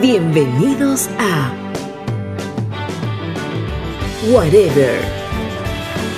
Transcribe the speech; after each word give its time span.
Bienvenidos 0.00 1.10
a 1.18 1.52
Whatever, 4.30 4.98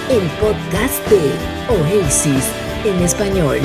el 0.09 0.23
podcast 0.41 1.11
de 1.11 1.21
Oasis 1.69 2.45
en 2.85 3.03
español. 3.03 3.59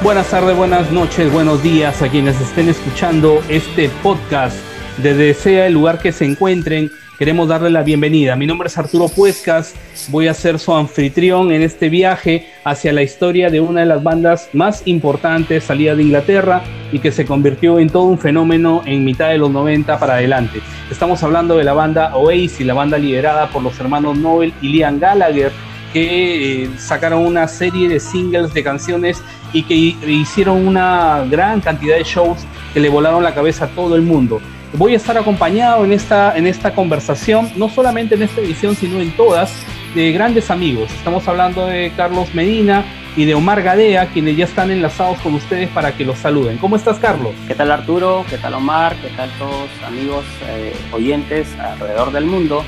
Buenas 0.00 0.30
tardes, 0.30 0.56
buenas 0.56 0.92
noches, 0.92 1.32
buenos 1.32 1.60
días 1.60 2.00
a 2.02 2.08
quienes 2.08 2.40
estén 2.40 2.68
escuchando 2.68 3.42
este 3.48 3.88
podcast 4.04 4.56
desde 4.98 5.34
sea 5.34 5.66
el 5.66 5.72
lugar 5.74 5.98
que 5.98 6.12
se 6.12 6.24
encuentren. 6.24 6.92
Queremos 7.18 7.48
darle 7.48 7.70
la 7.70 7.82
bienvenida. 7.82 8.36
Mi 8.36 8.46
nombre 8.46 8.68
es 8.68 8.78
Arturo 8.78 9.08
Puescas. 9.08 9.74
Voy 10.06 10.28
a 10.28 10.34
ser 10.34 10.60
su 10.60 10.72
anfitrión 10.72 11.50
en 11.50 11.62
este 11.62 11.88
viaje 11.88 12.46
hacia 12.62 12.92
la 12.92 13.02
historia 13.02 13.50
de 13.50 13.60
una 13.60 13.80
de 13.80 13.86
las 13.86 14.04
bandas 14.04 14.50
más 14.52 14.86
importantes 14.86 15.64
salida 15.64 15.96
de 15.96 16.04
Inglaterra 16.04 16.62
y 16.92 17.00
que 17.00 17.10
se 17.10 17.26
convirtió 17.26 17.80
en 17.80 17.90
todo 17.90 18.04
un 18.04 18.20
fenómeno 18.20 18.82
en 18.86 19.04
mitad 19.04 19.30
de 19.30 19.38
los 19.38 19.50
90 19.50 19.98
para 19.98 20.14
adelante. 20.14 20.60
Estamos 20.92 21.20
hablando 21.24 21.56
de 21.56 21.64
la 21.64 21.72
banda 21.72 22.14
Oasis, 22.16 22.60
la 22.60 22.74
banda 22.74 22.98
liderada 22.98 23.48
por 23.48 23.64
los 23.64 23.80
hermanos 23.80 24.16
Noel 24.16 24.54
y 24.62 24.68
Liam 24.68 25.00
Gallagher, 25.00 25.50
que 25.92 26.62
eh, 26.62 26.70
sacaron 26.78 27.26
una 27.26 27.48
serie 27.48 27.88
de 27.88 27.98
singles 27.98 28.54
de 28.54 28.62
canciones 28.62 29.20
y 29.52 29.64
que 29.64 29.74
hicieron 29.74 30.68
una 30.68 31.26
gran 31.28 31.60
cantidad 31.62 31.96
de 31.96 32.04
shows 32.04 32.46
que 32.72 32.78
le 32.78 32.88
volaron 32.88 33.24
la 33.24 33.34
cabeza 33.34 33.64
a 33.64 33.68
todo 33.70 33.96
el 33.96 34.02
mundo. 34.02 34.40
Voy 34.74 34.92
a 34.92 34.96
estar 34.96 35.16
acompañado 35.16 35.84
en 35.84 35.92
esta, 35.92 36.36
en 36.36 36.46
esta 36.46 36.74
conversación, 36.74 37.50
no 37.56 37.70
solamente 37.70 38.16
en 38.16 38.22
esta 38.22 38.42
edición, 38.42 38.76
sino 38.76 39.00
en 39.00 39.12
todas, 39.12 39.50
de 39.94 40.12
grandes 40.12 40.50
amigos. 40.50 40.92
Estamos 40.92 41.26
hablando 41.26 41.66
de 41.66 41.90
Carlos 41.96 42.34
Medina 42.34 42.84
y 43.16 43.24
de 43.24 43.34
Omar 43.34 43.62
Gadea, 43.62 44.08
quienes 44.08 44.36
ya 44.36 44.44
están 44.44 44.70
enlazados 44.70 45.18
con 45.20 45.34
ustedes 45.34 45.70
para 45.70 45.96
que 45.96 46.04
los 46.04 46.18
saluden. 46.18 46.58
¿Cómo 46.58 46.76
estás, 46.76 46.98
Carlos? 46.98 47.34
¿Qué 47.46 47.54
tal, 47.54 47.70
Arturo? 47.70 48.26
¿Qué 48.28 48.36
tal, 48.36 48.54
Omar? 48.54 48.94
¿Qué 48.96 49.08
tal 49.16 49.30
todos 49.38 49.70
amigos 49.86 50.26
eh, 50.48 50.74
oyentes 50.92 51.48
alrededor 51.58 52.12
del 52.12 52.26
mundo? 52.26 52.62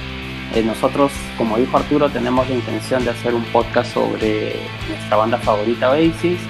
Eh, 0.55 0.62
nosotros, 0.62 1.12
como 1.37 1.59
dijo 1.59 1.77
Arturo, 1.77 2.09
tenemos 2.09 2.48
la 2.48 2.55
intención 2.55 3.05
de 3.05 3.11
hacer 3.11 3.35
un 3.35 3.45
podcast 3.45 3.92
sobre 3.92 4.55
nuestra 4.89 5.17
banda 5.17 5.37
favorita, 5.37 5.91
Oasis 5.91 6.41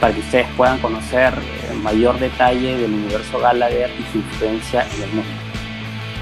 para 0.00 0.14
que 0.14 0.20
ustedes 0.20 0.46
puedan 0.56 0.78
conocer 0.78 1.32
en 1.70 1.82
mayor 1.82 2.18
detalle 2.18 2.76
del 2.76 2.92
universo 2.92 3.38
Gallagher 3.38 3.90
y 3.98 4.12
su 4.12 4.18
influencia 4.18 4.86
en 4.96 5.02
el 5.02 5.08
mundo. 5.10 5.30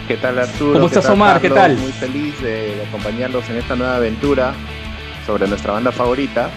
¿Qué 0.09 0.17
tal 0.17 0.39
Arturo? 0.39 0.75
¿Cómo 0.75 0.87
estás 0.87 1.09
Omar? 1.11 1.41
¿Qué 1.41 1.51
tal? 1.51 1.77
Muy 1.77 1.93
feliz 1.93 2.41
de 2.41 2.85
acompañarlos 2.89 3.49
en 3.51 3.57
esta 3.57 3.75
nueva 3.75 3.97
aventura 3.97 4.55
sobre 5.27 5.49
nuestra 5.49 5.73
banda 5.73 5.91
favorita, 5.91 6.49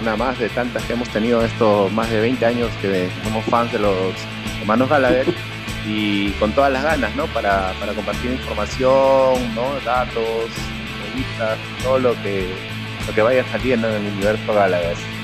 una 0.00 0.16
más 0.16 0.38
de 0.38 0.48
tantas 0.48 0.82
que 0.84 0.94
hemos 0.94 1.08
tenido 1.10 1.42
estos 1.42 1.92
más 1.92 2.10
de 2.10 2.20
20 2.20 2.46
años 2.46 2.70
que 2.80 3.08
somos 3.22 3.44
fans 3.44 3.72
de 3.72 3.80
los 3.80 4.14
hermanos 4.60 4.88
Gallagher 4.88 5.26
y 5.86 6.30
con 6.32 6.52
todas 6.52 6.72
las 6.72 6.82
ganas, 6.82 7.14
¿no? 7.14 7.26
Para, 7.26 7.72
para 7.78 7.92
compartir 7.92 8.32
información, 8.32 9.54
¿no? 9.54 9.78
Datos, 9.84 10.50
revistas, 11.04 11.58
todo 11.82 11.98
lo 11.98 12.22
que, 12.22 12.48
lo 13.06 13.14
que 13.14 13.22
vaya 13.22 13.44
saliendo 13.52 13.88
en 13.88 14.06
el 14.06 14.12
universo 14.12 14.54
Gallagher. 14.54 15.15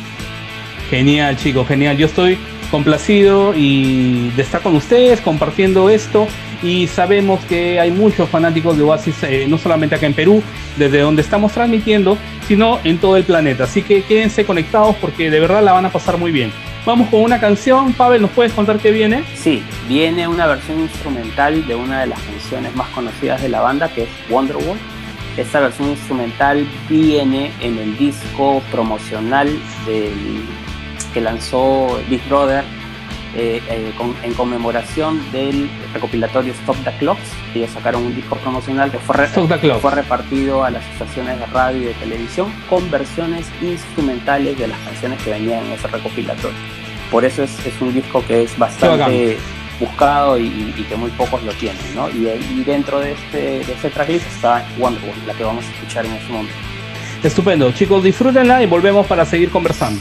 Genial, 0.93 1.39
chicos, 1.39 1.67
genial. 1.67 1.97
Yo 1.97 2.05
estoy 2.05 2.37
complacido 2.71 3.55
y 3.57 4.29
de 4.37 4.43
estar 4.43 4.61
con 4.61 4.77
ustedes 4.77 5.23
compartiendo 5.23 5.89
esto 5.89 6.29
y 6.63 6.87
sabemos 6.87 7.43
que 7.47 7.81
hay 7.81 7.91
muchos 7.91 8.29
fanáticos 8.29 8.77
de 8.77 8.83
Oasis, 8.83 9.23
eh, 9.23 9.47
no 9.49 9.57
solamente 9.57 9.95
acá 9.95 10.05
en 10.05 10.13
Perú, 10.13 10.43
desde 10.77 11.01
donde 11.01 11.23
estamos 11.23 11.53
transmitiendo, 11.53 12.19
sino 12.47 12.79
en 12.85 12.99
todo 12.99 13.17
el 13.17 13.25
planeta. 13.25 13.65
Así 13.65 13.81
que 13.81 14.03
quédense 14.03 14.45
conectados 14.45 14.95
porque 14.97 15.31
de 15.31 15.41
verdad 15.41 15.63
la 15.63 15.73
van 15.73 15.87
a 15.87 15.89
pasar 15.89 16.19
muy 16.19 16.31
bien. 16.31 16.53
Vamos 16.85 17.09
con 17.09 17.23
una 17.23 17.41
canción. 17.41 17.95
Pavel, 17.95 18.21
¿nos 18.21 18.31
puedes 18.33 18.53
contar 18.53 18.79
qué 18.79 18.91
viene? 18.91 19.25
Sí, 19.35 19.63
viene 19.89 20.29
una 20.29 20.47
versión 20.47 20.79
instrumental 20.79 21.67
de 21.67 21.75
una 21.75 22.03
de 22.03 22.09
las 22.09 22.21
canciones 22.21 22.77
más 22.77 22.89
conocidas 22.89 23.41
de 23.41 23.49
la 23.49 23.63
banda, 23.63 23.89
que 23.89 24.03
es 24.03 24.11
Wonderwall. 24.29 24.77
Esta 25.39 25.61
versión 25.61 25.89
instrumental 25.89 26.67
viene 26.91 27.51
en 27.63 27.79
el 27.79 27.97
disco 27.97 28.63
promocional 28.71 29.49
del 29.87 30.45
que 31.13 31.21
lanzó 31.21 32.01
Big 32.09 32.23
Brother 32.29 32.65
eh, 33.35 33.63
eh, 33.67 33.93
en 34.23 34.35
conmemoración 34.35 35.21
del 35.33 35.71
recopilatorio 35.95 36.53
Stop 36.53 36.77
the 36.85 36.93
Clocks. 36.99 37.33
Ellos 37.55 37.71
sacaron 37.71 38.05
un 38.05 38.15
disco 38.15 38.37
promocional 38.37 38.91
que 38.91 38.99
fue, 38.99 39.27
fue 39.27 39.91
repartido 39.91 40.65
a 40.65 40.71
las 40.71 40.85
estaciones 40.91 41.39
de 41.39 41.47
radio 41.47 41.81
y 41.81 41.85
de 41.87 41.95
televisión 41.95 42.53
con 42.69 42.91
versiones 42.91 43.47
instrumentales 43.63 44.59
de 44.59 44.69
las 44.69 44.79
canciones 44.81 45.23
que 45.23 45.31
venían 45.31 45.65
en 45.65 45.73
ese 45.73 45.89
recopilatorio. 45.89 46.59
Por 47.11 47.25
eso 47.25 47.43
es, 47.43 47.59
un 47.81 47.95
disco 47.95 48.23
que 48.27 48.43
es 48.43 48.59
bastante 48.59 49.39
buscado 49.81 50.39
y, 50.39 50.85
que 50.89 50.97
muy 50.97 51.11
pocos 51.13 51.43
lo 51.43 51.53
tienen. 51.53 51.83
¿no? 51.95 52.11
Y, 52.11 52.63
dentro 52.65 53.01
de 53.01 53.13
este, 53.13 53.65
de 53.65 53.73
este 53.73 53.89
tracklist 53.89 54.27
está 54.27 54.67
Wonderwall, 54.79 55.15
la 55.27 55.33
que 55.33 55.45
vamos 55.45 55.65
a 55.65 55.71
escuchar 55.71 56.05
en 56.05 56.13
este 56.13 56.33
momento. 56.33 56.55
Estupendo, 57.23 57.73
chicos, 57.73 58.03
disfrútenla 58.03 58.63
y 58.63 58.67
volvemos 58.67 59.07
para 59.07 59.25
seguir 59.25 59.51
conversando. 59.51 60.01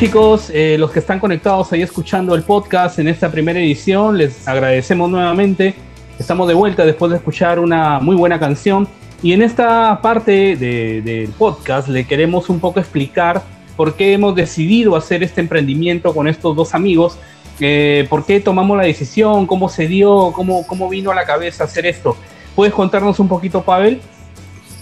Chicos, 0.00 0.50
eh, 0.54 0.76
los 0.78 0.92
que 0.92 0.98
están 1.00 1.20
conectados 1.20 1.70
ahí 1.74 1.82
escuchando 1.82 2.34
el 2.34 2.42
podcast 2.42 2.98
en 2.98 3.06
esta 3.06 3.30
primera 3.30 3.58
edición, 3.60 4.16
les 4.16 4.48
agradecemos 4.48 5.10
nuevamente. 5.10 5.74
Estamos 6.18 6.48
de 6.48 6.54
vuelta 6.54 6.86
después 6.86 7.10
de 7.10 7.18
escuchar 7.18 7.58
una 7.58 8.00
muy 8.00 8.16
buena 8.16 8.40
canción. 8.40 8.88
Y 9.22 9.34
en 9.34 9.42
esta 9.42 10.00
parte 10.00 10.56
del 10.56 11.28
podcast 11.36 11.88
le 11.88 12.06
queremos 12.06 12.48
un 12.48 12.60
poco 12.60 12.80
explicar 12.80 13.42
por 13.76 13.92
qué 13.92 14.14
hemos 14.14 14.34
decidido 14.34 14.96
hacer 14.96 15.22
este 15.22 15.42
emprendimiento 15.42 16.14
con 16.14 16.28
estos 16.28 16.56
dos 16.56 16.74
amigos, 16.74 17.18
eh, 17.60 18.06
por 18.08 18.24
qué 18.24 18.40
tomamos 18.40 18.78
la 18.78 18.84
decisión, 18.84 19.46
cómo 19.46 19.68
se 19.68 19.86
dio, 19.86 20.32
cómo, 20.32 20.66
cómo 20.66 20.88
vino 20.88 21.10
a 21.10 21.14
la 21.14 21.26
cabeza 21.26 21.64
hacer 21.64 21.84
esto. 21.84 22.16
¿Puedes 22.56 22.72
contarnos 22.72 23.20
un 23.20 23.28
poquito, 23.28 23.60
Pavel? 23.60 24.00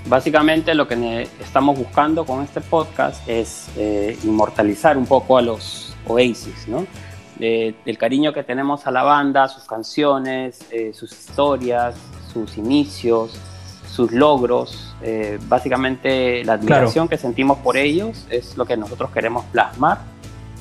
Básicamente 0.07 0.75
lo 0.75 0.89
que 0.89 1.29
estamos 1.41 1.79
buscando 1.79 2.25
con 2.25 2.43
este 2.43 2.61
podcast 2.61 3.29
es 3.29 3.69
eh, 3.77 4.19
inmortalizar 4.25 4.97
un 4.97 5.07
poco 5.07 5.37
a 5.37 5.43
los 5.43 5.95
Oasis, 6.07 6.67
¿no? 6.69 6.87
el 7.41 7.99
cariño 7.99 8.33
que 8.33 8.43
tenemos 8.43 8.87
a 8.89 8.91
la 8.91 9.05
banda, 9.05 9.47
sus 9.47 9.63
canciones, 9.65 10.59
eh, 10.73 10.93
sus 10.93 11.13
historias, 11.13 11.95
sus 12.33 12.59
inicios, 12.59 13.39
sus 13.89 14.13
logros, 14.13 14.95
eh, 15.03 15.39
básicamente 15.49 16.45
la 16.45 16.55
admiración 16.55 17.09
que 17.09 17.17
sentimos 17.17 17.59
por 17.59 17.77
ellos 17.77 18.27
es 18.31 18.57
lo 18.57 18.65
que 18.65 18.77
nosotros 18.77 19.11
queremos 19.11 19.45
plasmar 19.47 19.99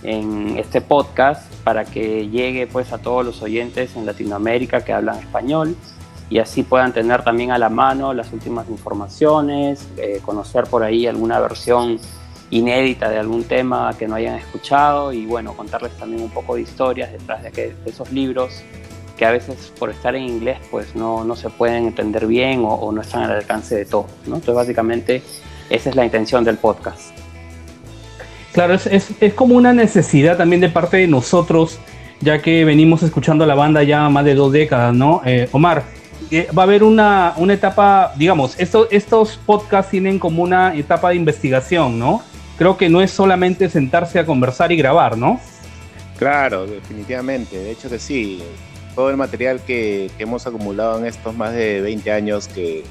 en 0.03 0.57
este 0.57 0.81
podcast 0.81 1.51
para 1.63 1.85
que 1.85 2.29
llegue 2.29 2.67
pues 2.67 2.93
a 2.93 2.99
todos 2.99 3.25
los 3.25 3.41
oyentes 3.41 3.95
en 3.95 4.05
Latinoamérica 4.05 4.83
que 4.83 4.93
hablan 4.93 5.17
español 5.17 5.75
y 6.29 6.39
así 6.39 6.63
puedan 6.63 6.93
tener 6.93 7.23
también 7.23 7.51
a 7.51 7.57
la 7.57 7.69
mano 7.69 8.13
las 8.13 8.31
últimas 8.33 8.69
informaciones, 8.69 9.87
eh, 9.97 10.19
conocer 10.25 10.65
por 10.65 10.83
ahí 10.83 11.07
alguna 11.07 11.39
versión 11.39 11.99
inédita 12.49 13.09
de 13.09 13.17
algún 13.17 13.43
tema 13.43 13.93
que 13.97 14.07
no 14.07 14.15
hayan 14.15 14.35
escuchado 14.35 15.13
y 15.13 15.25
bueno, 15.25 15.53
contarles 15.53 15.91
también 15.97 16.23
un 16.23 16.29
poco 16.29 16.55
de 16.55 16.61
historias 16.61 17.11
detrás 17.11 17.43
de, 17.43 17.51
que, 17.51 17.75
esos 17.85 18.11
libros 18.11 18.61
que 19.17 19.25
a 19.25 19.31
veces 19.31 19.73
por 19.79 19.89
estar 19.89 20.15
en 20.15 20.23
inglés 20.23 20.59
pues 20.69 20.95
no, 20.95 21.23
no 21.23 21.35
se 21.35 21.49
pueden 21.49 21.87
entender 21.87 22.27
bien 22.27 22.63
o, 22.63 22.91
no 22.91 23.01
están 23.01 23.23
al 23.23 23.31
alcance 23.31 23.75
de 23.75 23.85
todos. 23.85 24.11
¿no? 24.27 24.35
Entonces 24.35 24.55
básicamente 24.55 25.23
esa 25.69 25.89
es 25.89 25.95
la 25.95 26.05
intención 26.05 26.43
del 26.43 26.57
podcast. 26.57 27.11
Claro, 28.53 28.73
es, 28.73 28.87
es, 28.87 29.33
como 29.33 29.55
una 29.55 29.73
necesidad 29.73 30.37
también 30.37 30.61
de 30.61 30.69
parte 30.69 30.97
de 30.97 31.07
nosotros, 31.07 31.79
ya 32.21 32.41
que 32.41 32.65
venimos 32.65 33.03
escuchando 33.03 33.45
la 33.45 33.53
banda 33.53 33.83
ya 33.83 34.09
más 34.09 34.25
de 34.25 34.33
dos 34.33 34.51
décadas, 34.51 34.95
¿no? 34.95 35.21
Eh, 35.25 35.47
Omar, 35.51 35.83
va 36.57 36.63
a 36.63 36.65
haber 36.65 36.83
una, 36.83 37.33
una 37.37 37.53
etapa, 37.53 38.13
digamos, 38.15 38.59
esto, 38.59 38.87
estos 38.91 39.37
podcasts 39.45 39.91
tienen 39.91 40.19
como 40.19 40.43
una 40.43 40.75
etapa 40.75 41.09
de 41.09 41.15
investigación, 41.15 41.97
¿no? 41.97 42.21
Creo 42.57 42.77
que 42.77 42.89
no 42.89 43.01
es 43.01 43.11
solamente 43.11 43.69
sentarse 43.69 44.19
a 44.19 44.25
conversar 44.25 44.71
y 44.71 44.77
grabar, 44.77 45.17
¿no? 45.17 45.39
Claro, 46.17 46.65
definitivamente. 46.65 47.57
De 47.57 47.71
hecho 47.71 47.89
que 47.89 47.99
sí. 47.99 48.43
Todo 48.95 49.11
el 49.11 49.17
material 49.17 49.61
que, 49.61 50.09
hemos 50.17 50.47
acumulado 50.47 50.97
en 50.97 51.05
estos 51.05 51.35
más 51.35 51.53
de 51.53 51.81
20 51.81 52.11
años 52.11 52.47
que, 52.47 52.83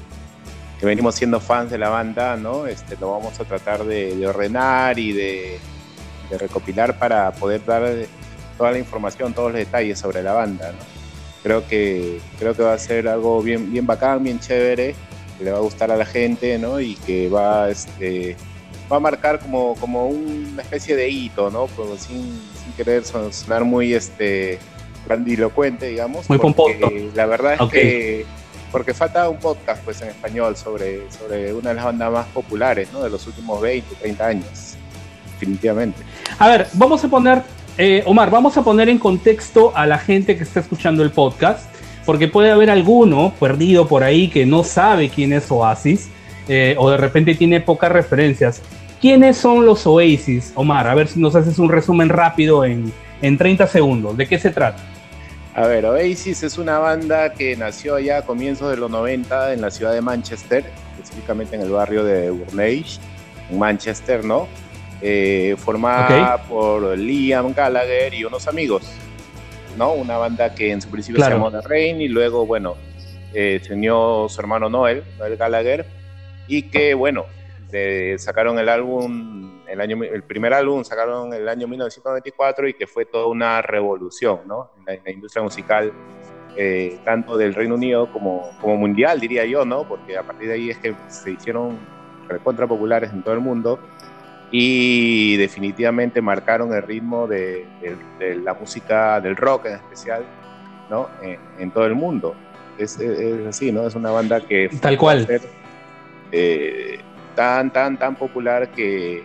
venimos 0.81 1.15
siendo 1.15 1.41
fans 1.41 1.69
de 1.69 1.77
la 1.77 1.89
banda, 1.89 2.37
¿no? 2.37 2.65
Este, 2.65 2.95
lo 2.97 3.11
vamos 3.11 3.37
a 3.41 3.43
tratar 3.43 3.83
de, 3.83 4.15
de 4.15 4.27
ordenar 4.27 4.97
y 4.99 5.11
de, 5.11 5.59
de, 6.29 6.37
recopilar 6.37 6.97
para 6.97 7.31
poder 7.31 7.65
dar 7.65 7.83
toda 8.57 8.71
la 8.71 8.77
información, 8.77 9.33
todos 9.33 9.51
los 9.51 9.59
detalles 9.59 9.99
sobre 9.99 10.23
la 10.23 10.31
banda, 10.31 10.71
¿no? 10.71 10.96
Creo 11.47 11.65
que, 11.65 12.19
creo 12.37 12.53
que 12.53 12.61
va 12.61 12.73
a 12.73 12.77
ser 12.77 13.07
algo 13.07 13.41
bien, 13.41 13.71
bien 13.71 13.87
bacán, 13.87 14.21
bien 14.21 14.37
chévere, 14.37 14.95
que 15.37 15.45
le 15.45 15.51
va 15.51 15.59
a 15.59 15.61
gustar 15.61 15.89
a 15.91 15.95
la 15.95 16.05
gente, 16.05 16.57
¿no? 16.59 16.81
Y 16.81 16.95
que 16.95 17.29
va, 17.29 17.69
este, 17.69 18.35
va 18.91 18.97
a 18.97 18.99
marcar 18.99 19.39
como, 19.39 19.75
como 19.75 20.07
una 20.07 20.61
especie 20.61 20.97
de 20.97 21.07
hito, 21.07 21.49
¿no? 21.49 21.67
Pues 21.67 22.01
sin, 22.01 22.19
sin 22.61 22.73
querer 22.75 23.05
sonar 23.05 23.63
muy 23.63 23.93
este, 23.93 24.59
grandilocuente, 25.05 25.87
digamos. 25.87 26.29
Muy 26.29 26.37
pomposo. 26.37 26.91
La 27.15 27.25
verdad 27.25 27.55
es 27.61 27.71
que 27.71 28.25
porque 28.69 28.93
falta 28.93 29.29
un 29.29 29.37
podcast 29.37 29.81
pues 29.85 30.01
en 30.01 30.09
español 30.09 30.57
sobre, 30.57 31.09
sobre 31.09 31.53
una 31.53 31.69
de 31.69 31.75
las 31.75 31.85
bandas 31.85 32.11
más 32.11 32.25
populares 32.27 32.89
¿no? 32.91 33.01
de 33.01 33.09
los 33.09 33.25
últimos 33.25 33.61
20, 33.61 33.95
30 33.95 34.27
años, 34.27 34.75
definitivamente. 35.31 36.03
A 36.37 36.49
ver, 36.49 36.67
vamos 36.73 37.01
a 37.05 37.07
poner 37.07 37.41
eh, 37.77 38.03
Omar, 38.05 38.31
vamos 38.31 38.57
a 38.57 38.63
poner 38.63 38.89
en 38.89 38.97
contexto 38.97 39.71
a 39.75 39.85
la 39.85 39.99
gente 39.99 40.35
que 40.35 40.43
está 40.43 40.59
escuchando 40.59 41.03
el 41.03 41.11
podcast, 41.11 41.69
porque 42.05 42.27
puede 42.27 42.51
haber 42.51 42.69
alguno 42.69 43.33
perdido 43.39 43.87
por 43.87 44.03
ahí 44.03 44.29
que 44.29 44.45
no 44.45 44.63
sabe 44.63 45.09
quién 45.09 45.33
es 45.33 45.51
Oasis, 45.51 46.09
eh, 46.47 46.75
o 46.79 46.89
de 46.89 46.97
repente 46.97 47.35
tiene 47.35 47.61
pocas 47.61 47.91
referencias. 47.91 48.61
¿Quiénes 48.99 49.37
son 49.37 49.65
los 49.65 49.85
Oasis, 49.85 50.53
Omar? 50.55 50.87
A 50.87 50.95
ver 50.95 51.07
si 51.07 51.19
nos 51.19 51.35
haces 51.35 51.59
un 51.59 51.69
resumen 51.69 52.09
rápido 52.09 52.65
en, 52.65 52.91
en 53.21 53.37
30 53.37 53.67
segundos. 53.67 54.17
¿De 54.17 54.27
qué 54.27 54.39
se 54.39 54.49
trata? 54.49 54.81
A 55.53 55.67
ver, 55.67 55.85
Oasis 55.85 56.43
es 56.43 56.57
una 56.57 56.79
banda 56.79 57.33
que 57.33 57.55
nació 57.55 57.95
allá 57.95 58.19
a 58.19 58.21
comienzos 58.21 58.69
de 58.71 58.77
los 58.77 58.89
90 58.89 59.53
en 59.53 59.61
la 59.61 59.71
ciudad 59.71 59.93
de 59.93 60.01
Manchester, 60.01 60.63
específicamente 60.95 61.55
en 61.55 61.63
el 61.63 61.71
barrio 61.71 62.03
de 62.03 62.29
Burnage, 62.29 62.99
en 63.49 63.59
Manchester, 63.59 64.23
¿no? 64.23 64.47
Eh, 65.01 65.55
formada 65.57 66.43
por 66.43 66.97
Liam 66.97 67.53
Gallagher 67.53 68.13
y 68.13 68.23
unos 68.23 68.47
amigos, 68.47 68.83
¿no? 69.77 69.93
Una 69.93 70.17
banda 70.17 70.55
que 70.55 70.71
en 70.71 70.81
su 70.81 70.89
principio 70.89 71.23
se 71.23 71.29
llamó 71.29 71.51
The 71.51 71.61
Rain 71.61 72.01
y 72.01 72.07
luego, 72.07 72.45
bueno, 72.45 72.75
eh, 73.33 73.61
tenía 73.65 73.91
su 73.91 74.35
hermano 74.39 74.69
Noel, 74.69 75.03
Noel 75.19 75.37
Gallagher, 75.37 75.85
y 76.47 76.63
que, 76.63 76.95
bueno, 76.95 77.25
sacaron 78.17 78.57
el 78.57 78.69
álbum, 78.69 79.61
el, 79.67 79.81
año, 79.81 80.03
el 80.03 80.23
primer 80.23 80.53
álbum 80.53 80.83
sacaron 80.83 81.33
en 81.33 81.41
el 81.41 81.49
año 81.49 81.67
1994 81.67 82.69
y 82.69 82.73
que 82.73 82.87
fue 82.87 83.05
toda 83.05 83.27
una 83.27 83.61
revolución, 83.61 84.39
¿no? 84.47 84.71
En 84.87 84.99
la, 85.03 85.11
industria 85.11 85.43
musical, 85.43 85.93
eh, 86.55 86.97
tanto 87.05 87.37
del 87.37 87.53
Reino 87.53 87.75
Unido 87.75 88.11
como, 88.11 88.49
como 88.61 88.77
mundial, 88.77 89.19
diría 89.19 89.45
yo, 89.45 89.63
¿no? 89.63 89.87
Porque 89.87 90.17
a 90.17 90.23
partir 90.23 90.47
de 90.47 90.55
ahí 90.55 90.69
es 90.71 90.77
que 90.79 90.95
se 91.07 91.31
hicieron 91.31 91.77
recontra 92.27 92.67
populares 92.67 93.11
en 93.11 93.23
todo 93.23 93.33
el 93.35 93.39
mundo 93.39 93.79
y 94.51 95.35
definitivamente 95.37 96.21
marcaron 96.21 96.73
el 96.73 96.81
ritmo 96.83 97.27
de, 97.27 97.65
la 98.43 98.53
música 98.53 99.19
del 99.19 99.35
rock 99.35 99.65
en 99.65 99.73
especial, 99.75 100.23
¿no? 100.89 101.09
En, 101.59 101.71
todo 101.71 101.85
el 101.85 101.95
mundo. 101.95 102.35
Es, 102.77 102.99
así, 103.47 103.71
¿no? 103.71 103.87
Es 103.87 103.95
una 103.95 104.11
banda 104.11 104.39
que... 104.41 104.69
Tal 104.81 104.97
cual. 104.97 105.27
Eh, 106.31 106.99
tan, 107.35 107.71
tan, 107.71 107.97
tan 107.97 108.15
popular 108.15 108.69
que, 108.71 109.23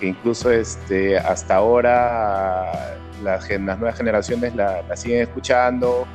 incluso 0.00 0.50
este, 0.50 1.18
hasta 1.18 1.56
ahora 1.56 2.96
las, 3.22 3.48
nuevas 3.58 3.96
generaciones 3.96 4.54
la, 4.54 4.84
siguen 4.96 5.22
escuchando 5.22 6.06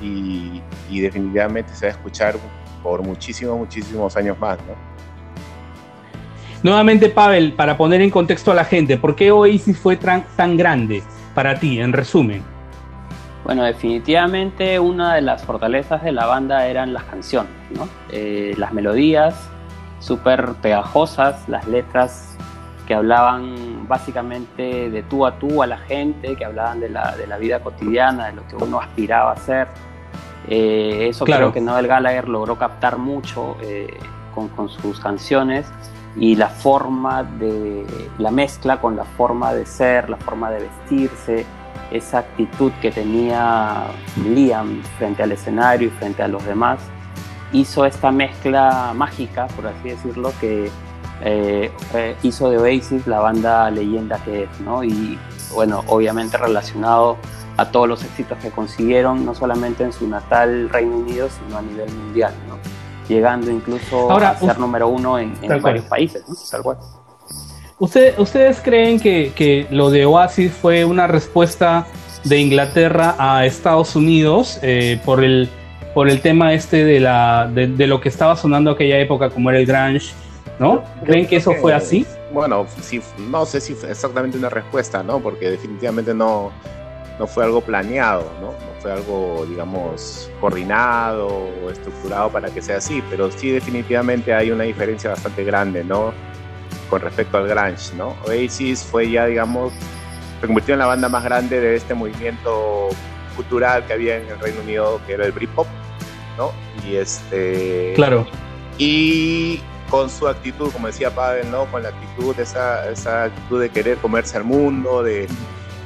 y, 0.00 0.62
y 0.90 1.00
definitivamente 1.00 1.74
se 1.74 1.86
va 1.86 1.92
a 1.92 1.96
escuchar 1.96 2.36
por 2.82 3.02
muchísimos, 3.02 3.56
muchísimos 3.56 4.16
años 4.16 4.38
más, 4.38 4.58
¿no? 4.58 4.93
Nuevamente, 6.64 7.10
Pavel, 7.10 7.52
para 7.52 7.76
poner 7.76 8.00
en 8.00 8.08
contexto 8.08 8.50
a 8.50 8.54
la 8.54 8.64
gente, 8.64 8.96
¿por 8.96 9.14
qué 9.14 9.30
Oasis 9.30 9.78
fue 9.78 9.98
tan, 9.98 10.56
grande 10.56 11.02
para 11.34 11.60
ti, 11.60 11.78
en 11.78 11.92
resumen? 11.92 12.42
Bueno, 13.44 13.64
definitivamente 13.64 14.80
una 14.80 15.14
de 15.14 15.20
las 15.20 15.44
fortalezas 15.44 16.02
de 16.02 16.12
la 16.12 16.24
banda 16.24 16.66
eran 16.66 16.94
las 16.94 17.04
canciones, 17.04 17.52
¿no? 17.76 17.86
Eh, 18.10 18.54
las 18.56 18.72
melodías 18.72 19.50
súper 19.98 20.54
pegajosas, 20.62 21.46
las 21.50 21.68
letras 21.68 22.34
que 22.86 22.94
hablaban 22.94 23.86
básicamente 23.86 24.88
de 24.88 25.02
tú 25.02 25.26
a 25.26 25.38
tú 25.38 25.62
a 25.62 25.66
la 25.66 25.76
gente, 25.76 26.34
que 26.34 26.46
hablaban 26.46 26.80
de 26.80 26.88
la, 26.88 27.14
de 27.14 27.26
la 27.26 27.36
vida 27.36 27.60
cotidiana, 27.60 28.28
de 28.28 28.32
lo 28.32 28.48
que 28.48 28.56
uno 28.56 28.80
aspiraba 28.80 29.32
a 29.32 29.34
hacer. 29.34 29.68
Eh, 30.48 31.08
eso 31.10 31.26
creo 31.26 31.52
que 31.52 31.60
Noel 31.60 31.86
Gallagher 31.86 32.26
logró 32.26 32.56
captar 32.56 32.96
mucho 32.96 33.58
eh, 33.60 33.98
con, 34.34 34.48
con, 34.48 34.70
sus 34.70 34.98
canciones 34.98 35.66
y 36.16 36.36
la 36.36 36.48
forma 36.48 37.22
de 37.22 37.84
la 38.18 38.30
mezcla 38.30 38.80
con 38.80 38.96
la 38.96 39.04
forma 39.04 39.52
de 39.52 39.66
ser, 39.66 40.08
la 40.08 40.16
forma 40.16 40.50
de 40.50 40.68
vestirse, 40.68 41.46
esa 41.90 42.18
actitud 42.18 42.72
que 42.80 42.90
tenía 42.90 43.84
Liam 44.24 44.82
frente 44.98 45.22
al 45.22 45.32
escenario 45.32 45.88
y 45.88 45.90
frente 45.90 46.22
a 46.22 46.28
los 46.28 46.44
demás, 46.44 46.80
hizo 47.52 47.84
esta 47.84 48.10
mezcla 48.10 48.92
mágica, 48.94 49.46
por 49.48 49.66
así 49.66 49.90
decirlo, 49.90 50.32
que 50.40 50.70
eh, 51.20 51.70
eh, 51.94 52.16
hizo 52.22 52.50
de 52.50 52.58
Oasis 52.58 53.06
la 53.06 53.20
banda 53.20 53.70
leyenda 53.70 54.18
que 54.24 54.44
es, 54.44 54.60
¿no? 54.60 54.82
Y 54.82 55.18
bueno, 55.52 55.84
obviamente 55.86 56.36
relacionado 56.36 57.16
a 57.56 57.70
todos 57.70 57.88
los 57.88 58.04
éxitos 58.04 58.38
que 58.38 58.50
consiguieron, 58.50 59.24
no 59.24 59.34
solamente 59.34 59.84
en 59.84 59.92
su 59.92 60.08
natal 60.08 60.68
Reino 60.70 60.96
Unido, 60.96 61.28
sino 61.28 61.58
a 61.58 61.62
nivel 61.62 61.90
mundial, 61.92 62.34
¿no? 62.48 62.73
Llegando 63.08 63.50
incluso 63.50 64.10
a 64.10 64.36
ser 64.36 64.58
número 64.58 64.88
uno 64.88 65.18
en, 65.18 65.34
varios 65.60 65.84
países, 65.84 66.24
Tal 66.50 66.62
cual. 66.62 66.78
¿Ustedes 67.78 68.60
creen 68.62 69.00
que, 69.00 69.66
lo 69.70 69.90
de 69.90 70.06
Oasis 70.06 70.52
fue 70.52 70.84
una 70.84 71.06
respuesta 71.06 71.86
de 72.24 72.38
Inglaterra 72.38 73.14
a 73.18 73.44
Estados 73.44 73.96
Unidos 73.96 74.58
eh, 74.62 74.98
por, 75.04 75.22
el, 75.22 75.48
por 75.92 76.08
el 76.08 76.20
tema 76.20 76.54
este 76.54 76.84
de, 76.84 77.00
la, 77.00 77.50
de, 77.52 77.86
lo 77.86 78.00
que 78.00 78.08
estaba 78.08 78.36
sonando 78.36 78.70
aquella 78.70 78.98
época 78.98 79.28
como 79.30 79.50
era 79.50 79.58
el 79.58 79.66
grunge? 79.66 80.14
¿No? 80.58 80.84
¿Creen 81.04 81.26
que 81.26 81.36
eso 81.36 81.52
fue 81.54 81.74
así? 81.74 82.06
Bueno, 82.32 82.66
sí, 82.80 83.00
no 83.18 83.44
sé 83.44 83.60
si 83.60 83.74
fue 83.74 83.90
exactamente 83.90 84.38
una 84.38 84.48
respuesta, 84.48 85.02
¿no? 85.02 85.18
Porque 85.18 85.50
definitivamente 85.50 86.14
no, 86.14 86.52
no 87.18 87.26
fue 87.26 87.44
algo 87.44 87.60
planeado, 87.60 88.24
¿no? 88.40 88.54
Fue 88.84 88.92
algo, 88.92 89.46
digamos, 89.48 90.30
coordinado 90.42 91.26
o 91.64 91.70
estructurado 91.70 92.28
para 92.28 92.50
que 92.50 92.60
sea 92.60 92.76
así, 92.76 93.02
pero 93.08 93.30
sí 93.30 93.48
definitivamente 93.48 94.34
hay 94.34 94.50
una 94.50 94.64
diferencia 94.64 95.08
bastante 95.08 95.42
grande, 95.42 95.82
¿no? 95.82 96.12
Con 96.90 97.00
respecto 97.00 97.38
al 97.38 97.48
grunge, 97.48 97.94
¿no? 97.96 98.14
Oasis 98.26 98.84
fue 98.84 99.10
ya, 99.10 99.24
digamos, 99.24 99.72
se 100.38 100.46
convirtió 100.46 100.74
en 100.74 100.80
la 100.80 100.86
banda 100.86 101.08
más 101.08 101.24
grande 101.24 101.62
de 101.62 101.76
este 101.76 101.94
movimiento 101.94 102.90
cultural 103.34 103.86
que 103.86 103.94
había 103.94 104.18
en 104.18 104.28
el 104.28 104.38
Reino 104.38 104.60
Unido, 104.60 105.00
que 105.06 105.14
era 105.14 105.24
el 105.24 105.32
Britpop, 105.32 105.66
¿no? 106.36 106.52
Y 106.86 106.96
este... 106.96 107.94
Claro. 107.94 108.26
Y 108.76 109.62
con 109.88 110.10
su 110.10 110.28
actitud, 110.28 110.70
como 110.72 110.88
decía 110.88 111.14
Pavel, 111.14 111.50
¿no? 111.50 111.64
Con 111.72 111.84
la 111.84 111.88
actitud, 111.88 112.38
esa, 112.38 112.90
esa 112.90 113.24
actitud 113.24 113.62
de 113.62 113.70
querer 113.70 113.96
comerse 113.96 114.36
al 114.36 114.44
mundo, 114.44 115.02
de 115.02 115.26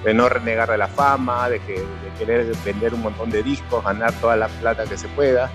de 0.04 0.14
no 0.14 0.28
renegar 0.28 0.70
de 0.70 0.78
la 0.78 0.88
fama, 0.88 1.48
de, 1.48 1.60
que, 1.60 1.84
querer 2.18 2.46
vender 2.64 2.94
un 2.94 3.02
montón 3.02 3.30
de 3.30 3.42
discos, 3.42 3.84
ganar 3.84 4.12
toda 4.14 4.36
la 4.36 4.48
plata 4.48 4.84
que 4.84 4.96
se 4.96 5.08
pueda, 5.08 5.50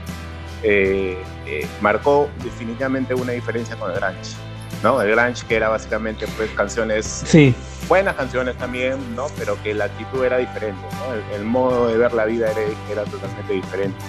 eh, 0.63 1.17
eh, 1.45 1.67
marcó 1.81 2.29
definitivamente 2.43 3.13
una 3.13 3.33
diferencia 3.33 3.75
con 3.75 3.91
el 3.91 3.97
grunge. 3.99 4.35
¿no? 4.81 5.01
El 5.01 5.11
grunge 5.11 5.45
que 5.47 5.55
era 5.55 5.69
básicamente 5.69 6.25
pues 6.37 6.49
canciones, 6.51 7.23
sí. 7.25 7.53
buenas 7.87 8.15
canciones 8.15 8.57
también, 8.57 8.97
¿no? 9.15 9.27
pero 9.37 9.61
que 9.63 9.73
la 9.73 9.85
actitud 9.85 10.23
era 10.23 10.37
diferente, 10.37 10.81
¿no? 10.99 11.35
el, 11.35 11.43
modo 11.43 11.87
de 11.87 11.97
ver 11.97 12.13
la 12.13 12.25
vida 12.25 12.51
era, 12.51 12.61
era 12.91 13.03
totalmente 13.05 13.53
diferente. 13.53 14.03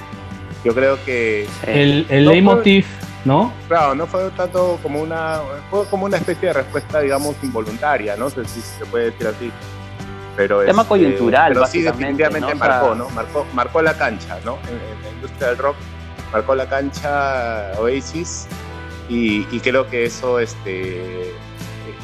Yo 0.64 0.74
creo 0.74 1.02
que... 1.04 1.46
El, 1.66 2.06
el 2.08 2.24
leitmotiv, 2.24 2.86
¿no? 3.24 3.52
Claro, 3.68 3.94
no 3.94 4.06
fue 4.06 4.30
tanto 4.30 4.78
como 4.82 5.00
una... 5.00 5.40
Fue 5.70 5.86
como 5.86 6.06
una 6.06 6.16
especie 6.16 6.48
de 6.48 6.54
respuesta, 6.54 7.00
digamos, 7.00 7.36
involuntaria, 7.42 8.16
¿no? 8.16 8.30
Si, 8.30 8.44
se 8.46 8.86
puede 8.86 9.10
decir 9.10 9.26
así. 9.26 9.52
Pero 10.36 10.64
Tema 10.64 10.82
este, 10.82 10.88
coyuntural, 10.88 11.52
pero 11.52 11.66
sí 11.66 11.82
definitivamente 11.82 12.54
¿no? 12.54 12.58
marcó, 12.58 12.94
¿no? 12.94 13.08
Marcó, 13.10 13.46
marcó 13.54 13.82
la 13.82 13.94
cancha, 13.96 14.38
¿no? 14.44 14.58
En, 14.68 14.74
en, 14.74 15.02
la 15.02 15.10
industria 15.10 15.48
del 15.48 15.58
rock 15.58 15.76
marcó 16.32 16.54
la 16.54 16.68
cancha 16.68 17.70
Oasis 17.78 18.46
y, 19.08 19.46
y 19.54 19.60
creo 19.60 19.88
que 19.88 20.06
eso 20.06 20.40
este, 20.40 21.32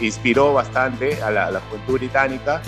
inspiró 0.01 0.53
bastante 0.53 1.21
a 1.23 1.31
la, 1.31 1.47
a 1.47 1.51
la 1.51 1.61
juventud 1.61 1.95
británica 1.95 2.63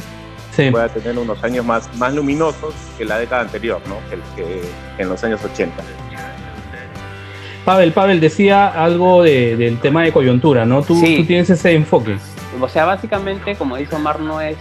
sí. 0.55 0.71
pueda 0.71 0.89
tener 0.89 1.19
unos 1.19 1.43
años 1.43 1.65
más, 1.65 1.95
más 1.97 2.15
luminosos 2.15 2.75
que 2.99 3.05
la 3.05 3.19
década 3.19 3.43
anterior, 3.43 3.81
¿no? 3.89 3.97
que, 4.11 4.43
que 4.43 5.03
en 5.03 5.09
los 5.09 5.23
años 5.25 5.41
80. 5.45 5.83
Pavel, 7.65 7.93
Pavel 7.93 8.21
decía 8.21 8.69
algo 8.69 9.23
de, 9.23 9.57
del 9.57 9.79
tema 9.79 10.03
de 10.03 10.13
coyuntura, 10.13 10.65
¿no? 10.65 10.83
Tú, 10.83 10.97
sí. 10.97 11.19
tú, 11.19 11.27
tienes 11.27 11.49
ese 11.49 11.73
enfoque. 11.75 12.19
O 12.63 12.69
sea, 12.69 12.85
básicamente, 12.85 13.57
como 13.57 13.77
dice 13.77 13.97
Omar, 13.97 14.21
no 14.21 14.41
es, 14.41 14.57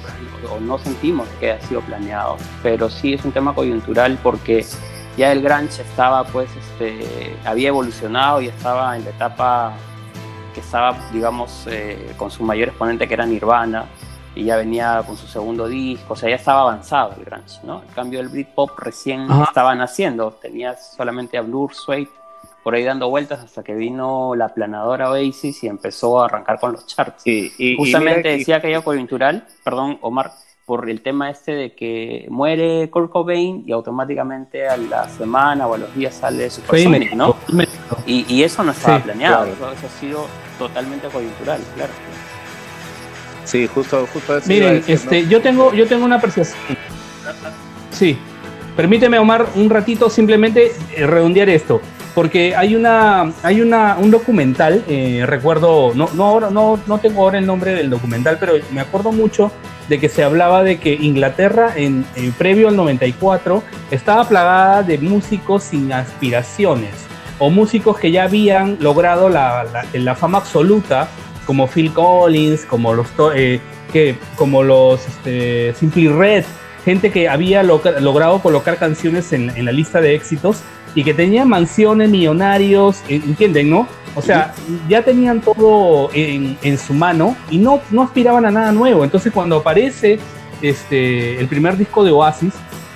o 0.51 0.59
no 0.59 0.79
sentimos 0.79 1.27
que 1.39 1.51
haya 1.51 1.67
sido 1.67 1.81
planeado, 1.81 2.37
pero 2.63 2.89
sí 2.89 3.13
es 3.13 3.23
un 3.23 3.31
tema 3.31 3.53
coyuntural 3.53 4.17
porque 4.23 4.65
ya 5.17 5.31
el 5.31 5.43
grunge 5.43 5.83
estaba, 5.83 6.23
pues, 6.23 6.49
este, 6.55 7.37
había 7.45 7.69
evolucionado 7.69 8.41
y 8.41 8.47
estaba 8.47 8.97
en 8.97 9.03
la 9.03 9.11
etapa 9.11 9.73
que 10.55 10.61
estaba, 10.61 10.97
digamos, 11.13 11.67
eh, 11.67 12.13
con 12.17 12.31
su 12.31 12.43
mayor 12.43 12.69
exponente 12.69 13.07
que 13.07 13.13
era 13.13 13.25
Nirvana, 13.25 13.85
y 14.33 14.45
ya 14.45 14.57
venía 14.57 15.03
con 15.05 15.17
su 15.17 15.27
segundo 15.27 15.67
disco, 15.67 16.13
o 16.13 16.15
sea, 16.15 16.29
ya 16.29 16.35
estaba 16.35 16.61
avanzado 16.61 17.13
el 17.17 17.25
grunge, 17.25 17.59
¿no? 17.63 17.83
En 17.87 17.93
cambio, 17.93 18.19
el 18.19 18.29
Britpop 18.29 18.79
recién 18.79 19.29
Ajá. 19.29 19.43
estaba 19.43 19.75
naciendo, 19.75 20.31
tenía 20.31 20.75
solamente 20.75 21.37
a 21.37 21.41
Blur, 21.41 21.73
Suede, 21.73 22.09
por 22.63 22.75
ahí 22.75 22.83
dando 22.83 23.09
vueltas 23.09 23.43
hasta 23.43 23.63
que 23.63 23.73
vino 23.73 24.35
la 24.35 24.53
planadora 24.53 25.09
Oasis 25.09 25.63
y 25.63 25.67
empezó 25.67 26.21
a 26.21 26.25
arrancar 26.25 26.59
con 26.59 26.73
los 26.73 26.85
charts. 26.85 27.25
Y, 27.25 27.51
y, 27.57 27.75
Justamente 27.75 28.33
y 28.33 28.37
decía 28.39 28.57
aquello 28.57 28.83
coyuntural, 28.83 29.47
perdón, 29.63 29.97
Omar, 30.01 30.31
por 30.65 30.89
el 30.89 31.01
tema 31.01 31.29
este 31.29 31.53
de 31.53 31.73
que 31.73 32.27
muere 32.29 32.89
Kurt 32.89 33.11
Cobain 33.11 33.63
y 33.65 33.71
automáticamente 33.71 34.67
a 34.67 34.77
la 34.77 35.09
semana 35.09 35.67
o 35.67 35.73
a 35.73 35.77
los 35.79 35.93
días 35.95 36.15
sale 36.15 36.49
Supersonic, 36.49 37.13
¿no? 37.13 37.35
Y, 38.05 38.25
y, 38.33 38.43
eso 38.43 38.63
no 38.63 38.71
estaba 38.71 38.97
sí, 38.97 39.03
planeado, 39.03 39.45
claro. 39.45 39.53
eso, 39.53 39.71
eso, 39.71 39.87
ha 39.87 39.99
sido 39.99 40.27
totalmente 40.59 41.07
coyuntural, 41.07 41.59
claro. 41.75 41.91
Sí, 43.43 43.67
justo, 43.67 44.07
justo 44.13 44.37
eso 44.37 44.47
Miren, 44.47 44.75
decir, 44.75 44.95
este, 44.95 45.23
¿no? 45.23 45.29
yo 45.29 45.41
tengo, 45.41 45.73
yo 45.73 45.87
tengo 45.87 46.05
una 46.05 46.17
apreciación. 46.17 46.57
Sí, 47.89 48.17
permíteme, 48.77 49.19
Omar, 49.19 49.47
un 49.55 49.69
ratito 49.69 50.09
simplemente 50.09 50.71
eh, 50.95 51.07
redondear 51.07 51.49
esto 51.49 51.81
porque 52.13 52.55
hay 52.55 52.75
una 52.75 53.31
hay 53.43 53.61
una 53.61 53.97
un 53.97 54.11
documental 54.11 54.83
eh, 54.87 55.23
recuerdo 55.25 55.93
no 55.95 56.09
no 56.13 56.39
no 56.39 56.79
no 56.85 56.97
tengo 56.99 57.23
ahora 57.23 57.37
el 57.37 57.45
nombre 57.45 57.73
del 57.73 57.89
documental 57.89 58.37
pero 58.39 58.53
me 58.71 58.81
acuerdo 58.81 59.11
mucho 59.11 59.51
de 59.87 59.99
que 59.99 60.09
se 60.09 60.23
hablaba 60.23 60.63
de 60.63 60.79
que 60.79 60.93
Inglaterra 60.93 61.73
en, 61.75 62.05
en 62.15 62.31
previo 62.33 62.69
al 62.69 62.75
94 62.75 63.63
estaba 63.91 64.27
plagada 64.27 64.83
de 64.83 64.97
músicos 64.97 65.63
sin 65.63 65.91
aspiraciones 65.91 66.91
o 67.39 67.49
músicos 67.49 67.97
que 67.97 68.11
ya 68.11 68.23
habían 68.23 68.77
logrado 68.79 69.29
la, 69.29 69.63
la, 69.63 69.85
la 69.93 70.15
fama 70.15 70.37
absoluta 70.37 71.09
como 71.45 71.67
Phil 71.67 71.91
Collins 71.91 72.65
como 72.65 72.93
los 72.93 73.07
eh, 73.35 73.59
que 73.91 74.15
como 74.35 74.63
los 74.63 75.07
este, 75.07 75.73
Simply 75.73 76.07
Red 76.07 76.45
gente 76.85 77.11
que 77.11 77.29
había 77.29 77.63
lo, 77.63 77.81
logrado 77.99 78.41
colocar 78.41 78.77
canciones 78.77 79.33
en, 79.33 79.49
en 79.51 79.65
la 79.65 79.71
lista 79.71 80.01
de 80.01 80.15
éxitos 80.15 80.61
y 80.95 81.03
que 81.03 81.13
tenían 81.13 81.47
mansiones, 81.47 82.09
millonarios, 82.09 83.01
¿entienden, 83.07 83.69
no? 83.69 83.87
O 84.15 84.21
sea, 84.21 84.53
ya 84.89 85.03
tenían 85.03 85.39
todo 85.39 86.09
en, 86.13 86.57
en, 86.61 86.77
su 86.77 86.93
mano 86.93 87.35
y 87.49 87.57
no, 87.57 87.79
no 87.91 88.01
aspiraban 88.03 88.45
a 88.45 88.51
nada 88.51 88.71
nuevo. 88.73 89.05
Entonces 89.05 89.31
cuando 89.31 89.57
aparece 89.57 90.19
este, 90.61 91.39
el 91.39 91.47
primer 91.47 91.77
disco 91.77 92.03
de 92.03 92.11
Oasis, 92.11 92.53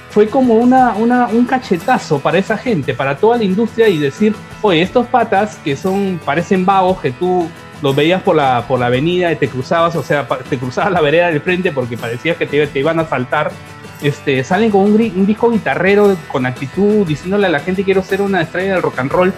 fue 0.09 0.27
como 0.27 0.55
una, 0.55 0.93
una, 0.95 1.27
un 1.27 1.45
cachetazo 1.45 2.19
para 2.19 2.37
esa 2.37 2.57
gente, 2.57 2.93
para 2.93 3.17
toda 3.17 3.37
la 3.37 3.43
industria 3.43 3.87
y 3.87 3.97
decir, 3.97 4.35
oye, 4.61 4.81
estos 4.81 5.07
patas 5.07 5.57
que 5.63 5.75
son, 5.75 6.19
parecen 6.23 6.65
vagos, 6.65 6.99
que 7.01 7.11
tú 7.11 7.47
los 7.81 7.95
veías 7.95 8.21
por 8.21 8.35
la, 8.35 8.65
por 8.67 8.79
la 8.79 8.87
avenida 8.87 9.31
y 9.31 9.35
te 9.35 9.47
cruzabas, 9.47 9.95
o 9.95 10.03
sea, 10.03 10.27
te 10.49 10.57
cruzabas 10.57 10.91
la 10.91 11.01
vereda 11.01 11.27
del 11.27 11.41
frente 11.41 11.71
porque 11.71 11.97
parecías 11.97 12.37
que 12.37 12.45
te, 12.45 12.65
te 12.67 12.79
iban 12.79 12.99
a 12.99 13.05
saltar 13.05 13.51
este, 14.01 14.43
salen 14.43 14.71
con 14.71 14.81
un, 14.81 14.93
un, 14.93 15.25
disco 15.25 15.51
guitarrero 15.51 16.17
con 16.31 16.45
actitud, 16.45 17.05
diciéndole 17.05 17.47
a 17.47 17.49
la 17.49 17.59
gente 17.59 17.83
quiero 17.83 18.03
ser 18.03 18.21
una 18.21 18.41
estrella 18.41 18.73
del 18.73 18.81
rock 18.81 18.99
and 18.99 19.11
roll, 19.11 19.33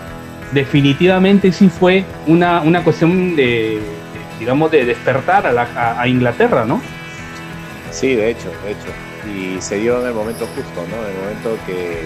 definitivamente 0.51 1.51
sí 1.51 1.69
fue 1.69 2.05
una, 2.25 2.61
una 2.61 2.83
cuestión 2.83 3.35
de, 3.35 3.79
digamos, 4.39 4.71
de 4.71 4.85
despertar 4.85 5.47
a, 5.47 5.51
la, 5.51 5.99
a, 5.99 6.07
Inglaterra, 6.07 6.65
¿no? 6.65 6.81
Sí, 7.91 8.15
de 8.15 8.31
hecho, 8.31 8.49
de 8.63 8.71
hecho. 8.71 8.87
Y 9.27 9.61
se 9.61 9.77
dio 9.79 9.99
en 10.01 10.07
el 10.07 10.13
momento 10.13 10.47
justo, 10.55 10.85
¿no? 10.89 11.05
En 11.05 11.15
el 11.15 11.21
momento 11.21 11.57
que, 11.65 12.03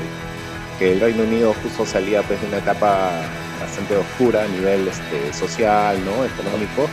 que 0.79 0.93
el 0.93 0.99
Reino 0.99 1.23
Unido 1.23 1.53
justo 1.61 1.85
salía 1.85 2.23
pues 2.23 2.41
de 2.41 2.47
una 2.47 2.57
etapa 2.57 3.11
bastante 3.59 3.95
oscura 3.95 4.43
a 4.43 4.47
nivel 4.47 4.87
este, 4.87 5.33
social, 5.33 5.97
¿no? 6.03 6.25
Económico 6.25 6.89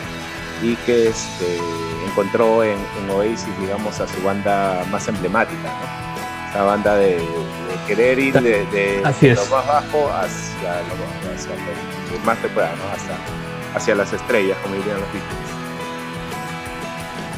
y 0.62 0.74
que 0.86 1.08
este, 1.08 1.58
encontró 2.06 2.64
en, 2.64 2.78
en, 3.00 3.10
Oasis, 3.10 3.48
digamos, 3.60 4.00
a 4.00 4.08
su 4.08 4.22
banda 4.22 4.84
más 4.90 5.06
emblemática, 5.08 5.62
¿no? 5.62 6.50
Esa 6.50 6.62
banda 6.62 6.96
de, 6.96 7.16
de 7.16 7.20
querer 7.86 8.18
ir 8.18 8.34
de, 8.34 8.64
de, 8.66 9.02
de 9.20 9.34
lo 9.34 9.46
más 9.46 9.66
bajo 9.66 10.10
hacia 10.12 10.80
lo, 10.82 11.34
hacia 11.34 11.52
lo, 11.54 12.24
más 12.24 12.38
que 12.38 12.48
pueda, 12.48 12.70
¿no? 12.70 12.92
Hacia, 12.92 13.16
hacia 13.74 13.94
las 13.94 14.12
estrellas, 14.12 14.56
como 14.62 14.74
dirían 14.76 14.98
los 15.00 15.12
Beatles. 15.12 15.48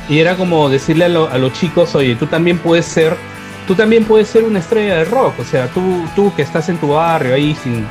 Y 0.09 0.19
era 0.19 0.37
como 0.37 0.69
decirle 0.69 1.05
a, 1.05 1.09
lo, 1.09 1.29
a, 1.29 1.39
los 1.39 1.53
chicos, 1.53 1.95
oye, 1.95 2.17
tú 2.17 2.27
también 2.27 2.59
puedes 2.59 2.87
ser, 2.87 3.17
tú 3.67 3.75
también 3.75 4.05
puedes 4.05 4.29
ser 4.29 4.45
una 4.45 4.61
estrella 4.61 4.97
de 4.97 5.05
rock, 5.05 5.39
o 5.39 5.45
sea, 5.45 5.69
tú, 5.69 6.05
tú 6.17 6.33
que 6.35 6.43
estás 6.43 6.69
en 6.69 6.79
tu 6.79 6.89
barrio 6.89 7.35
ahí 7.35 7.57
sin, 7.63 7.87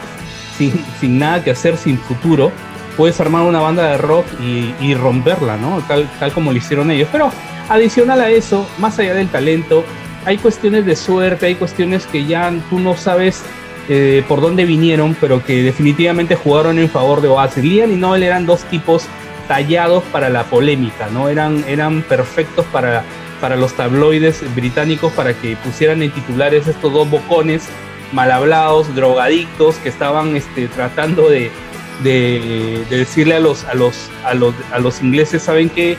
sin, 0.58 0.86
sin 1.00 1.20
nada 1.20 1.44
que 1.44 1.52
hacer, 1.52 1.78
sin 1.78 1.98
futuro, 1.98 2.52
puedes 3.00 3.18
armar 3.22 3.44
una 3.44 3.62
banda 3.62 3.91
de 3.91 3.98
rock 3.98 4.25
y, 4.41 4.94
romperla, 4.94 5.56
¿no? 5.56 5.82
Tal, 5.88 6.10
tal, 6.20 6.34
como 6.34 6.51
lo 6.51 6.58
hicieron 6.58 6.91
ellos. 6.91 7.08
Pero 7.10 7.32
adicional 7.70 8.20
a 8.20 8.29
eso, 8.29 8.68
más 8.77 9.00
allá 9.00 9.13
del 9.13 9.29
talento, 9.29 9.86
hay 10.25 10.38
cuestiones 10.38 10.86
de 10.86 10.98
suerte, 10.98 11.46
hay 11.46 11.56
cuestiones 11.56 12.06
que 12.08 12.25
ya 12.25 12.53
tú 12.70 12.77
no 12.77 12.98
sabes 12.98 13.41
eh, 13.88 14.22
por 14.27 14.41
dónde 14.41 14.65
vinieron, 14.65 15.15
pero 15.22 15.41
que 15.41 15.63
definitivamente 15.63 16.36
jugaron 16.36 16.77
en 16.77 16.89
favor 16.89 17.22
de 17.22 17.29
Oasis. 17.29 17.63
Liam 17.63 17.94
y 17.94 17.96
Noel 17.96 18.22
eran 18.22 18.46
dos 18.46 18.63
tipos 18.65 19.06
tallados 19.48 20.03
para 20.12 20.27
la 20.27 20.44
polémica, 20.44 21.08
¿no? 21.10 21.29
Eran, 21.29 21.63
eran 21.70 22.01
perfectos 22.01 22.65
para, 22.65 23.06
para 23.39 23.56
los 23.56 23.72
tabloides 23.75 24.44
británicos 24.56 25.13
para 25.13 25.34
que 25.34 25.56
pusieran 25.56 26.03
en 26.03 26.12
titulares 26.12 26.68
estos 26.68 26.91
dos 26.91 27.10
bocones 27.10 27.70
mal 28.12 28.29
hablados, 28.29 28.94
drogadictos, 28.94 29.75
que 29.77 29.88
estaban 29.88 30.36
este, 30.36 30.68
tratando 30.68 31.29
de, 31.29 31.50
de, 32.03 32.86
de, 32.89 32.98
decirle 32.98 33.36
a 33.36 33.39
los, 33.39 33.65
a 33.65 33.74
los, 33.74 34.10
a 34.24 34.34
los, 34.34 34.53
a 34.72 34.79
los 34.79 35.01
ingleses, 35.01 35.44
¿saben 35.44 35.70
qué? 35.70 35.98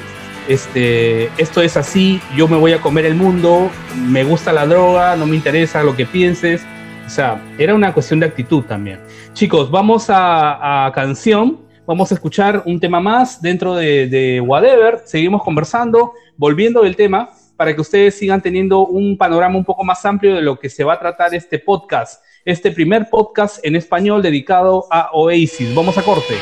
Este, 0.48 1.26
esto 1.40 1.62
es 1.62 1.76
así, 1.76 2.20
yo 2.36 2.48
me 2.48 2.56
voy 2.56 2.72
a 2.72 2.80
comer 2.80 3.06
el 3.06 3.14
mundo, 3.14 3.70
me 3.96 4.24
gusta 4.24 4.52
la 4.52 4.66
droga, 4.66 5.16
no 5.16 5.26
me 5.26 5.36
interesa 5.36 5.82
lo 5.82 5.94
que 5.94 6.06
pienses. 6.06 6.64
O 7.06 7.10
sea, 7.10 7.42
era 7.58 7.74
una 7.74 7.92
cuestión 7.92 8.20
de 8.20 8.26
actitud 8.26 8.64
también. 8.64 9.00
Chicos, 9.32 9.70
vamos 9.70 10.10
a, 10.10 10.86
a 10.86 10.92
canción, 10.92 11.60
vamos 11.86 12.10
a 12.10 12.14
escuchar 12.14 12.62
un 12.66 12.78
tema 12.78 13.00
más 13.00 13.42
dentro 13.42 13.74
de, 13.74 14.06
de 14.06 14.40
Whatever, 14.40 15.02
seguimos 15.04 15.42
conversando, 15.42 16.12
volviendo 16.36 16.82
del 16.82 16.96
tema, 16.96 17.30
para 17.56 17.74
que 17.74 17.80
ustedes 17.80 18.14
sigan 18.14 18.40
teniendo 18.40 18.86
un 18.86 19.18
panorama 19.18 19.56
un 19.58 19.64
poco 19.64 19.84
más 19.84 20.04
amplio 20.06 20.34
de 20.34 20.40
lo 20.40 20.58
que 20.58 20.70
se 20.70 20.82
va 20.82 20.94
a 20.94 20.98
tratar 20.98 21.34
este 21.34 21.58
podcast 21.58 22.22
este 22.44 22.70
primer 22.70 23.08
podcast 23.10 23.64
en 23.64 23.76
español 23.76 24.22
dedicado 24.22 24.86
a 24.90 25.10
Oasis. 25.12 25.74
Vamos 25.74 25.98
a 25.98 26.02
corte. 26.02 26.34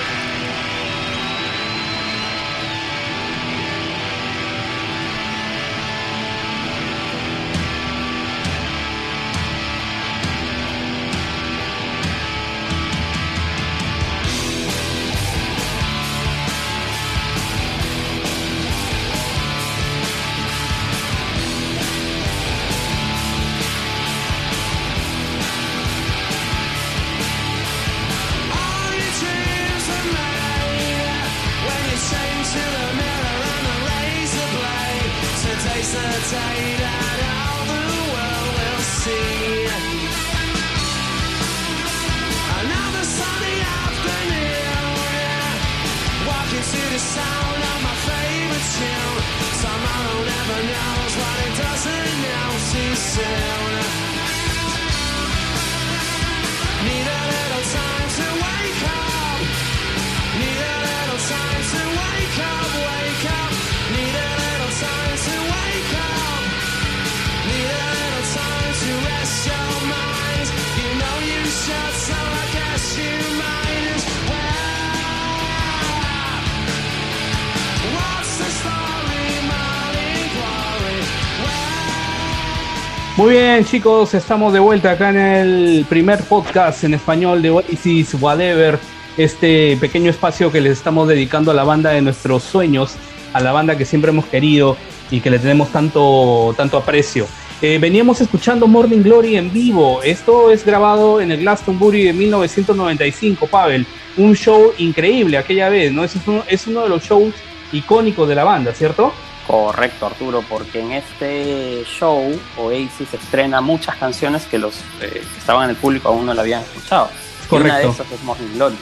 Chicos, 83.71 84.15
estamos 84.15 84.55
de 84.55 84.61
vuelta 84.61 84.93
acá 84.93 85.11
en 85.11 85.19
el 85.19 85.87
primer 85.91 86.23
podcast 86.25 86.85
en 86.85 86.95
español 86.95 87.43
de 87.43 87.51
Oasis 87.51 88.15
Whatever, 88.19 88.79
este 89.19 89.77
pequeño 89.77 90.11
espacio 90.11 90.51
que 90.51 90.63
les 90.63 90.73
estamos 90.73 91.07
dedicando 91.07 91.51
a 91.51 91.55
la 91.55 91.65
banda 91.65 91.91
de 91.91 92.01
nuestros 92.01 92.45
sueños, 92.45 92.95
a 93.35 93.41
la 93.41 93.53
banda 93.53 93.77
que 93.77 93.85
siempre 93.85 94.11
hemos 94.11 94.25
querido 94.25 94.79
y 95.11 95.21
que 95.21 95.29
le 95.29 95.39
tenemos 95.39 95.71
tanto, 95.71 96.55
tanto 96.57 96.79
aprecio. 96.79 97.27
Eh, 97.61 97.79
veníamos 97.79 98.23
escuchando 98.23 98.67
Morning 98.67 99.03
Glory 99.03 99.37
en 99.37 99.53
vivo. 99.53 100.01
Esto 100.03 100.51
es 100.51 100.65
grabado 100.65 101.21
en 101.21 101.31
el 101.31 101.41
Glastonbury 101.41 102.05
de 102.05 102.13
1995, 102.15 103.49
Pavel. 103.49 103.87
Un 104.17 104.35
show 104.35 104.73
increíble 104.79 105.37
aquella 105.37 105.69
vez, 105.69 105.93
¿no? 105.93 106.05
Es 106.05 106.17
uno, 106.27 106.43
es 106.49 106.67
uno 106.67 106.85
de 106.85 106.89
los 106.89 107.03
shows 107.03 107.35
icónicos 107.73 108.27
de 108.29 108.35
la 108.35 108.45
banda, 108.45 108.73
¿cierto? 108.73 109.13
Correcto, 109.49 110.07
Arturo, 110.07 110.45
porque 110.49 110.79
en 110.81 110.93
este 110.93 111.83
show 111.99 112.39
Oasis 112.59 113.13
estrena 113.15 113.61
muchas 113.61 113.97
canciones 113.97 114.45
que 114.45 114.59
los 114.59 114.75
eh, 115.01 115.11
que 115.11 115.39
estaban 115.39 115.65
en 115.65 115.71
el 115.71 115.77
público 115.77 116.11
aún 116.11 116.27
no 116.27 116.35
la 116.35 116.43
habían 116.43 116.61
escuchado. 116.63 117.09
Correcto. 117.49 117.65
una 117.75 117.79
de 117.79 117.89
esas 117.89 118.13
es 118.13 118.23
Morning 118.25 118.55
Glory. 118.55 118.77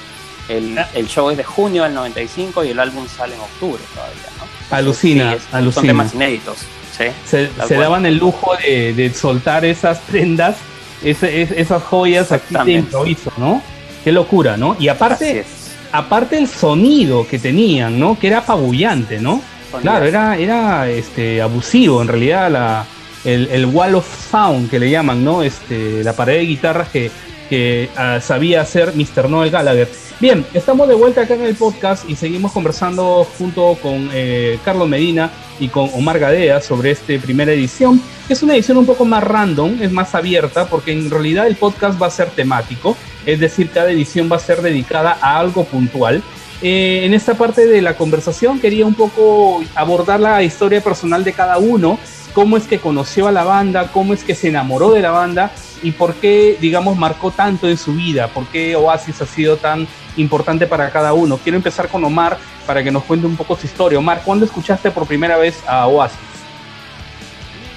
El, 0.49 0.76
Ah. 0.78 0.88
el 0.94 1.06
show 1.08 1.30
es 1.30 1.37
de 1.37 1.44
junio 1.44 1.85
del 1.85 1.94
95 1.94 2.64
y 2.64 2.70
el 2.70 2.80
álbum 2.80 3.06
sale 3.08 3.35
en 3.37 3.40
octubre 3.40 3.80
todavía, 3.94 4.23
¿no? 4.38 4.76
Alucina, 4.76 5.35
es- 5.35 5.42
alucina. 5.52 5.73
Son 5.73 5.87
temas 5.87 6.14
inéditos, 6.14 6.58
¿sí? 6.99 7.04
Se, 7.25 7.49
daban 7.76 8.04
el 8.04 8.16
lujo 8.18 8.52
de, 8.56 8.92
de 8.92 9.14
soltar 9.14 9.64
esas 9.64 9.99
prendas, 10.00 10.56
ese- 11.02 11.42
es- 11.42 11.52
esas 11.52 11.82
joyas 11.85 12.32
aquí 12.32 12.54
de 12.64 12.73
improviso, 12.73 13.32
¿no? 13.37 13.62
Qué 14.02 14.11
locura, 14.11 14.56
¿no? 14.56 14.76
Y 14.80 14.88
aparte, 14.88 15.44
aparte 15.92 16.38
el 16.38 16.49
sonido 16.49 17.25
que 17.28 17.38
tenían, 17.38 17.99
¿no? 18.00 18.18
Que 18.18 18.26
era 18.28 18.38
apabullante, 18.38 19.20
¿no? 19.20 19.40
Claro, 19.80 20.04
era, 20.06 20.37
era 20.37 20.88
este, 20.88 21.42
abusivo 21.42 22.00
en 22.00 22.08
realidad 22.08 22.50
la, 22.50 22.87
el, 23.25 23.49
el 23.50 23.66
wall 23.66 23.96
of 23.96 24.30
sound 24.30 24.70
que 24.70 24.78
le 24.78 24.90
llaman, 24.90 25.25
¿no? 25.25 25.42
Este, 25.42 26.02
la 26.04 26.14
pared 26.14 26.38
de 26.38 26.46
guitarras 26.46 26.88
que, 26.88 27.11
que 27.49 27.90
ah, 27.96 28.20
sabía 28.20 28.61
hacer 28.61 28.92
Mr. 28.94 29.28
Noel 29.28 29.50
Gallagher. 29.50 29.88
Bien, 30.18 30.46
estamos 30.54 30.88
de 30.88 30.94
vuelta 30.94 31.23
acá 31.23 31.35
en 31.35 31.42
el 31.42 31.56
podcast 31.56 32.08
y 32.08 32.16
seguimos 32.16 32.52
conversando 32.52 33.26
junto 33.37 33.76
con 33.82 34.08
eh, 34.14 34.58
Carlos 34.64 34.88
Medina 34.88 35.30
y 35.61 35.68
con 35.68 35.90
Omar 35.92 36.18
Gadea 36.18 36.61
sobre 36.62 36.92
esta 36.92 37.12
primera 37.18 37.52
edición, 37.52 38.00
que 38.26 38.32
es 38.32 38.42
una 38.42 38.54
edición 38.54 38.78
un 38.78 38.87
poco 38.87 39.04
más 39.04 39.23
random, 39.23 39.82
es 39.82 39.92
más 39.92 40.14
abierta, 40.14 40.68
porque 40.68 40.92
en 40.92 41.11
realidad 41.11 41.46
el 41.46 41.56
podcast 41.56 42.00
va 42.00 42.06
a 42.06 42.11
ser 42.11 42.30
temático, 42.30 42.96
es 43.26 43.40
decir, 43.40 43.70
cada 43.70 43.90
edición 43.90 44.31
va 44.33 44.37
a 44.37 44.40
ser 44.40 44.62
dedicada 44.62 45.18
a 45.20 45.38
algo 45.38 45.64
puntual. 45.64 46.22
Eh, 46.62 47.03
en 47.05 47.12
esta 47.12 47.35
parte 47.35 47.66
de 47.66 47.83
la 47.83 47.97
conversación 47.97 48.61
quería 48.61 48.87
un 48.87 48.95
poco 48.95 49.62
abordar 49.75 50.21
la 50.21 50.42
historia 50.42 50.83
personal 50.83 51.23
de 51.23 51.35
cada 51.35 51.59
uno, 51.59 51.99
cómo 52.33 52.57
es 52.57 52.64
que 52.64 52.79
conoció 52.79 53.29
a 53.29 53.33
la 53.33 53.45
banda, 53.45 53.90
cómo 53.92 54.14
es 54.14 54.25
que 54.25 54.35
se 54.35 54.49
enamoró 54.49 54.90
de 54.90 55.03
la 55.03 55.11
banda 55.11 55.51
y 55.83 55.92
por 55.92 56.14
qué, 56.14 56.57
digamos, 56.61 56.97
marcó 56.97 57.31
tanto 57.31 57.69
en 57.69 57.77
su 57.77 57.95
vida, 57.95 58.29
por 58.29 58.47
qué 58.47 58.75
Oasis 58.75 59.21
ha 59.21 59.27
sido 59.27 59.59
tan 59.59 59.87
importante 60.16 60.66
para 60.66 60.90
cada 60.90 61.12
uno. 61.12 61.38
Quiero 61.38 61.57
empezar 61.57 61.88
con 61.88 62.03
Omar 62.05 62.38
para 62.66 62.83
que 62.83 62.90
nos 62.90 63.05
cuente 63.05 63.27
un 63.27 63.37
poco 63.37 63.57
su 63.57 63.66
historia. 63.66 63.99
Omar, 63.99 64.23
¿cuándo 64.25 64.47
escuchaste 64.47 64.90
por 64.90 65.07
primera 65.07 65.37
vez 65.37 65.62
a 65.66 65.87
Oasis? 65.87 66.19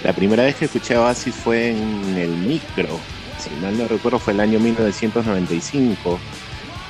La 0.04 0.14
primera 0.14 0.44
vez 0.44 0.56
que 0.56 0.66
escuché 0.66 0.96
a 0.96 1.02
Oasis 1.02 1.36
fue 1.36 1.72
en 1.72 2.18
el 2.18 2.30
micro, 2.30 2.98
si 3.38 3.50
mal 3.62 3.78
no 3.78 3.88
recuerdo 3.88 4.20
fue 4.20 4.32
el 4.32 4.40
año 4.40 4.60
1995, 4.60 6.20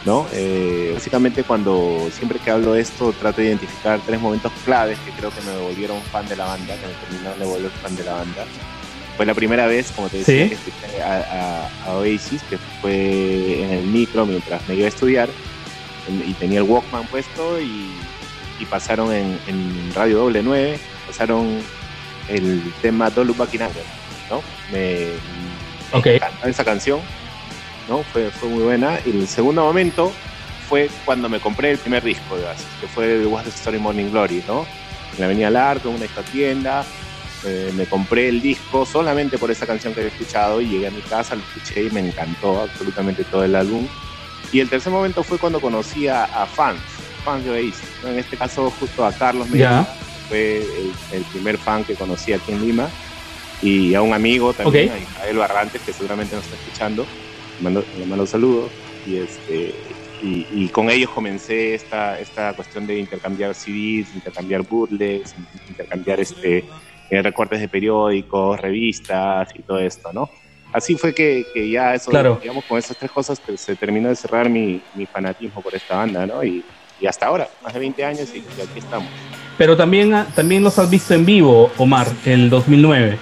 ¿no? 0.06 0.28
Eh, 0.34 0.92
básicamente 0.94 1.44
cuando 1.44 2.10
siempre 2.12 2.40
que 2.40 2.52
hablo 2.52 2.74
de 2.74 2.82
esto 2.82 3.14
trato 3.14 3.42
de 3.42 3.48
identificar 3.48 4.00
tres 4.06 4.20
momentos 4.20 4.52
claves 4.66 4.98
que 5.00 5.12
creo 5.12 5.30
que 5.32 5.42
me 5.42 5.58
volvieron 5.58 6.02
fan 6.04 6.28
de 6.28 6.36
la 6.36 6.46
banda, 6.46 6.76
que 6.76 6.88
me 6.88 6.94
terminaron 6.94 7.40
de 7.40 7.46
volver 7.46 7.72
fan 7.72 7.96
de 7.96 8.04
la 8.04 8.14
banda. 8.14 8.46
Fue 9.18 9.26
la 9.26 9.34
primera 9.34 9.68
vez, 9.68 9.92
como 9.92 10.08
te 10.08 10.20
decía, 10.20 10.44
Sí. 10.44 10.50
que 10.50 10.56
escuché 10.56 11.02
a, 11.04 11.68
a- 11.86 11.90
a 11.92 11.98
Oasis, 11.98 12.42
que 12.50 12.58
fue 12.82 13.64
en 13.64 13.72
el 13.72 13.84
micro 13.84 14.26
mientras 14.26 14.66
me 14.70 14.76
iba 14.76 14.86
a 14.86 14.90
estudiar 14.90 15.30
y 16.26 16.34
tenía 16.34 16.60
el 16.60 16.64
Walkman 16.64 17.06
puesto 17.08 17.60
y, 17.60 17.92
y 18.60 18.66
pasaron 18.66 19.12
en, 19.14 19.38
en 19.48 19.92
Radio 19.94 20.20
Doble 20.20 20.42
9, 20.42 20.80
pasaron 21.06 21.60
el 22.30 22.62
tema 22.82 23.10
Don't 23.10 23.28
Look 23.28 23.38
Back 23.38 23.54
in 23.56 23.62
Anger, 23.64 23.84
¿no? 24.30 24.42
Me, 24.72 25.08
me 25.92 26.00
Ok. 26.00 26.06
encantó 26.08 26.48
esa 26.48 26.64
canción, 26.64 27.02
¿no? 27.90 28.04
Fue, 28.04 28.30
fue 28.30 28.48
muy 28.50 28.64
buena. 28.64 29.00
Y 29.06 29.10
el 29.10 29.28
segundo 29.28 29.64
momento 29.64 30.12
fue 30.70 30.90
cuando 31.06 31.28
me 31.28 31.40
compré 31.40 31.72
el 31.72 31.78
primer 31.78 32.04
disco 32.04 32.38
de 32.38 32.46
Oasis, 32.46 32.68
que 32.80 32.88
fue 32.88 33.14
el 33.16 33.28
What's 33.28 33.46
the 33.46 33.56
Story 33.56 33.80
Morning 33.80 34.12
Glory, 34.12 34.44
¿no? 34.48 34.66
En 35.14 35.20
la 35.20 35.26
Avenida 35.26 35.50
Largo, 35.50 35.90
en 35.90 35.96
una 35.96 36.06
esta 36.06 36.22
tienda, 36.22 36.86
eh, 37.46 37.72
me 37.76 37.86
compré 37.86 38.30
el 38.30 38.42
disco 38.42 38.86
solamente 38.86 39.38
por 39.38 39.50
esa 39.50 39.66
canción 39.66 39.94
que 39.94 40.02
había 40.02 40.12
escuchado 40.12 40.62
y 40.62 40.68
llegué 40.68 40.88
a 40.88 40.92
mi 40.92 41.02
casa, 41.02 41.36
lo 41.36 41.42
escuché 41.42 41.84
y 41.86 41.90
me 41.90 42.02
encantó 42.02 42.62
absolutamente 42.62 43.24
todo 43.24 43.44
el 43.44 43.56
álbum. 43.56 43.88
Y 44.52 44.60
el 44.60 44.70
tercer 44.70 44.92
momento 44.92 45.24
fue 45.24 45.38
cuando 45.38 45.60
conocí 45.60 46.08
a, 46.08 46.24
a 46.26 46.46
fans, 46.46 46.80
fans 47.26 47.44
de 47.44 47.52
Oasis, 47.52 47.90
¿no? 48.04 48.10
En 48.10 48.20
este 48.20 48.38
caso 48.38 48.72
justo 48.80 49.06
a 49.06 49.12
Carlos 49.12 49.50
Medina, 49.50 49.88
fue 50.28 50.58
el, 50.58 50.94
el 51.12 51.24
primer 51.24 51.58
fan 51.58 51.84
que 51.84 51.96
conocí 51.96 52.34
aquí 52.34 52.52
en 52.52 52.62
Lima 52.62 52.88
y 53.62 53.94
a 53.96 54.02
un 54.02 54.14
amigo 54.14 54.54
también, 54.54 54.92
a 54.92 54.98
Isabel 54.98 55.38
Barrantes, 55.38 55.82
que 55.82 55.92
seguramente 55.92 56.36
nos 56.36 56.46
está 56.46 56.56
escuchando, 56.56 57.06
mando, 57.62 57.84
le 57.98 58.06
mando 58.06 58.26
saludos 58.26 58.72
y 59.06 59.18
este 59.18 59.74
y, 60.22 60.46
y 60.52 60.68
con 60.70 60.90
ellos 60.90 61.10
comencé 61.12 61.76
esta, 61.76 62.20
esta 62.20 62.54
cuestión 62.54 62.86
de 62.86 63.00
intercambiar 63.00 63.56
CDs, 63.56 64.14
intercambiar 64.14 64.64
bootlegs, 64.64 65.34
intercambiar 65.70 66.20
este 66.20 66.66
eh, 67.10 67.22
recortes 67.22 67.60
de 67.62 67.70
periódicos, 67.70 68.60
revistas 68.60 69.50
y 69.58 69.62
todo 69.62 69.80
esto, 69.80 70.12
¿no? 70.12 70.30
Así 70.74 70.96
fue 70.96 71.16
que, 71.16 71.46
que 71.54 71.70
ya 71.70 71.96
eso, 71.96 72.12
Claro. 72.12 72.38
digamos, 72.42 72.64
con 72.66 72.78
esas 72.78 72.98
tres 72.98 73.10
cosas 73.12 73.40
que 73.40 73.58
se 73.58 73.76
terminó 73.76 74.10
de 74.10 74.16
cerrar 74.16 74.50
mi, 74.50 74.82
mi 74.94 75.06
fanatismo 75.08 75.62
por 75.62 75.74
esta 75.74 75.96
banda, 75.96 76.28
¿no? 76.28 76.44
Y, 76.44 76.64
y 77.02 77.08
hasta 77.08 77.26
ahora, 77.28 77.50
más 77.64 77.74
de 77.74 77.80
20 77.80 78.04
años 78.06 78.30
y, 78.36 78.40
y 78.40 78.62
aquí 78.62 78.78
estamos. 78.80 79.08
Pero 79.58 79.76
también, 79.76 80.14
ah, 80.14 80.28
también 80.36 80.64
los 80.64 80.78
has 80.78 80.90
visto 80.90 81.14
en 81.14 81.26
vivo, 81.26 81.72
Omar, 81.78 82.08
el 82.26 82.50
2009. 82.50 83.18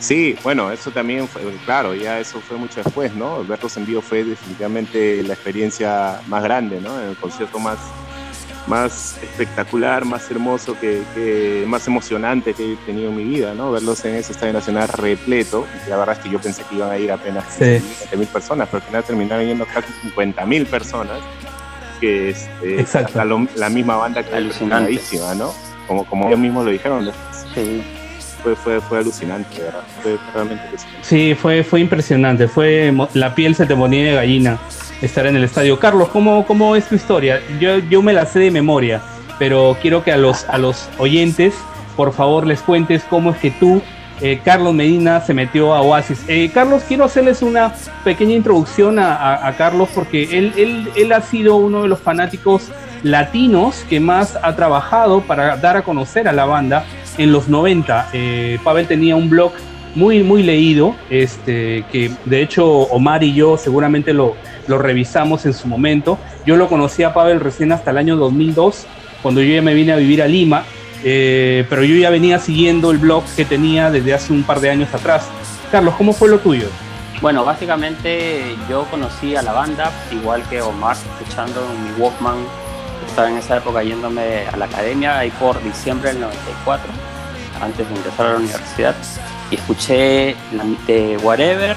Sí, 0.00 0.36
bueno, 0.44 0.70
eso 0.70 0.90
también 0.90 1.26
fue, 1.26 1.42
claro, 1.64 1.94
ya 1.94 2.20
eso 2.20 2.40
fue 2.40 2.56
mucho 2.56 2.82
después, 2.82 3.12
¿no? 3.14 3.44
Verlos 3.44 3.76
en 3.76 3.84
vivo 3.86 4.00
fue 4.00 4.22
definitivamente 4.24 5.22
la 5.24 5.34
experiencia 5.34 6.20
más 6.28 6.42
grande, 6.42 6.80
¿no? 6.80 7.00
El 7.00 7.16
concierto 7.16 7.58
más, 7.58 7.78
más 8.68 9.18
espectacular, 9.22 10.04
más 10.04 10.30
hermoso, 10.30 10.78
que, 10.78 11.02
que- 11.14 11.64
más 11.66 11.86
emocionante 11.88 12.54
que 12.54 12.74
he 12.74 12.76
tenido 12.76 13.10
en 13.10 13.16
mi 13.16 13.24
vida, 13.24 13.54
¿no? 13.54 13.72
Verlos 13.72 14.04
en 14.04 14.14
ese 14.14 14.32
estadio 14.32 14.52
nacional 14.52 14.88
repleto, 14.88 15.66
y 15.86 15.90
la 15.90 15.96
verdad 15.96 16.16
es 16.16 16.22
que 16.22 16.30
yo 16.30 16.38
pensé 16.38 16.62
que 16.68 16.76
iban 16.76 16.90
a 16.92 16.98
ir 16.98 17.10
apenas 17.10 17.44
Sí. 17.54 17.64
20 17.64 18.16
mil 18.16 18.28
personas, 18.28 18.68
pero 18.70 18.80
al 18.82 18.86
final 18.88 19.04
terminaron 19.04 19.46
yendo 19.46 19.66
casi 19.66 19.92
50 20.02 20.46
mil 20.46 20.64
personas, 20.66 21.18
que 22.00 22.30
es 22.30 22.44
eh, 22.62 22.76
Exacto. 22.78 23.18
la, 23.56 23.68
misma 23.68 23.96
banda 23.96 24.22
que 24.22 24.32
alucinadísima, 24.34 25.34
¿no? 25.34 25.52
Como, 25.88 26.04
como 26.04 26.28
ellos 26.28 26.38
mismos 26.38 26.64
lo 26.66 26.70
dijeron, 26.70 27.10
Sí. 27.54 27.82
Fue, 28.42 28.54
fue, 28.56 28.80
fue 28.80 28.98
alucinante, 28.98 29.60
¿verdad? 29.62 29.80
Fue 30.02 30.16
realmente 30.34 30.62
alucinante. 30.68 30.98
Sí, 31.02 31.34
fue, 31.34 31.62
fue 31.64 31.80
impresionante. 31.80 32.48
Fue 32.48 32.92
la 33.14 33.34
piel 33.34 33.54
se 33.54 33.66
te 33.66 33.74
ponía 33.74 34.04
de 34.04 34.14
gallina 34.14 34.58
estar 35.02 35.26
en 35.26 35.36
el 35.36 35.44
estadio. 35.44 35.78
Carlos, 35.78 36.08
¿cómo, 36.08 36.46
cómo 36.46 36.74
es 36.76 36.86
tu 36.88 36.94
historia? 36.94 37.40
Yo, 37.60 37.78
yo 37.78 38.02
me 38.02 38.12
la 38.12 38.26
sé 38.26 38.38
de 38.40 38.50
memoria, 38.50 39.00
pero 39.38 39.76
quiero 39.80 40.02
que 40.02 40.12
a 40.12 40.16
los, 40.16 40.48
a 40.48 40.58
los 40.58 40.88
oyentes, 40.98 41.54
por 41.96 42.12
favor, 42.12 42.46
les 42.46 42.60
cuentes 42.60 43.04
cómo 43.08 43.30
es 43.30 43.36
que 43.38 43.50
tú, 43.52 43.80
eh, 44.20 44.40
Carlos 44.44 44.74
Medina, 44.74 45.20
se 45.20 45.32
metió 45.34 45.72
a 45.74 45.80
Oasis. 45.80 46.20
Eh, 46.26 46.50
Carlos, 46.52 46.82
quiero 46.88 47.04
hacerles 47.04 47.42
una 47.42 47.72
pequeña 48.02 48.34
introducción 48.34 48.98
a, 48.98 49.14
a- 49.14 49.46
a 49.48 49.56
Carlos 49.56 49.88
porque 49.94 50.24
él, 50.36 50.52
él, 50.56 50.90
él 50.96 51.12
ha 51.12 51.20
sido 51.20 51.54
uno 51.56 51.82
de 51.82 51.88
los 51.88 52.00
fanáticos 52.00 52.68
latinos 53.04 53.84
que 53.88 54.00
más 54.00 54.36
ha 54.42 54.56
trabajado 54.56 55.20
para 55.20 55.56
dar 55.56 55.76
a 55.76 55.82
conocer 55.82 56.26
a 56.26 56.32
la 56.32 56.44
banda 56.46 56.84
en 57.18 57.32
los 57.32 57.48
90. 57.48 58.10
Eh, 58.12 58.58
Pavel 58.64 58.86
tenía 58.86 59.16
un 59.16 59.28
blog 59.28 59.52
muy, 59.94 60.22
muy 60.22 60.42
leído, 60.42 60.94
este, 61.10 61.84
que 61.90 62.10
de 62.24 62.42
hecho 62.42 62.66
Omar 62.66 63.24
y 63.24 63.34
yo 63.34 63.56
seguramente 63.58 64.14
lo, 64.14 64.36
lo 64.66 64.78
revisamos 64.78 65.44
en 65.46 65.54
su 65.54 65.66
momento. 65.66 66.18
Yo 66.46 66.56
lo 66.56 66.68
conocí 66.68 67.02
a 67.02 67.12
Pavel 67.12 67.40
recién 67.40 67.72
hasta 67.72 67.90
el 67.90 67.98
año 67.98 68.16
2002, 68.16 68.86
cuando 69.22 69.42
yo 69.42 69.54
ya 69.54 69.62
me 69.62 69.74
vine 69.74 69.92
a 69.92 69.96
vivir 69.96 70.22
a 70.22 70.28
Lima, 70.28 70.64
eh, 71.04 71.64
pero 71.68 71.84
yo 71.84 71.96
ya 71.96 72.10
venía 72.10 72.38
siguiendo 72.38 72.90
el 72.90 72.98
blog 72.98 73.24
que 73.36 73.44
tenía 73.44 73.90
desde 73.90 74.14
hace 74.14 74.32
un 74.32 74.42
par 74.42 74.60
de 74.60 74.70
años 74.70 74.94
atrás. 74.94 75.28
Carlos, 75.70 75.94
¿cómo 75.96 76.12
fue 76.12 76.28
lo 76.28 76.38
tuyo? 76.38 76.68
Bueno, 77.20 77.44
básicamente 77.44 78.56
yo 78.70 78.84
conocí 78.84 79.34
a 79.34 79.42
la 79.42 79.52
banda, 79.52 79.90
igual 80.12 80.42
que 80.48 80.62
Omar, 80.62 80.96
escuchando 80.96 81.60
mi 81.82 82.00
Walkman. 82.00 82.36
Estaba 83.18 83.32
en 83.32 83.38
esa 83.38 83.56
época 83.56 83.82
yéndome 83.82 84.46
a 84.46 84.56
la 84.56 84.66
academia, 84.66 85.18
ahí 85.18 85.32
por 85.32 85.60
diciembre 85.60 86.10
del 86.10 86.20
94, 86.20 86.86
antes 87.60 87.88
de 87.88 87.96
empezar 87.96 88.26
a 88.26 88.30
la 88.34 88.36
universidad. 88.36 88.94
Y 89.50 89.56
escuché 89.56 90.36
la, 90.52 90.62
de 90.86 91.16
Whatever, 91.16 91.74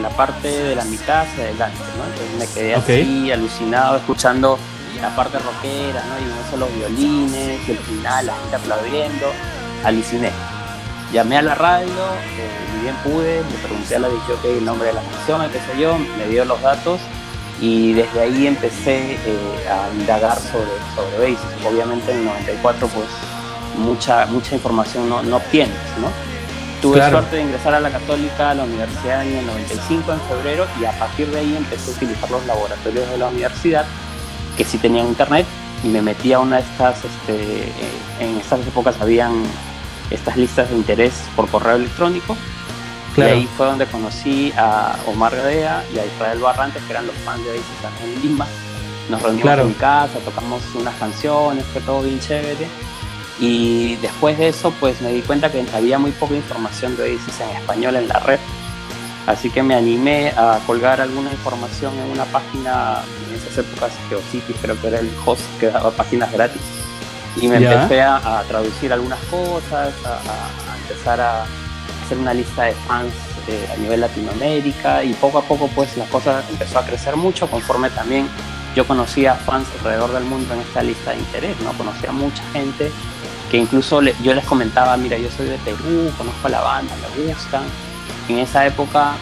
la 0.00 0.08
parte 0.08 0.48
de 0.48 0.74
la 0.74 0.86
mitad 0.86 1.26
hacia 1.26 1.44
adelante, 1.44 1.78
¿no? 1.98 2.04
Entonces 2.04 2.38
me 2.38 2.54
quedé 2.54 2.74
así, 2.74 3.30
alucinado, 3.30 3.98
escuchando 3.98 4.58
la 5.02 5.14
parte 5.14 5.38
rockera, 5.38 6.02
¿no? 6.06 6.18
Y 6.20 6.24
no 6.24 6.50
solo 6.50 6.68
violines, 6.78 7.68
y 7.68 7.70
el 7.70 7.78
final, 7.80 8.24
la 8.24 8.34
gente 8.36 8.56
aplaudiendo, 8.56 9.26
aluciné 9.84 10.32
llamé 11.12 11.38
a 11.38 11.42
la 11.42 11.54
radio, 11.54 11.88
eh, 11.88 12.74
ni 12.74 12.82
bien 12.82 12.94
pude, 13.04 13.42
le 13.42 13.58
pregunté 13.62 13.96
a 13.96 13.98
la 13.98 14.08
DJ 14.08 14.58
el 14.58 14.64
nombre 14.64 14.88
de 14.88 14.94
la 14.94 15.02
canción, 15.02 15.40
qué 15.50 15.58
sé 15.58 15.80
yo, 15.80 15.98
me 15.98 16.28
dio 16.28 16.44
los 16.44 16.60
datos 16.60 17.00
y 17.60 17.92
desde 17.92 18.20
ahí 18.20 18.46
empecé 18.46 19.14
eh, 19.14 19.68
a 19.68 19.92
indagar 19.98 20.38
sobre, 20.38 20.70
sobre 20.94 21.32
Basis. 21.34 21.66
Obviamente 21.66 22.12
en 22.12 22.18
el 22.18 22.24
94 22.24 22.88
pues 22.88 23.08
mucha, 23.78 24.26
mucha 24.26 24.54
información 24.54 25.08
no, 25.08 25.22
no 25.22 25.36
obtienes, 25.36 25.76
¿no? 26.00 26.08
Tuve 26.80 27.08
suerte 27.10 27.36
de 27.36 27.42
ingresar 27.42 27.74
a 27.74 27.80
la 27.80 27.90
Católica, 27.90 28.50
a 28.50 28.54
la 28.54 28.62
universidad 28.62 29.26
en 29.26 29.38
el 29.38 29.46
95 29.46 30.12
en 30.12 30.20
febrero 30.20 30.66
y 30.80 30.84
a 30.84 30.96
partir 30.96 31.26
de 31.28 31.40
ahí 31.40 31.56
empecé 31.56 31.90
a 31.90 31.94
utilizar 31.94 32.30
los 32.30 32.46
laboratorios 32.46 33.10
de 33.10 33.18
la 33.18 33.28
universidad 33.28 33.84
que 34.56 34.64
sí 34.64 34.78
tenían 34.78 35.08
internet 35.08 35.44
y 35.82 35.88
me 35.88 36.02
metí 36.02 36.32
a 36.32 36.38
una 36.38 36.56
de 36.56 36.62
estas, 36.62 37.04
este, 37.04 37.62
eh, 37.62 37.72
en 38.20 38.36
estas 38.38 38.60
épocas 38.66 38.94
habían 39.00 39.42
estas 40.10 40.36
listas 40.36 40.70
de 40.70 40.76
interés 40.76 41.12
por 41.34 41.48
correo 41.48 41.76
electrónico. 41.76 42.36
Y 43.16 43.20
ahí 43.20 43.48
fue 43.56 43.66
donde 43.66 43.86
conocí 43.86 44.52
a 44.56 44.96
Omar 45.06 45.34
Gadea 45.34 45.84
y 45.92 45.98
a 45.98 46.06
Israel 46.06 46.38
Barrantes, 46.38 46.82
que 46.84 46.92
eran 46.92 47.06
los 47.06 47.16
fans 47.16 47.44
de 47.44 47.50
Oasis 47.50 47.64
en 48.04 48.22
Lima. 48.22 48.46
Nos 49.10 49.22
reunimos 49.22 49.58
en 49.58 49.68
mi 49.68 49.74
casa, 49.74 50.18
tocamos 50.24 50.62
unas 50.74 50.94
canciones, 50.96 51.64
fue 51.72 51.80
todo 51.82 52.02
bien 52.02 52.20
chévere. 52.20 52.68
Y 53.40 53.96
después 53.96 54.38
de 54.38 54.48
eso, 54.48 54.72
pues 54.78 55.00
me 55.00 55.12
di 55.12 55.22
cuenta 55.22 55.50
que 55.50 55.64
había 55.74 55.98
muy 55.98 56.12
poca 56.12 56.34
información 56.34 56.96
de 56.96 57.04
Oasis 57.04 57.40
en 57.40 57.56
español 57.56 57.96
en 57.96 58.08
la 58.08 58.18
red. 58.20 58.38
Así 59.26 59.50
que 59.50 59.62
me 59.62 59.74
animé 59.74 60.32
a 60.36 60.60
colgar 60.66 61.00
alguna 61.00 61.30
información 61.30 61.92
en 61.98 62.10
una 62.12 62.24
página, 62.26 63.02
en 63.28 63.34
esas 63.34 63.58
épocas 63.58 63.92
Geocities 64.08 64.56
creo 64.62 64.80
que 64.80 64.88
era 64.88 65.00
el 65.00 65.10
host 65.26 65.42
que 65.60 65.66
daba 65.66 65.90
páginas 65.90 66.32
gratis 66.32 66.62
y 67.40 67.48
me 67.48 67.56
empecé 67.56 68.02
a, 68.02 68.42
traducir 68.48 68.92
algunas 68.92 69.18
cosas, 69.24 69.92
a, 70.04 70.76
empezar 70.82 71.20
a 71.20 71.44
hacer 72.08 72.18
una 72.18 72.32
lista 72.32 72.64
de 72.64 72.72
fans 72.72 73.12
eh, 73.48 73.68
a 73.70 73.76
nivel 73.76 74.00
Latinoamérica 74.00 75.04
y 75.04 75.12
poco 75.12 75.38
a 75.38 75.42
poco 75.42 75.68
pues 75.74 75.94
la 75.98 76.06
cosa 76.06 76.42
empezó 76.48 76.78
a 76.78 76.86
crecer 76.86 77.16
mucho 77.16 77.46
conforme 77.48 77.90
también 77.90 78.26
yo 78.74 78.86
conocía 78.86 79.34
fans 79.34 79.68
alrededor 79.78 80.12
del 80.12 80.24
mundo 80.24 80.54
en 80.54 80.60
esta 80.60 80.82
lista 80.82 81.10
de 81.10 81.18
interés, 81.18 81.60
¿no? 81.60 81.72
Conocía 81.72 82.12
mucha 82.12 82.42
gente 82.52 82.90
que 83.50 83.58
incluso 83.58 84.00
yo 84.22 84.34
les 84.34 84.44
comentaba, 84.44 84.96
mira, 84.96 85.18
yo 85.18 85.28
soy 85.30 85.46
de 85.46 85.58
Perú, 85.58 86.10
conozco 86.16 86.46
a 86.46 86.50
la 86.50 86.60
banda, 86.60 86.94
me 87.16 87.32
gustan. 87.32 87.62
En 88.28 88.38
esa 88.38 88.66
época, 88.66 89.14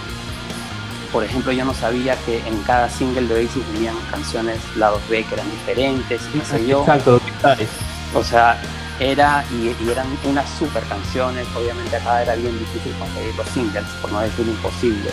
por 1.13 1.25
ejemplo, 1.25 1.53
yo 1.53 1.65
no 1.65 1.75
sabía 1.75 2.17
que 2.27 2.39
en 2.47 2.63
cada 2.63 2.89
single 2.89 3.27
de 3.27 3.35
Oasis 3.35 3.63
venían 3.73 3.97
canciones 4.11 4.59
lados 4.77 5.01
B 5.09 5.25
que 5.25 5.35
eran 5.35 5.51
diferentes, 5.51 6.21
qué 6.33 6.41
sé 6.45 6.67
yo. 6.67 6.81
Exacto, 6.81 7.21
o 8.15 8.23
sea, 8.23 8.61
era 9.01 9.45
y, 9.53 9.75
eran 9.91 10.07
unas 10.25 10.49
super 10.59 10.83
canciones. 10.85 11.47
Obviamente 11.57 11.97
acá 11.97 12.23
era 12.23 12.35
bien 12.35 12.59
difícil 12.59 12.93
conseguir 12.99 13.35
los 13.37 13.49
singles, 13.49 13.85
por 14.01 14.13
no 14.13 14.21
decir 14.21 14.47
imposible. 14.47 15.11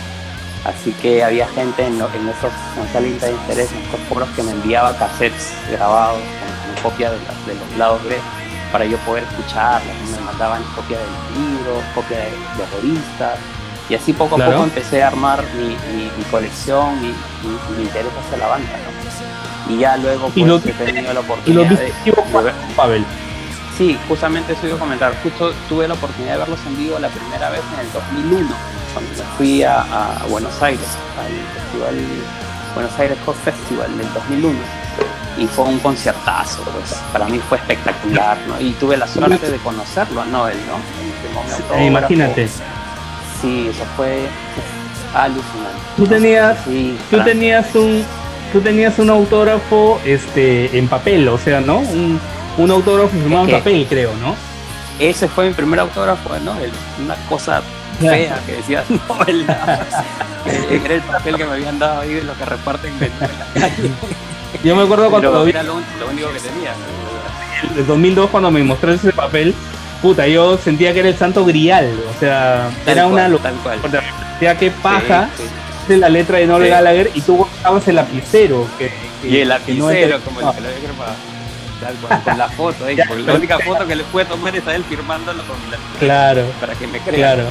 Así 0.64 0.92
que 0.92 1.22
había 1.22 1.46
gente 1.48 1.86
en, 1.86 1.94
esos, 1.96 2.52
en 2.76 2.84
esa 2.88 3.00
lista 3.00 3.26
de 3.26 3.32
interés, 3.32 3.70
en 3.72 3.82
estos 3.82 4.00
foros 4.08 4.28
que 4.30 4.42
me 4.42 4.52
enviaba 4.52 4.96
cassettes 4.96 5.52
grabados 5.70 6.18
con, 6.18 6.90
copia 6.90 7.10
de, 7.10 7.18
los 7.18 7.78
lados 7.78 8.02
B 8.04 8.16
para 8.72 8.86
yo 8.86 8.96
poder 8.98 9.24
escucharlos. 9.24 9.94
Me 10.10 10.20
mandaban 10.24 10.62
copia 10.74 10.98
de 10.98 11.04
libros, 11.38 11.84
copia 11.94 12.18
de, 12.18 12.30
revistas. 12.76 13.38
Y 13.90 13.94
así 13.94 14.14
poco 14.14 14.36
a 14.36 14.46
poco 14.46 14.64
empecé 14.64 15.02
a 15.02 15.08
armar 15.08 15.44
mi, 15.54 15.76
colección 16.30 16.96
y 17.04 17.76
mi, 17.76 17.82
interés 17.82 18.12
hacia 18.24 18.38
la 18.38 18.46
banda. 18.46 18.70
Y 19.68 19.78
ya 19.78 19.96
luego 19.98 20.30
pues, 20.30 20.66
he 20.66 20.84
tenido 20.84 21.12
la 21.12 21.20
oportunidad 21.20 21.68
de, 21.68 21.92
ver. 22.42 22.54
Pavel. 22.74 23.04
Sí, 23.76 23.98
justamente 24.08 24.52
eso 24.52 24.66
iba 24.66 24.76
a 24.76 24.78
comentar. 24.78 25.14
Justo 25.22 25.52
tuve 25.68 25.88
la 25.88 25.94
oportunidad 25.94 26.34
de 26.34 26.38
verlos 26.38 26.60
en 26.66 26.76
vivo 26.76 26.98
la 26.98 27.08
primera 27.08 27.50
vez 27.50 27.62
en 27.74 27.80
el 27.80 27.92
2001, 27.92 28.48
cuando 28.92 29.24
fui 29.36 29.62
a, 29.64 29.84
Buenos 30.28 30.62
Aires, 30.62 30.86
al 31.18 31.62
festival 31.62 31.94
Buenos 32.74 32.98
Aires 32.98 33.18
Coast 33.24 33.40
Festival 33.40 33.96
del 33.96 34.12
2001 34.14 34.58
y 35.36 35.46
fue 35.48 35.64
un 35.64 35.78
conciertazo, 35.80 36.62
pues 36.62 36.94
para 37.12 37.26
mí 37.26 37.40
fue 37.48 37.58
espectacular, 37.58 38.38
¿no? 38.46 38.60
Y 38.60 38.70
tuve 38.74 38.96
la 38.96 39.08
suerte 39.08 39.50
de 39.50 39.58
conocerlo 39.58 40.20
a 40.20 40.24
Noel, 40.26 40.56
¿no? 40.66 41.84
imagínate. 41.84 42.48
Sí, 43.40 43.68
eso 43.68 43.84
fue 43.96 44.28
alucinante. 45.12 45.80
Tú 45.96 46.06
tenías, 46.06 46.58
tú 47.10 47.20
tenías 47.24 47.74
un, 47.74 48.04
tú 48.52 48.60
tenías 48.60 48.98
un 49.00 49.10
autógrafo 49.10 50.00
este, 50.04 50.78
en 50.78 50.86
papel, 50.86 51.28
o 51.28 51.38
sea, 51.38 51.60
¿no? 51.60 51.78
Un, 51.78 52.20
un 52.56 52.70
autógrafo 52.70 53.10
firmado 53.10 53.44
en 53.46 53.50
papel, 53.50 53.86
creo, 53.88 54.12
¿no? 54.16 54.34
Ese 54.98 55.28
fue 55.28 55.48
mi 55.48 55.54
primer 55.54 55.80
autógrafo, 55.80 56.30
¿no? 56.38 56.54
una 57.02 57.16
cosa 57.28 57.62
fea 57.98 58.40
que 58.46 58.52
decía 58.52 58.84
no, 58.88 58.98
era 59.26 60.94
el 60.94 61.02
papel 61.02 61.36
que 61.36 61.44
me 61.44 61.52
habían 61.52 61.78
dado 61.78 62.00
ahí 62.00 62.14
de 62.14 62.24
lo 62.24 62.36
que 62.36 62.44
reparten 62.44 62.92
en 63.00 63.10
la 63.20 63.60
calle. 63.60 63.90
Yo 64.62 64.76
me 64.76 64.82
acuerdo 64.82 65.10
cuando 65.10 65.32
lo 65.32 65.44
vi. 65.44 65.50
Era 65.50 65.62
lo, 65.62 65.74
único 65.74 66.32
que 66.32 66.40
tenía. 66.40 66.72
En 67.76 67.86
2002, 67.86 68.30
cuando 68.30 68.50
me 68.50 68.62
mostraste 68.62 69.08
ese 69.08 69.16
papel, 69.16 69.54
puta, 70.00 70.26
yo 70.26 70.56
sentía 70.58 70.92
que 70.92 71.00
era 71.00 71.08
el 71.08 71.16
santo 71.16 71.44
grial. 71.44 71.92
O 72.14 72.20
sea, 72.20 72.70
era 72.86 73.06
una 73.06 73.28
locura. 73.28 73.50
Tal 73.50 73.78
cual. 73.80 74.02
Decía 74.34 74.56
que 74.56 74.70
paja 74.70 75.28
de 75.88 75.96
la 75.96 76.08
letra 76.08 76.38
de 76.38 76.46
Noel 76.46 76.70
Gallagher 76.70 77.10
y 77.14 77.20
tú 77.20 77.36
buscabas 77.38 77.86
el 77.88 77.96
lapicero. 77.96 78.66
Que, 78.78 78.92
y 79.22 79.38
el 79.38 79.48
lapicero, 79.48 80.20
como 80.20 80.40
el 80.40 80.54
que 80.54 80.60
lo 80.60 80.68
había 80.68 81.33
con 82.24 82.38
la 82.38 82.48
foto, 82.48 82.88
eh, 82.88 82.96
la 83.24 83.34
única 83.34 83.58
foto 83.58 83.86
que 83.86 83.96
le 83.96 84.04
puede 84.04 84.26
tomar 84.26 84.54
es 84.56 84.66
a 84.66 84.74
él 84.74 84.84
firmándolo 84.84 85.42
con 85.44 85.56
la 85.70 85.78
Claro. 85.98 86.44
Para 86.60 86.74
que 86.74 86.86
me 86.86 86.98
crea. 86.98 87.34
Claro. 87.34 87.44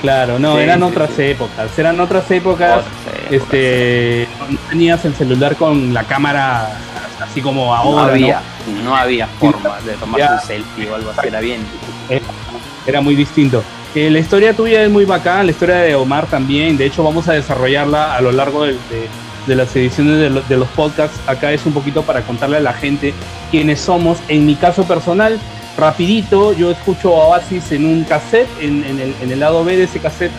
Claro, 0.00 0.38
no, 0.38 0.58
eran 0.58 0.82
otras 0.82 1.18
épocas, 1.18 1.78
eran 1.78 1.98
otras 1.98 2.30
épocas, 2.30 2.84
este, 3.30 4.28
no 4.50 4.58
tenías 4.68 5.02
el 5.06 5.14
celular 5.14 5.56
con 5.56 5.94
la 5.94 6.04
cámara 6.04 6.76
así 7.22 7.40
como 7.40 7.74
ahora. 7.74 8.08
No 8.08 8.10
había, 8.10 8.42
no, 8.84 8.94
había 8.94 9.26
forma 9.26 9.80
de 9.80 9.94
tomar 9.94 10.32
un 10.32 10.40
selfie 10.46 10.90
o 10.90 10.94
algo 10.94 11.10
así, 11.10 11.28
era 11.28 11.40
bien. 11.40 11.62
era 12.86 13.00
muy 13.00 13.14
distinto. 13.14 13.64
Eh, 13.94 14.10
la 14.10 14.18
historia 14.18 14.52
tuya 14.54 14.82
es 14.82 14.90
muy 14.90 15.04
bacán, 15.04 15.46
la 15.46 15.52
historia 15.52 15.76
de 15.76 15.94
Omar 15.94 16.26
también. 16.26 16.76
De 16.76 16.84
hecho, 16.84 17.04
vamos 17.04 17.28
a 17.28 17.32
desarrollarla 17.32 18.16
a 18.16 18.20
lo 18.20 18.32
largo 18.32 18.64
de, 18.64 18.76
las 19.46 19.74
ediciones 19.76 20.48
de, 20.48 20.56
los 20.56 20.68
podcasts. 20.68 21.18
Acá 21.26 21.52
es 21.52 21.64
un 21.66 21.72
poquito 21.72 22.02
para 22.02 22.22
contarle 22.22 22.58
a 22.58 22.60
la 22.60 22.72
gente 22.72 23.12
quiénes 23.50 23.80
somos. 23.80 24.18
En 24.28 24.46
mi 24.46 24.54
caso 24.54 24.84
personal, 24.84 25.38
rapidito, 25.76 26.52
yo 26.52 26.70
escucho 26.70 27.12
Oasis 27.12 27.72
en 27.72 27.84
un 27.86 28.04
cassette, 28.04 28.48
en, 28.60 28.84
el, 29.30 29.40
lado 29.40 29.64
B 29.64 29.76
de 29.76 29.84
ese 29.84 29.98
cassette, 29.98 30.32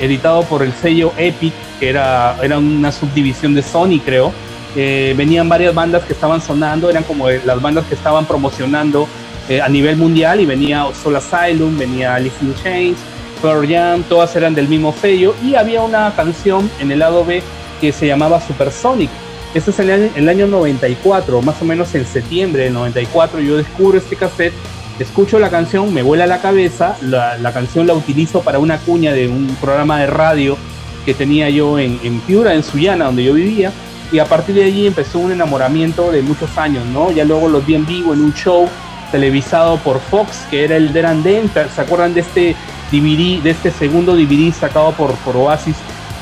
editado 0.00 0.42
por 0.44 0.62
el 0.62 0.72
sello 0.72 1.12
Epic, 1.16 1.52
que 1.80 1.88
era, 1.90 2.36
era 2.42 2.58
una 2.58 2.92
subdivisión 2.92 3.54
de 3.54 3.62
Sony, 3.62 4.00
creo. 4.04 4.32
Eh, 4.74 5.14
venían 5.16 5.48
varias 5.48 5.74
bandas 5.74 6.04
que 6.04 6.12
estaban 6.12 6.40
sonando, 6.40 6.90
eran 6.90 7.02
como 7.04 7.30
las 7.30 7.62
bandas 7.62 7.86
que 7.86 7.94
estaban 7.94 8.26
promocionando 8.26 9.08
eh, 9.48 9.62
a 9.62 9.68
nivel 9.68 9.96
mundial 9.96 10.40
y 10.40 10.44
venía 10.44 10.86
Soul 11.02 11.16
Asylum, 11.16 11.78
venía 11.78 12.14
Alice 12.14 12.36
in 12.42 12.54
Chains, 12.62 12.98
Pearl 13.40 13.66
Jam, 13.66 14.02
todas 14.02 14.34
eran 14.36 14.54
del 14.54 14.68
mismo 14.68 14.92
sello 15.00 15.34
y 15.42 15.54
había 15.54 15.82
una 15.82 16.12
canción 16.14 16.70
en 16.80 16.90
el 16.90 16.98
lado 16.98 17.24
B 17.24 17.42
que 17.80 17.92
se 17.92 18.06
llamaba 18.06 18.40
Supersonic. 18.40 19.10
Este 19.54 19.70
es 19.70 19.78
el 19.78 19.90
año, 19.90 20.10
el 20.14 20.28
año 20.28 20.46
94, 20.46 21.40
más 21.42 21.60
o 21.62 21.64
menos 21.64 21.94
en 21.94 22.04
septiembre 22.04 22.64
del 22.64 22.74
94, 22.74 23.40
yo 23.40 23.56
descubro 23.56 23.98
este 23.98 24.16
cassette, 24.16 24.52
escucho 24.98 25.38
la 25.38 25.50
canción, 25.50 25.92
me 25.94 26.02
vuela 26.02 26.26
la 26.26 26.40
cabeza, 26.40 26.96
la, 27.00 27.52
canción 27.52 27.86
la 27.86 27.94
utilizo 27.94 28.42
para 28.42 28.58
una 28.58 28.78
cuña 28.78 29.12
de 29.12 29.28
un 29.28 29.46
programa 29.60 30.00
de 30.00 30.06
radio 30.06 30.56
que 31.04 31.14
tenía 31.14 31.48
yo 31.48 31.78
en, 31.78 31.98
en 32.02 32.20
Piura, 32.20 32.54
en 32.54 32.62
Sullana, 32.62 33.06
donde 33.06 33.24
yo 33.24 33.34
vivía, 33.34 33.72
y 34.12 34.18
a 34.18 34.24
partir 34.24 34.54
de 34.54 34.64
allí 34.64 34.86
empezó 34.86 35.18
un 35.18 35.32
enamoramiento 35.32 36.12
de 36.12 36.22
muchos 36.22 36.56
años, 36.58 36.84
¿no? 36.86 37.10
Ya 37.10 37.24
luego 37.24 37.48
los 37.48 37.64
vi 37.66 37.74
en 37.74 37.86
vivo 37.86 38.14
en 38.14 38.20
un 38.20 38.34
show 38.34 38.68
televisado 39.10 39.78
por 39.78 40.00
Fox, 40.00 40.46
que 40.50 40.64
era 40.64 40.76
el 40.76 40.92
Deran 40.92 41.22
Den. 41.22 41.50
¿Se 41.74 41.80
acuerdan 41.80 42.14
de 42.14 42.20
este 42.20 42.56
DVD, 42.92 43.42
de 43.42 43.50
este 43.50 43.70
segundo 43.70 44.14
DVD 44.14 44.52
sacado 44.52 44.92
por, 44.92 45.14
por 45.16 45.36
Oasis? 45.36 45.76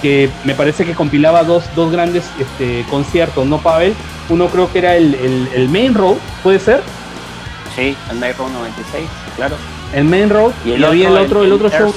Que 0.04 0.28
me 0.44 0.54
parece 0.54 0.84
que 0.84 0.92
compilaba 0.92 1.44
dos, 1.44 1.64
dos 1.74 1.90
grandes 1.90 2.24
este, 2.38 2.84
conciertos, 2.90 3.46
¿no, 3.46 3.56
Pavel? 3.56 3.94
Uno 4.28 4.48
creo 4.48 4.70
que 4.70 4.80
era 4.80 4.96
el, 4.96 5.14
el, 5.54 5.66
Main 5.70 5.94
Road, 5.94 6.16
¿puede 6.42 6.58
ser? 6.58 6.82
Sí, 7.74 7.96
el 8.10 8.18
Main 8.18 8.34
Road 8.36 8.50
96, 8.50 9.08
claro. 9.36 9.56
El 9.94 10.04
Main 10.04 10.28
Road 10.28 10.52
y, 10.66 10.72
el 10.72 10.84
había 10.84 11.08
el 11.08 11.16
otro, 11.16 11.42
el, 11.42 11.52
otro 11.52 11.70
show. 11.70 11.90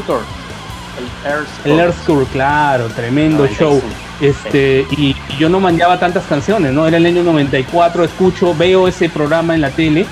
El 1.66 1.80
Earth 1.80 2.06
Tour, 2.06 2.26
claro, 2.28 2.88
tremendo 2.88 3.46
show. 3.46 3.82
Este, 4.22 4.88
y, 4.92 5.14
yo 5.38 5.50
no 5.50 5.60
mandaba 5.60 6.00
tantas 6.00 6.24
canciones, 6.28 6.72
¿no? 6.72 6.88
Era 6.88 6.96
el 6.96 7.06
año 7.06 7.24
94, 7.24 8.06
escucho, 8.06 8.56
veo 8.56 8.88
ese 8.88 9.10
programa 9.10 9.54
en 9.54 9.60
la 9.60 9.70
tele 9.72 10.06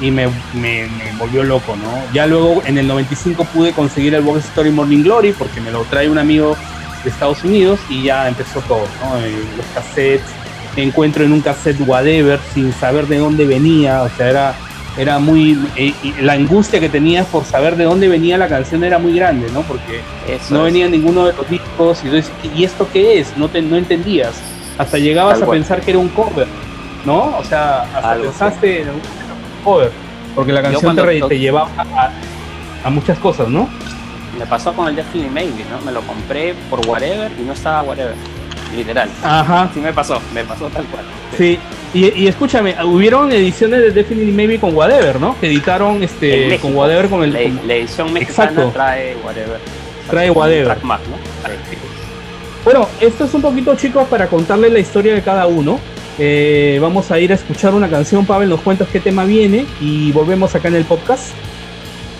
y 0.00 0.12
me, 0.12 0.28
me, 0.54 0.88
volvió 1.18 1.42
loco, 1.42 1.74
¿no? 1.74 2.12
Ya 2.12 2.28
luego 2.28 2.62
en 2.64 2.78
el 2.78 2.86
95 2.86 3.44
pude 3.46 3.72
conseguir 3.72 4.14
el 4.14 4.22
Box 4.22 4.44
Story 4.46 4.70
Morning 4.70 5.02
Glory 5.02 5.32
porque 5.32 5.60
me 5.60 5.72
lo 5.72 5.82
trae 5.82 6.08
un 6.08 6.18
amigo 6.18 6.56
de 7.04 7.10
Estados 7.10 7.42
Unidos 7.44 7.80
y 7.88 8.04
ya 8.04 8.28
empezó 8.28 8.60
todo, 8.62 8.84
¿no? 9.02 9.18
Eh, 9.18 9.44
los 9.56 9.66
cassettes, 9.74 10.26
encuentro 10.76 11.24
en 11.24 11.32
un 11.32 11.40
cassette 11.40 11.80
whatever 11.86 12.38
sin 12.54 12.72
saber 12.72 13.06
de 13.06 13.18
dónde 13.18 13.46
venía, 13.46 14.02
o 14.02 14.08
sea, 14.10 14.30
era 14.30 14.54
era 14.98 15.18
muy 15.18 15.58
eh, 15.76 15.94
la 16.20 16.32
angustia 16.32 16.80
que 16.80 16.88
tenías 16.88 17.26
por 17.26 17.44
saber 17.44 17.76
de 17.76 17.84
dónde 17.84 18.08
venía 18.08 18.36
la 18.36 18.48
canción 18.48 18.82
era 18.82 18.98
muy 18.98 19.14
grande 19.14 19.48
no 19.52 19.62
porque 19.62 20.00
no 20.50 20.64
venía 20.64 20.88
ninguno 20.88 21.26
de 21.26 21.32
los 21.32 21.48
discos 21.48 22.02
y, 22.04 22.58
y 22.58 22.64
esto 22.64 22.88
qué 22.92 23.20
es 23.20 23.36
no 23.36 23.48
te 23.48 23.62
no 23.62 23.76
entendías. 23.76 24.34
Hasta 24.78 24.98
llegabas 24.98 25.42
a 25.42 25.46
pensar 25.46 25.80
que 25.80 25.92
era 25.92 26.00
un 26.00 26.08
cover 26.08 26.48
no 27.04 27.36
o 27.38 27.44
sea 27.44 27.82
hasta 27.82 28.16
pensaste 28.16 28.82
en 28.82 28.90
un 28.90 29.00
cover 29.64 29.92
porque 30.34 30.52
la 30.52 30.62
canción 30.62 30.96
te, 31.28 31.38
llevaba 31.38 31.70
a, 32.84 32.90
muchas 32.90 33.18
cosas 33.18 33.48
no 33.48 33.68
me 34.40 34.46
pasó 34.46 34.72
con 34.72 34.88
el 34.88 34.96
Destiny 34.96 35.28
Maybe 35.28 35.64
no 35.70 35.80
me 35.84 35.92
lo 35.92 36.00
compré 36.02 36.54
por 36.68 36.84
whatever 36.88 37.30
y 37.38 37.42
no 37.42 37.52
estaba 37.52 37.82
whatever 37.82 38.14
literal 38.74 39.08
ajá 39.22 39.70
sí 39.72 39.80
me 39.80 39.92
pasó 39.92 40.20
me 40.34 40.42
pasó 40.44 40.66
tal 40.68 40.84
cual 40.86 41.04
sí 41.36 41.58
y, 41.92 42.28
escúchame, 42.28 42.76
hubieron 42.84 43.32
ediciones 43.32 43.80
de 43.80 43.90
Definitely 43.90 44.30
Maybe 44.30 44.60
con 44.60 44.76
Whatever, 44.76 45.20
¿no? 45.20 45.36
Que 45.40 45.48
editaron 45.48 46.00
este 46.04 46.56
con 46.60 46.76
Whatever 46.76 47.08
con 47.08 47.24
el. 47.24 47.32
La, 47.66 47.74
edición 47.74 48.12
mexicana 48.12 48.70
trae 48.72 49.16
Whatever. 49.24 49.58
Trae 50.08 50.30
Whatever. 50.30 50.78
Bueno, 52.64 52.86
esto 53.00 53.24
es 53.24 53.34
un 53.34 53.42
poquito, 53.42 53.74
chicos, 53.74 54.06
para 54.06 54.28
contarles 54.28 54.72
la 54.72 54.78
historia 54.78 55.14
de 55.14 55.22
cada 55.22 55.48
uno. 55.48 55.80
Eh, 56.16 56.78
vamos 56.80 57.10
a 57.10 57.18
ir 57.18 57.32
a 57.32 57.34
escuchar 57.34 57.74
una 57.74 57.88
canción. 57.88 58.24
Pavel, 58.24 58.48
nos 58.48 58.60
cuentas 58.60 58.86
qué 58.92 59.00
tema 59.00 59.24
viene 59.24 59.66
y 59.80 60.12
volvemos 60.12 60.54
acá 60.54 60.68
en 60.68 60.76
el 60.76 60.84
podcast. 60.84 61.30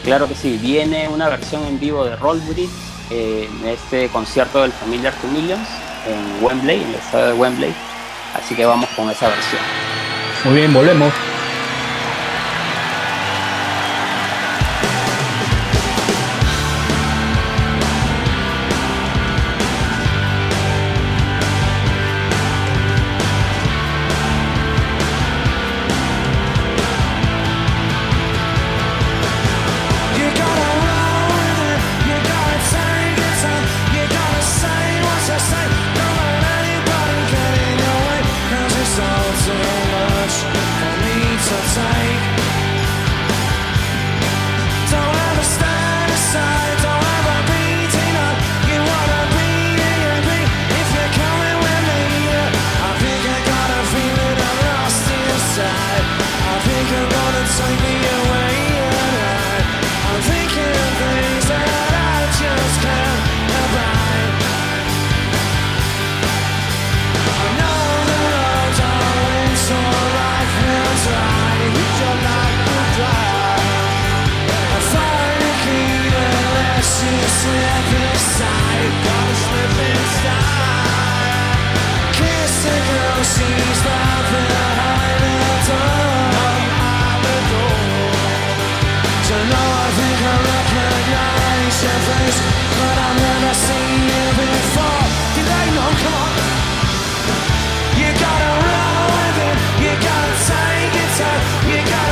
Claro 0.04 0.26
que 0.28 0.34
sí, 0.34 0.58
viene 0.62 1.08
una 1.08 1.28
versión 1.28 1.64
en 1.66 1.78
vivo 1.78 2.04
de 2.04 2.16
Roll 2.16 2.40
eh, 3.10 3.48
en 3.60 3.68
este 3.68 4.08
concierto 4.08 4.62
del 4.62 4.72
Familiar 4.72 5.14
to 5.20 5.28
Millions 5.28 5.68
en 6.06 6.44
Wembley, 6.44 6.82
en 6.82 6.88
el 6.88 6.94
estado 6.94 7.26
de 7.28 7.32
Wembley 7.34 7.74
Así 8.34 8.54
que 8.54 8.64
vamos 8.64 8.88
con 8.90 9.10
esa 9.10 9.28
versión. 9.28 9.60
Muy 10.44 10.54
bien, 10.54 10.72
volvemos. 10.72 11.12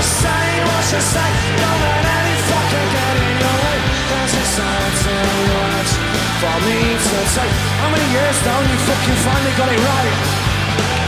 sign, 0.08 0.60
what's 0.68 0.92
your 0.92 1.04
sign? 1.04 1.32
Don't 1.60 1.80
let 1.84 2.04
any 2.18 2.36
fucker 2.48 2.84
get 2.96 3.14
in 3.28 3.36
your 3.44 3.56
way. 3.62 3.78
For 6.38 6.58
me 6.66 6.78
to 6.94 7.18
take. 7.34 7.56
How 7.82 7.90
many 7.90 8.06
years 8.14 8.38
now 8.46 8.60
you 8.62 8.76
fucking 8.86 9.18
finally 9.26 9.54
got 9.58 9.68
it 9.74 9.80
right? 9.90 11.07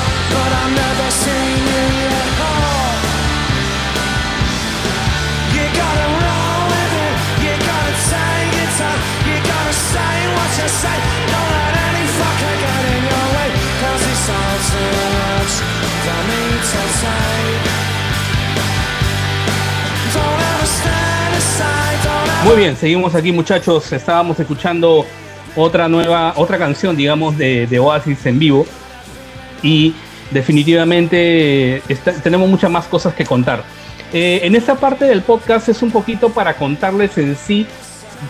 Muy 22.51 22.59
bien, 22.59 22.75
seguimos 22.75 23.15
aquí 23.15 23.31
muchachos. 23.31 23.93
Estábamos 23.93 24.37
escuchando 24.37 25.05
otra 25.55 25.87
nueva, 25.87 26.33
otra 26.35 26.57
canción, 26.57 26.97
digamos, 26.97 27.37
de, 27.37 27.79
Oasis 27.79 28.25
en 28.25 28.39
vivo. 28.39 28.65
Y 29.63 29.95
definitivamente 30.31 31.81
tenemos 32.21 32.49
muchas 32.49 32.69
más 32.69 32.87
cosas 32.87 33.13
que 33.13 33.25
contar. 33.25 33.63
Eh, 34.11 34.41
en 34.43 34.53
esta 34.57 34.75
parte 34.75 35.05
del 35.05 35.21
podcast 35.21 35.69
es 35.69 35.81
un 35.81 35.91
poquito 35.91 36.27
para 36.31 36.55
contarles 36.55 37.17
en 37.17 37.37
sí 37.37 37.65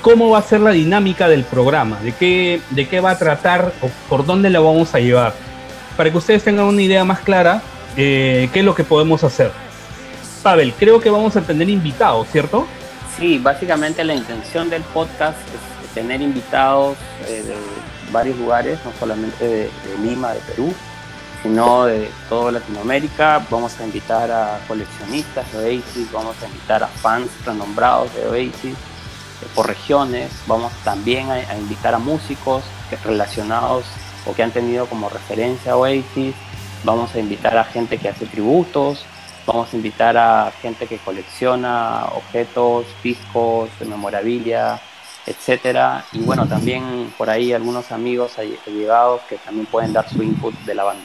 cómo 0.03 0.29
va 0.29 0.37
a 0.37 0.43
ser 0.43 0.59
la 0.59 0.69
dinámica 0.69 1.27
del 1.27 1.43
programa, 1.43 1.99
de 2.01 2.11
qué, 2.11 2.61
de 2.69 2.87
qué 2.87 2.99
va 2.99 3.09
a 3.11 3.17
tratar 3.17 3.73
o 3.81 3.89
por 4.07 4.23
dónde 4.23 4.51
lo 4.51 4.63
vamos 4.63 4.93
a 4.93 4.99
llevar. 4.99 5.33
Para 5.97 6.11
que 6.11 6.17
ustedes 6.19 6.43
tengan 6.43 6.65
una 6.65 6.83
idea 6.83 7.03
más 7.03 7.21
clara, 7.21 7.63
eh, 7.97 8.49
qué 8.53 8.59
es 8.59 8.65
lo 8.65 8.75
que 8.75 8.83
podemos 8.83 9.23
hacer. 9.23 9.51
Pavel, 10.43 10.73
creo 10.77 11.01
que 11.01 11.09
vamos 11.09 11.35
a 11.35 11.41
tener 11.41 11.67
invitados, 11.71 12.27
¿cierto? 12.31 12.67
Sí, 13.17 13.37
básicamente 13.37 14.03
la 14.03 14.15
intención 14.15 14.69
del 14.69 14.83
podcast 14.83 15.37
es 15.37 15.93
tener 15.93 16.21
invitados 16.21 16.97
eh, 17.27 17.43
de 17.43 17.55
varios 18.11 18.37
lugares, 18.37 18.79
no 18.85 18.91
solamente 18.99 19.45
de, 19.45 19.69
Lima, 20.01 20.33
de 20.33 20.39
Perú, 20.41 20.73
sino 21.43 21.85
de 21.85 22.09
toda 22.29 22.53
Latinoamérica. 22.53 23.45
Vamos 23.49 23.79
a 23.79 23.83
invitar 23.83 24.31
a 24.31 24.59
coleccionistas 24.67 25.51
de 25.51 25.57
Oasis, 25.57 26.11
vamos 26.11 26.35
a 26.41 26.47
invitar 26.47 26.83
a 26.83 26.87
fans 26.87 27.29
renombrados 27.45 28.13
de 28.15 28.27
Oasis, 28.27 28.75
por 29.55 29.67
regiones. 29.67 30.31
Vamos 30.47 30.71
también 30.83 31.29
a, 31.31 31.55
invitar 31.57 31.93
a 31.93 31.99
músicos 31.99 32.63
relacionados 33.03 33.85
o 34.25 34.33
que 34.33 34.43
han 34.43 34.51
tenido 34.51 34.85
como 34.85 35.09
referencia 35.09 35.73
a 35.73 35.77
Oasis. 35.77 36.35
Vamos 36.83 37.13
a 37.15 37.19
invitar 37.19 37.57
a 37.57 37.65
gente 37.65 37.97
que 37.97 38.09
hace 38.09 38.25
tributos. 38.25 39.05
Vamos 39.45 39.73
a 39.73 39.75
invitar 39.75 40.17
a 40.17 40.51
gente 40.61 40.87
que 40.87 40.97
colecciona 40.97 42.05
objetos, 42.15 42.85
discos, 43.03 43.69
de 43.79 43.85
memorabilia, 43.85 44.79
etcétera. 45.25 46.05
Y 46.11 46.19
bueno, 46.19 46.47
también 46.47 47.13
por 47.17 47.29
ahí 47.29 47.53
algunos 47.53 47.91
amigos 47.91 48.33
allegados 48.37 49.21
que 49.29 49.37
también 49.37 49.65
pueden 49.65 49.93
dar 49.93 50.07
su 50.09 50.21
input 50.21 50.53
de 50.65 50.75
la 50.75 50.83
banda. 50.83 51.03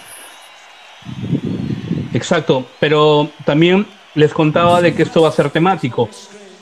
Exacto, 2.13 2.67
pero 2.81 3.31
también 3.45 3.87
les 4.15 4.33
contaba 4.33 4.81
de 4.81 4.95
que 4.95 5.03
esto 5.03 5.23
va 5.23 5.29
a 5.29 5.33
ser 5.33 5.51
temático. 5.51 6.09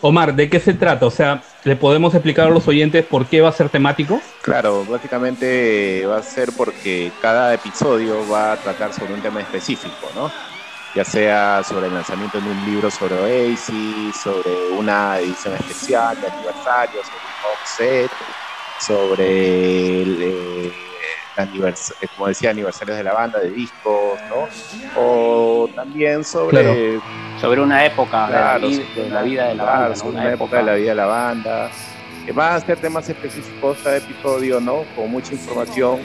Omar, 0.00 0.34
¿de 0.34 0.50
qué 0.50 0.60
se 0.60 0.74
trata? 0.74 1.06
O 1.06 1.10
sea, 1.10 1.42
¿le 1.64 1.76
podemos 1.76 2.12
explicar 2.14 2.48
a 2.48 2.50
los 2.50 2.68
oyentes 2.68 3.06
por 3.06 3.24
qué 3.26 3.40
va 3.40 3.48
a 3.48 3.52
ser 3.52 3.70
temático? 3.70 4.20
Claro, 4.42 4.84
básicamente 4.84 6.04
va 6.06 6.18
a 6.18 6.22
ser 6.22 6.50
porque 6.56 7.10
cada 7.22 7.54
episodio 7.54 8.28
va 8.30 8.52
a 8.52 8.56
tratar 8.56 8.92
sobre 8.92 9.14
un 9.14 9.22
tema 9.22 9.40
específico, 9.40 10.10
¿no? 10.14 10.30
Ya 10.94 11.04
sea 11.04 11.62
sobre 11.64 11.88
el 11.88 11.94
lanzamiento 11.94 12.40
de 12.40 12.48
un 12.48 12.64
libro 12.66 12.88
sobre 12.88 13.16
Oasis, 13.16 14.16
sobre 14.22 14.50
una 14.78 15.18
edición 15.18 15.54
especial 15.54 16.20
de 16.20 16.28
aniversario, 16.28 17.02
sobre 17.02 17.18
un 17.18 17.42
box 17.42 17.70
set, 17.76 18.10
sobre 18.78 20.02
el, 20.02 20.22
eh, 20.22 20.72
eh, 21.36 22.06
como 22.14 22.28
decía, 22.28 22.50
aniversarios 22.50 22.96
de 22.96 23.02
la 23.02 23.12
banda, 23.12 23.40
de 23.40 23.50
discos, 23.50 24.20
¿no? 24.28 24.48
O 24.96 25.68
también 25.74 26.22
sobre... 26.22 27.00
Sobre 27.40 27.60
una 27.60 27.84
época 27.84 28.28
de, 28.28 29.10
la 29.10 29.22
vida, 29.22 29.48
de 29.48 29.54
la 29.56 29.64
banda. 29.64 29.96
Sobre 29.96 30.16
una, 30.16 30.32
época, 30.32 30.58
de 30.58 30.62
la 30.62 30.74
vida 30.74 30.90
de 30.90 30.94
la 30.94 31.06
banda. 31.06 31.70
Que 32.24 32.30
va 32.30 32.54
a 32.54 32.60
ser 32.60 32.78
temas 32.78 33.08
específicos 33.08 33.78
cada 33.82 33.96
episodio, 33.96 34.60
¿no? 34.60 34.84
Con 34.94 35.10
mucha 35.10 35.32
información, 35.32 36.00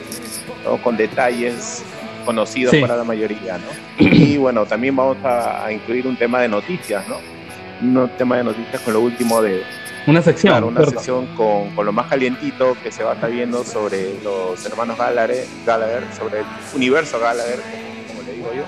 con 0.82 0.96
detalles 0.96 1.84
conocidos 2.20 2.74
para 2.76 2.96
la 2.96 3.04
mayoría, 3.04 3.58
¿no? 3.58 4.04
Y 4.04 4.36
bueno, 4.36 4.66
también 4.66 4.96
vamos 4.96 5.18
a, 5.24 5.70
incluir 5.72 6.06
un 6.06 6.16
tema 6.16 6.40
de 6.40 6.48
noticias, 6.48 7.04
¿no? 7.08 7.16
Un 7.82 8.10
tema 8.16 8.36
de 8.36 8.44
noticias 8.44 8.80
con 8.82 8.94
lo 8.94 9.00
último 9.00 9.40
de, 9.40 9.62
una 10.06 10.22
sección. 10.22 10.64
una 10.64 10.84
sección 10.84 11.26
con, 11.36 11.70
con, 11.74 11.86
lo 11.86 11.92
más 11.92 12.06
calientito 12.06 12.76
que 12.82 12.90
se 12.90 13.04
va 13.04 13.12
a 13.12 13.14
estar 13.14 13.30
viendo 13.30 13.64
sobre 13.64 14.14
los 14.22 14.64
hermanos 14.64 14.96
Gallagher, 14.98 15.44
Gallagher 15.66 16.04
sobre 16.16 16.40
el 16.40 16.46
universo 16.74 17.20
Gallagher, 17.20 17.60
como, 18.08 18.22
le 18.22 18.32
digo 18.32 18.50
yo. 18.54 18.62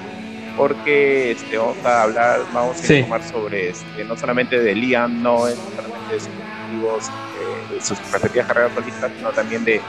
Porque 0.56 1.32
este, 1.32 1.56
vamos 1.56 1.78
a 1.84 2.02
hablar, 2.02 2.40
vamos 2.52 2.76
a 2.78 2.94
informar 2.94 3.22
sobre 3.22 3.70
este, 3.70 4.04
no 4.04 4.16
solamente 4.16 4.58
de 4.60 4.74
Liam, 4.74 5.22
no 5.22 5.38
solamente 5.38 6.14
de 6.14 6.20
sus 6.20 6.28
objetivos, 6.28 7.08
eh, 7.08 7.74
de 7.74 7.80
sus 7.80 8.12
respectivas 8.12 8.46
carreras 8.46 8.74
solistas, 8.74 9.10
sino 9.16 9.30
también 9.30 9.64
de, 9.64 9.80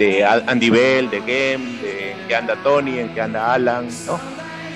de 0.00 0.24
Andy 0.24 0.70
Bell, 0.70 1.08
de 1.08 1.20
Game, 1.20 1.80
de 1.80 2.10
en 2.10 2.18
qué 2.26 2.34
anda 2.34 2.56
Tony, 2.64 2.98
en 2.98 3.14
qué 3.14 3.20
anda 3.20 3.54
Alan, 3.54 3.86
¿no? 4.06 4.18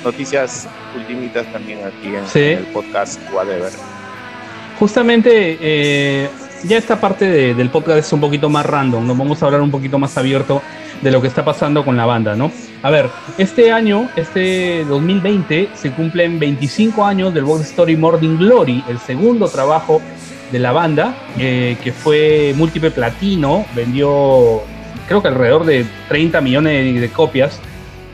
Noticias 0.05 0.69
ultimitas 0.95 1.45
también 1.53 1.81
aquí 1.85 2.15
en, 2.15 2.43
en 2.43 2.59
el 2.59 2.67
podcast 2.67 3.19
Whatever 3.33 3.73
justamente 4.79 5.59
eh, 5.61 6.29
ya 6.65 6.77
esta 6.77 7.01
parte 7.01 7.55
del 7.55 7.71
podcast 7.71 7.99
es 7.99 8.13
un 8.13 8.21
poquito 8.21 8.49
más 8.49 8.67
random, 8.67 9.07
nos 9.07 9.17
vamos 9.17 9.43
a 9.43 9.47
hablar 9.47 9.61
un 9.61 9.71
poquito 9.71 9.99
más 9.99 10.17
abierto 10.17 10.63
de 11.03 11.11
lo 11.11 11.21
que 11.21 11.29
está 11.29 11.45
pasando 11.45 11.85
con 11.85 11.97
la 11.97 12.07
banda, 12.07 12.35
¿no? 12.35 12.51
A 12.83 12.91
ver, 12.91 13.11
este 13.37 13.73
año, 13.73 14.09
este 14.17 14.85
2020, 14.85 15.71
se 15.75 15.91
cumplen 15.93 16.39
25 16.39 17.05
años 17.05 17.35
del 17.35 17.45
Box 17.45 17.63
Story 17.71 17.97
Morning 17.97 18.39
Glory, 18.39 18.83
el 18.89 18.99
segundo 18.99 19.49
trabajo 19.49 20.01
de 20.51 20.59
la 20.59 20.73
banda, 20.73 21.15
eh, 21.39 21.77
que 21.83 21.93
fue 21.93 22.55
múltiple 22.57 22.91
platino, 22.91 23.67
vendió 23.75 24.63
creo 25.07 25.23
que 25.23 25.29
alrededor 25.29 25.65
de 25.65 25.87
30 26.09 26.41
millones 26.41 27.01
de, 27.01 27.09
copias. 27.11 27.61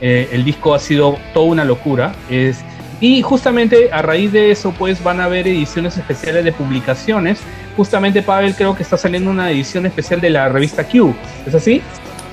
Eh, 0.01 0.29
el 0.31 0.43
disco 0.43 0.73
ha 0.73 0.79
sido 0.79 1.17
toda 1.33 1.45
una 1.45 1.65
locura. 1.65 2.13
Es, 2.29 2.63
y 2.99 3.21
justamente 3.23 3.89
a 3.91 4.01
raíz 4.03 4.31
de 4.31 4.51
eso, 4.51 4.73
pues 4.77 5.03
van 5.03 5.19
a 5.21 5.25
haber 5.25 5.47
ediciones 5.47 5.97
especiales 5.97 6.45
de 6.45 6.51
publicaciones. 6.51 7.39
Justamente, 7.75 8.21
Pavel, 8.21 8.53
creo 8.55 8.75
que 8.75 8.83
está 8.83 8.97
saliendo 8.97 9.31
una 9.31 9.49
edición 9.49 9.85
especial 9.85 10.21
de 10.21 10.29
la 10.29 10.49
revista 10.49 10.83
Q. 10.87 11.13
¿Es 11.47 11.55
así? 11.55 11.81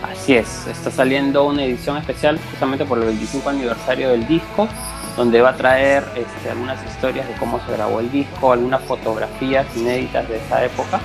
Así 0.03 0.35
es, 0.35 0.67
está 0.67 0.91
saliendo 0.91 1.47
una 1.47 1.65
edición 1.65 1.97
especial 1.97 2.39
justamente 2.51 2.85
por 2.85 2.99
el 2.99 3.05
25 3.07 3.49
aniversario 3.49 4.11
del 4.11 4.29
disco, 4.29 4.69
donde 5.17 5.41
va 5.41 5.51
a 5.51 5.57
traer 5.57 6.05
este, 6.15 6.51
algunas 6.51 6.85
historias 6.85 7.27
de 7.27 7.35
cómo 7.35 7.59
se 7.65 7.73
grabó 7.73 8.01
el 8.01 8.11
disco, 8.13 8.53
algunas 8.53 8.83
fotografías 8.83 9.67
inéditas 9.75 10.29
de 10.29 10.37
esa 10.37 10.63
época. 10.63 11.01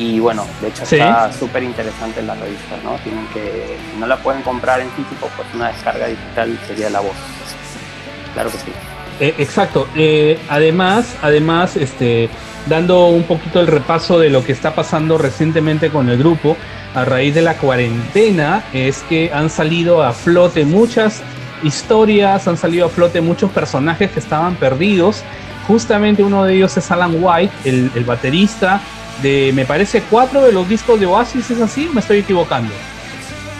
Y 0.00 0.18
bueno, 0.18 0.46
de 0.62 0.68
hecho 0.68 0.82
está 0.82 1.30
súper 1.30 1.62
interesante 1.62 2.22
la 2.22 2.34
revista, 2.34 2.76
¿no? 2.82 2.96
Tienen 3.04 3.26
que, 3.34 3.76
si 3.92 4.00
no 4.00 4.06
la 4.06 4.16
pueden 4.16 4.40
comprar 4.40 4.80
en 4.80 4.90
físico, 4.92 5.28
pues 5.36 5.46
una 5.54 5.68
descarga 5.68 6.06
digital 6.06 6.58
sería 6.66 6.88
la 6.88 7.00
voz 7.00 7.16
claro 8.32 8.50
que 8.50 8.56
sí. 8.58 8.72
Eh, 9.20 9.34
exacto. 9.36 9.86
Eh, 9.94 10.38
además, 10.48 11.14
además, 11.20 11.76
este, 11.76 12.30
dando 12.66 13.08
un 13.08 13.24
poquito 13.24 13.60
el 13.60 13.66
repaso 13.66 14.18
de 14.18 14.30
lo 14.30 14.42
que 14.42 14.52
está 14.52 14.74
pasando 14.74 15.18
recientemente 15.18 15.90
con 15.90 16.08
el 16.08 16.16
grupo, 16.16 16.56
a 16.94 17.04
raíz 17.04 17.34
de 17.34 17.42
la 17.42 17.58
cuarentena, 17.58 18.64
es 18.72 19.02
que 19.08 19.30
han 19.34 19.50
salido 19.50 20.02
a 20.02 20.12
flote 20.12 20.64
muchas 20.64 21.22
historias, 21.62 22.48
han 22.48 22.56
salido 22.56 22.86
a 22.86 22.88
flote 22.88 23.20
muchos 23.20 23.50
personajes 23.50 24.10
que 24.10 24.20
estaban 24.20 24.54
perdidos. 24.56 25.22
Justamente 25.68 26.22
uno 26.22 26.44
de 26.44 26.54
ellos 26.54 26.74
es 26.78 26.90
Alan 26.90 27.16
White, 27.20 27.52
el, 27.64 28.04
baterista 28.04 28.80
de, 29.22 29.52
me 29.54 29.64
parece, 29.64 30.02
cuatro 30.02 30.42
de 30.42 30.52
los 30.52 30.68
discos 30.68 30.98
de 30.98 31.06
Oasis, 31.06 31.50
¿es 31.50 31.60
así? 31.60 31.90
¿Me 31.92 32.00
estoy 32.00 32.18
equivocando? 32.18 32.72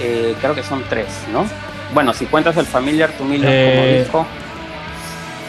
Eh, 0.00 0.34
creo 0.40 0.54
que 0.54 0.62
son 0.62 0.82
tres, 0.88 1.08
¿no? 1.32 1.44
Bueno, 1.92 2.14
si 2.14 2.26
cuentas 2.26 2.56
el 2.56 2.66
Familiar 2.66 3.10
to 3.10 3.24
Million 3.24 3.52
como 3.52 3.86
disco. 3.86 4.26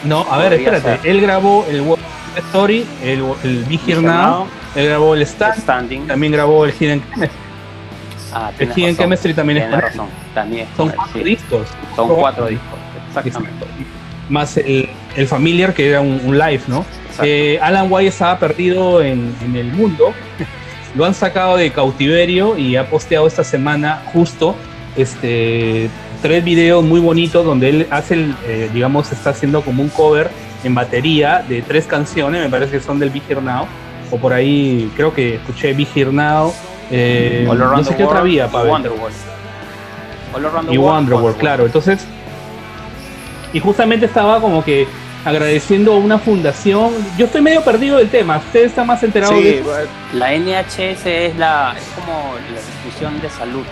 No, 0.04 0.26
a 0.30 0.38
ver, 0.38 0.54
espérate. 0.54 1.08
Él 1.08 1.20
grabó 1.20 1.64
el 1.68 1.84
Story, 2.48 2.86
el, 3.02 3.24
el 3.44 3.64
Be 3.64 3.78
Here 3.86 4.02
Now, 4.02 4.46
él 4.74 4.86
grabó 4.86 5.14
el 5.14 5.26
Standing, 5.26 6.06
también 6.06 6.32
grabó 6.32 6.64
el 6.64 6.72
Hidden 6.72 7.02
Chemistry. 7.02 7.38
Ah, 8.32 8.50
el 8.58 8.68
Hidden 8.68 8.90
razón, 8.90 8.96
Chemistry 8.96 9.34
también 9.34 9.58
es 9.58 9.70
razón, 9.70 10.06
también 10.34 10.66
Son 10.76 10.88
cuatro 10.88 11.22
discos. 11.22 11.68
Son 11.94 12.08
cuatro 12.08 12.46
discos, 12.46 12.78
exactamente. 13.08 13.66
Más 14.28 14.56
el, 14.56 14.88
el 15.14 15.28
Familiar, 15.28 15.74
que 15.74 15.90
era 15.90 16.00
un, 16.00 16.38
live, 16.38 16.62
¿no? 16.66 16.84
Eh, 17.22 17.58
Alan 17.60 17.86
White 17.90 18.08
estaba 18.08 18.38
perdido 18.38 19.02
en, 19.02 19.34
en 19.44 19.56
el 19.56 19.72
mundo. 19.72 20.12
Lo 20.94 21.04
han 21.04 21.14
sacado 21.14 21.56
de 21.56 21.70
cautiverio 21.72 22.58
y 22.58 22.76
ha 22.76 22.88
posteado 22.90 23.26
esta 23.26 23.44
semana 23.44 24.02
justo 24.12 24.54
este 24.96 25.88
tres 26.22 26.44
videos 26.44 26.84
muy 26.84 27.00
bonitos 27.00 27.44
donde 27.44 27.68
él 27.68 27.86
hace, 27.90 28.14
el, 28.14 28.34
eh, 28.46 28.70
digamos, 28.72 29.10
está 29.12 29.30
haciendo 29.30 29.62
como 29.62 29.82
un 29.82 29.88
cover 29.88 30.30
en 30.64 30.74
batería 30.74 31.44
de 31.46 31.60
tres 31.60 31.86
canciones, 31.86 32.40
me 32.40 32.48
parece 32.48 32.78
que 32.78 32.80
son 32.80 33.00
del 33.00 33.10
Be 33.10 33.20
Here 33.28 33.42
Now, 33.42 33.66
o 34.10 34.16
por 34.16 34.32
ahí 34.32 34.90
creo 34.94 35.12
que 35.12 35.34
escuché 35.34 35.74
Be 35.74 35.86
Here 35.92 36.12
Now, 36.12 36.54
eh, 36.90 37.44
no 37.46 37.84
sé 37.84 37.96
qué 37.96 38.04
otra 38.04 38.22
vía, 38.22 38.48
Y 38.48 38.56
Wonderworld. 38.56 39.14
Y 40.70 40.78
Wonderworld, 40.78 41.36
claro. 41.36 41.66
Entonces, 41.66 42.06
y 43.52 43.58
justamente 43.58 44.06
estaba 44.06 44.40
como 44.40 44.64
que 44.64 44.86
agradeciendo 45.24 45.92
a 45.94 45.98
una 45.98 46.18
fundación. 46.18 46.92
Yo 47.16 47.26
estoy 47.26 47.40
medio 47.40 47.62
perdido 47.62 47.98
del 47.98 48.08
tema. 48.08 48.38
¿Usted 48.38 48.64
está 48.64 48.84
más 48.84 49.02
enterado 49.02 49.34
de 49.34 49.60
eso? 49.60 49.70
La 50.14 50.36
NHS 50.36 51.06
es 51.06 51.36
la 51.36 51.74
es 51.76 51.84
como 51.94 52.34
la 52.52 52.60
institución 52.60 53.20
de 53.20 53.30
salud 53.30 53.64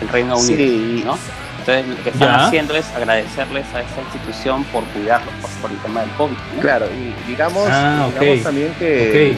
del 0.00 0.08
Reino 0.08 0.36
Unido, 0.38 1.04
¿no? 1.04 1.18
Entonces 1.66 1.98
lo 1.98 2.04
que 2.04 2.10
están 2.10 2.40
haciendo 2.40 2.76
es 2.76 2.86
agradecerles 2.94 3.66
a 3.74 3.80
esta 3.80 4.00
institución 4.00 4.62
por 4.64 4.84
cuidarlos 4.84 5.34
por, 5.60 5.70
el 5.70 5.76
tema 5.78 6.02
del 6.02 6.10
COVID. 6.10 6.36
Claro, 6.60 6.86
y 6.86 7.28
digamos, 7.28 7.68
ah, 7.68 8.08
también 8.44 8.72
que 8.78 9.30
el, 9.30 9.36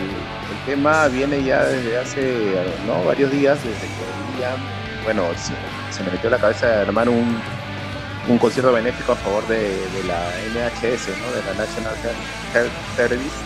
tema 0.67 1.09
viene 1.09 1.43
ya 1.43 1.65
desde 1.65 1.97
hace 1.97 2.35
¿no? 2.87 3.03
varios 3.07 3.31
días, 3.33 3.57
desde 3.65 3.81
que 3.81 4.43
ya, 4.43 4.55
bueno, 5.05 5.23
se, 5.91 6.05
me 6.05 6.11
metió 6.11 6.27
en 6.27 6.33
la 6.33 6.39
cabeza 6.39 6.67
de 6.67 6.83
armar 6.83 7.09
un, 7.09 7.41
un 8.29 8.39
concierto 8.39 8.73
benéfico 8.73 9.13
a 9.13 9.17
favor 9.17 9.47
de, 9.49 9.75
la 10.07 10.19
NHS, 10.53 11.09
¿no? 11.09 11.33
de 11.33 11.43
la 11.47 11.55
National 11.65 11.95
Health 12.55 12.73
Service 12.97 13.37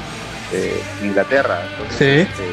de 0.51 0.83
Inglaterra. 1.07 1.62
Entonces, 1.70 2.28
este, 2.28 2.45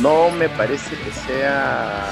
no 0.00 0.30
me 0.30 0.48
parece 0.48 0.96
que 0.96 1.10
sea 1.26 2.04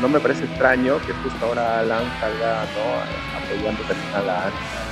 no 0.00 0.08
me 0.08 0.18
parece 0.18 0.44
extraño 0.44 0.98
que 1.06 1.12
justo 1.12 1.46
ahora 1.46 1.80
Alan 1.80 2.04
salga 2.20 2.62
apoyando 2.62 3.82
también 3.82 4.14
a 4.14 4.22
la, 4.22 4.50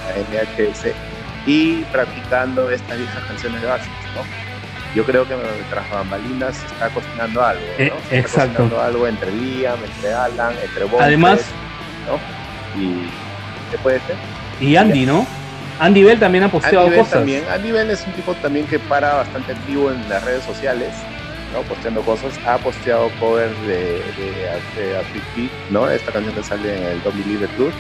NHS 0.09 0.94
y 1.46 1.82
practicando 1.84 2.70
estas 2.70 2.96
viejas 2.96 3.24
canciones 3.24 3.61
de 3.61 3.68
básicos, 3.68 3.96
¿no? 4.14 4.22
Yo 4.94 5.05
creo 5.05 5.28
que 5.28 5.36
tras 5.70 5.90
bambalinas 5.90 6.57
se 6.57 6.66
está 6.66 6.88
cocinando 6.88 7.44
algo, 7.44 7.62
¿no? 7.78 7.84
Eh, 7.84 7.92
se 8.09 8.18
está 8.18 8.46
cocinando 8.46 8.80
algo 8.80 9.07
entre 9.07 9.30
Liam, 9.32 9.78
entre 9.84 10.14
Alan, 10.14 10.55
entre 10.62 10.84
Bob, 10.84 11.01
Además, 11.01 11.40
¿no? 12.07 12.80
Y 12.80 13.09
¿qué 13.70 13.78
puede 13.78 14.00
ser? 14.00 14.16
Y 14.60 14.76
Andy, 14.76 15.06
¿no? 15.06 15.26
Andy 15.80 16.02
Bell 16.02 16.18
también 16.18 16.44
ha 16.44 16.50
posteado 16.50 16.86
Andy 16.86 16.98
cosas. 16.98 17.14
también. 17.14 17.44
Andy 17.52 17.70
Bell 17.70 17.90
es 17.90 18.04
un 18.06 18.12
tipo 18.12 18.34
también 18.34 18.66
que 18.66 18.78
para 18.78 19.14
bastante 19.14 19.52
activo 19.52 19.90
en 19.90 20.08
las 20.08 20.24
redes 20.24 20.42
sociales 20.44 20.92
¿no? 21.52 21.62
Posteando 21.62 22.02
cosas. 22.02 22.38
Ha 22.46 22.58
posteado 22.58 23.10
covers 23.20 23.58
de, 23.62 24.02
de, 24.16 24.32
de, 24.76 25.50
¿no? 25.70 25.88
Esta 25.88 26.12
canción 26.12 26.34
que 26.34 26.42
sale 26.42 26.76
en 26.76 26.84
el 26.84 27.02
Don't 27.02 27.16
Believe 27.16 27.46
the 27.46 27.54
Truth. 27.54 27.74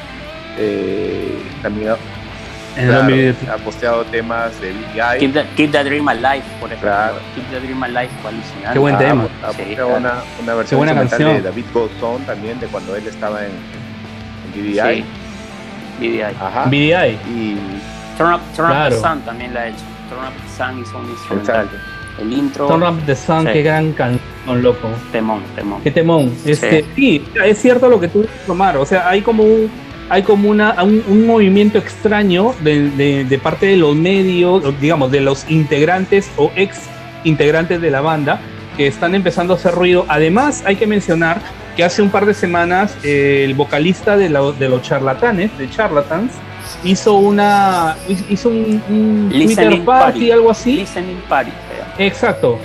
Eh, 0.58 1.38
también 1.62 1.90
ha 1.90 3.56
posteado 3.58 4.04
temas 4.04 4.60
de 4.60 4.72
BTI. 4.72 5.18
Keep 5.18 5.32
the, 5.32 5.44
Keep 5.56 5.72
the 5.72 5.84
Dream 5.84 6.08
Alive, 6.08 6.44
por 6.60 6.68
ejemplo. 6.68 6.88
Claro. 6.88 7.16
Keep 7.34 7.50
the 7.50 7.60
Dream 7.60 7.82
Alive 7.82 8.10
fue 8.22 8.30
alucinante. 8.30 8.72
Qué 8.72 8.78
buen 8.78 8.98
tema. 8.98 9.28
Ha, 9.42 9.46
posteado 9.46 9.96
una, 9.96 10.14
una 10.42 10.54
versión 10.54 10.86
de 10.86 11.40
David 11.42 11.64
Goldstone 11.72 12.24
también, 12.24 12.60
de 12.60 12.66
cuando 12.66 12.96
él 12.96 13.06
estaba 13.06 13.44
en, 13.44 13.52
en 14.54 14.74
BDI. 14.74 14.96
Sí. 14.96 15.04
BDI. 15.98 16.22
Ajá. 16.40 16.64
BDI. 16.66 17.18
Y 17.28 17.56
Turn 18.16 18.34
Up, 18.34 18.40
Turn 18.56 18.70
Up 18.70 18.88
the 18.90 18.96
Sun 18.96 19.20
también 19.22 19.54
la 19.54 19.60
ha 19.60 19.68
hecho. 19.68 19.84
Turn 20.08 20.24
Up 20.24 20.32
the 20.42 20.56
Sun 20.56 20.80
hizo 20.80 20.98
un 20.98 21.10
instrumental. 21.10 21.68
El 22.18 22.32
intro. 22.32 22.66
Turn 22.66 22.82
Up 22.82 23.06
the 23.06 23.14
Sun, 23.14 23.46
qué 23.46 23.62
gran 23.62 23.92
canción, 23.92 24.62
loco. 24.62 24.88
Temón, 25.12 25.42
temón. 25.54 25.80
Qué 25.82 25.90
temón. 25.90 26.34
Este, 26.44 26.82
sí. 26.82 26.86
sí, 26.96 27.28
es 27.44 27.58
cierto 27.58 27.88
lo 27.88 28.00
que 28.00 28.08
tú 28.08 28.22
dices, 28.22 28.48
Omar. 28.48 28.76
O 28.76 28.84
sea, 28.84 29.08
hay 29.08 29.22
como 29.22 29.44
un 29.44 29.70
hay 30.10 30.22
como 30.22 30.48
una, 30.48 30.82
un, 30.82 31.26
movimiento 31.26 31.78
extraño 31.78 32.54
de, 32.62 33.40
parte 33.42 33.66
de 33.66 33.76
los 33.76 33.94
medios, 33.94 34.62
digamos, 34.80 35.10
de 35.10 35.20
los 35.20 35.48
integrantes 35.50 36.30
o 36.36 36.50
ex 36.56 36.80
integrantes 37.24 37.80
de 37.80 37.90
la 37.90 38.00
banda 38.00 38.40
que 38.76 38.86
están 38.86 39.14
empezando 39.14 39.54
a 39.54 39.56
hacer 39.56 39.74
ruido. 39.74 40.06
Además, 40.08 40.62
hay 40.64 40.76
que 40.76 40.86
mencionar 40.86 41.40
que 41.78 41.84
hace 41.84 42.02
un 42.02 42.10
par 42.10 42.26
de 42.26 42.34
semanas 42.34 42.98
eh, 43.04 43.44
el 43.44 43.54
vocalista 43.54 44.16
de, 44.16 44.28
los 44.28 44.82
charlatanes, 44.82 45.56
de 45.56 45.70
Charlatans, 45.70 46.32
hizo 46.82 47.14
una 47.14 47.96
hizo 48.28 48.48
un, 48.48 49.28
Twitter 49.30 49.84
party, 49.84 50.32
algo 50.32 50.50
así. 50.50 50.78
Listening 50.78 51.22
party. 51.28 51.52
Exacto 51.96 52.58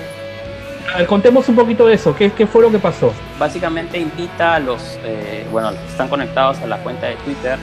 contemos 1.08 1.48
un 1.50 1.56
poquito 1.56 1.88
de 1.88 1.96
eso. 1.96 2.16
¿Qué, 2.16 2.32
¿Qué, 2.32 2.48
fue 2.48 2.62
lo 2.64 2.72
que 2.72 2.80
pasó? 2.80 3.14
Básicamente 3.40 4.00
invita 4.00 4.56
a 4.56 4.60
los, 4.60 5.00
eh, 5.04 5.46
bueno, 5.52 5.72
los 5.72 5.80
que 5.80 5.88
están 5.90 6.08
conectados 6.08 6.60
a 6.62 6.68
la 6.68 6.78
cuenta 6.78 7.08
de 7.08 7.16
Twitter 7.18 7.58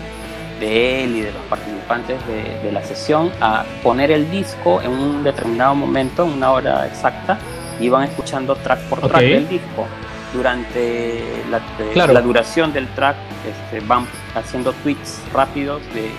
de 0.58 1.04
él 1.04 1.16
y 1.16 1.20
de 1.22 1.32
los 1.32 1.42
participantes 1.44 2.18
de, 2.62 2.70
la 2.70 2.82
sesión 2.84 3.32
a 3.40 3.64
poner 3.82 4.10
el 4.10 4.30
disco 4.30 4.82
en 4.82 4.90
un 4.90 5.24
determinado 5.24 5.74
momento, 5.74 6.24
en 6.24 6.32
una 6.32 6.52
hora 6.52 6.86
exacta, 6.86 7.38
y 7.80 7.88
van 7.88 8.04
escuchando 8.04 8.54
track 8.54 8.80
por 8.82 9.00
track 9.00 9.22
del 9.22 9.48
disco. 9.48 9.86
Durante 10.32 11.24
la, 11.50 11.58
eh, 11.58 11.94
la 11.94 12.20
duración 12.20 12.72
del 12.72 12.86
track 12.94 13.16
este, 13.48 13.84
van 13.84 14.06
haciendo 14.34 14.72
tweets 14.74 15.20
rápidos 15.32 15.82
de, 15.92 16.10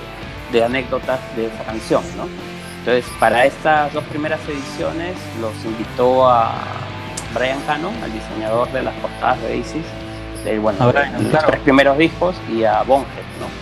de 0.51 0.63
anécdotas 0.63 1.19
de 1.35 1.47
esa 1.47 1.63
canción, 1.63 2.03
¿no? 2.17 2.27
Entonces, 2.79 3.05
para 3.19 3.45
estas 3.45 3.93
dos 3.93 4.03
primeras 4.05 4.39
ediciones 4.49 5.15
los 5.39 5.53
invitó 5.63 6.27
a 6.27 6.53
Brian 7.33 7.59
Cano, 7.61 7.91
al 8.03 8.11
diseñador 8.11 8.71
de 8.71 8.81
las 8.83 8.93
portadas 8.95 9.41
de 9.43 9.57
Isis, 9.57 9.85
de, 10.43 10.57
bueno, 10.57 10.91
los 10.91 11.45
tres 11.45 11.59
primeros 11.61 11.97
discos, 11.97 12.35
y 12.49 12.63
a 12.63 12.81
Bonhead, 12.81 13.07
¿no? 13.39 13.60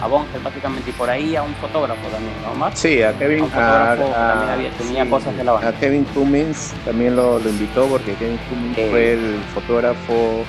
A 0.00 0.06
Bonhead 0.06 0.42
básicamente, 0.42 0.90
y 0.90 0.92
por 0.94 1.10
ahí 1.10 1.36
a 1.36 1.42
un 1.42 1.54
fotógrafo 1.56 2.00
también, 2.08 2.34
¿no, 2.42 2.52
Omar? 2.52 2.74
Sí, 2.74 3.02
a 3.02 3.12
Kevin, 3.18 3.44
a, 3.54 3.96
también 3.96 4.50
había, 4.50 4.70
tenía 4.70 5.08
cosas 5.08 5.36
de 5.36 5.44
la 5.44 5.52
banda. 5.52 5.68
A 5.68 5.72
Kevin 5.72 6.04
Cummins 6.04 6.72
también 6.84 7.16
lo, 7.16 7.38
lo 7.38 7.48
invitó 7.50 7.86
porque 7.86 8.14
Kevin 8.14 8.38
Cummins 8.48 8.90
fue 8.90 9.12
el 9.12 9.40
fotógrafo 9.54 10.44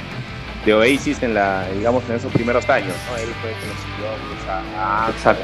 de 0.66 0.74
Oasis 0.74 1.22
en 1.24 1.34
la, 1.34 1.68
digamos, 1.76 2.04
en 2.10 2.16
esos 2.16 2.32
primeros 2.32 2.70
años, 2.70 2.96
¿no? 3.10 3.18
Él 3.18 3.30
fue 3.42 3.50
el 3.50 3.56
que 3.56 3.66
siguió 3.82 4.52
a, 4.80 5.10
Exacto. 5.10 5.44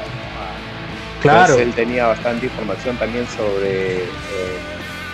Claro. 1.20 1.58
él 1.58 1.72
tenía 1.72 2.06
bastante 2.06 2.46
información 2.46 2.96
también 2.96 3.26
sobre 3.26 4.04
eh, 4.04 4.58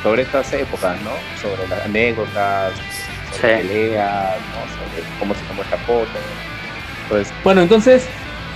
sobre 0.03 0.23
estas 0.23 0.53
épocas, 0.53 1.01
¿no? 1.01 1.13
Sobre 1.41 1.67
las 1.67 1.83
anécdotas, 1.87 2.75
sobre 3.33 3.57
peleas, 3.57 4.37
¿no? 4.37 4.61
Sobre 4.75 5.19
cómo 5.19 5.35
se 5.35 5.41
tomó 5.45 5.63
esta 5.63 5.79
foto. 5.79 6.11
Pues, 7.09 7.33
bueno, 7.43 7.63
entonces 7.63 8.07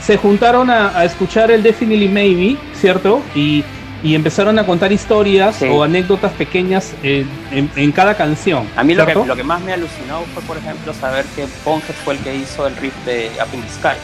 se 0.09 0.17
juntaron 0.17 0.71
a, 0.71 1.05
escuchar 1.05 1.51
el 1.51 1.63
Definitely 1.63 2.09
Maybe, 2.09 2.57
¿cierto? 2.73 3.21
Y, 3.35 3.63
y 4.03 4.15
empezaron 4.15 4.59
a 4.59 4.65
contar 4.65 4.91
historias 4.91 5.61
o 5.61 5.83
anécdotas 5.83 6.33
pequeñas 6.33 6.95
en, 7.03 7.93
cada 7.93 8.17
canción. 8.17 8.67
A 8.75 8.85
mí 8.85 8.95
lo 8.95 9.05
que, 9.05 9.15
lo 9.15 9.37
que, 9.37 9.45
más 9.45 9.61
me 9.61 9.75
alucinó 9.75 10.23
fue, 10.33 10.43
por 10.45 10.57
ejemplo, 10.57 10.95
saber 10.95 11.27
que 11.37 11.45
Ponge 11.63 11.93
fue 11.93 12.15
el 12.15 12.21
que 12.21 12.35
hizo 12.35 12.67
el 12.67 12.75
riff 12.77 12.95
de 13.05 13.31
Up 13.39 13.53
in 13.53 13.61
the 13.61 13.69
Sky 13.69 13.99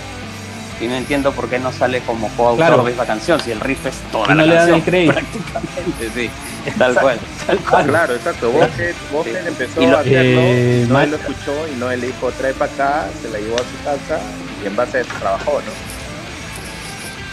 y 0.85 0.89
no 0.89 0.95
entiendo 0.95 1.33
por 1.33 1.49
qué 1.49 1.59
no 1.59 1.73
sale 1.73 2.01
como 2.01 2.29
coautor 2.37 2.85
de 2.85 2.93
esa 2.93 3.07
canción, 3.07 3.41
si 3.41 3.53
el 3.53 3.61
riff 3.61 3.87
es 3.87 3.97
toda 4.13 4.35
la 4.35 4.45
canción. 4.45 4.83
Prácticamente, 4.83 6.11
sí. 6.15 6.31
Tal 6.77 6.95
cual, 6.97 7.19
tal 7.47 7.59
cual. 7.61 7.87
claro, 7.87 8.15
exacto. 8.15 8.51
Vos 8.51 9.27
empezó 9.27 9.81
a 9.81 10.01
hacerlo, 10.01 10.41
eh, 10.43 10.87
no 10.87 11.01
él 11.01 11.11
lo 11.13 11.17
escuchó 11.17 11.67
y 11.75 11.81
no 11.81 11.91
él 11.91 12.03
le 12.03 12.09
dijo 12.09 12.31
trae 12.33 12.53
para 12.53 12.73
acá, 12.73 13.09
se 13.23 13.31
la 13.31 13.39
llevó 13.39 13.57
a 13.57 13.61
su 13.61 13.85
casa 13.85 14.21
y 14.63 14.67
en 14.67 14.77
base 14.77 14.99
a 14.99 15.01
eso 15.01 15.11
trabajó, 15.19 15.53
¿no? 15.53 15.94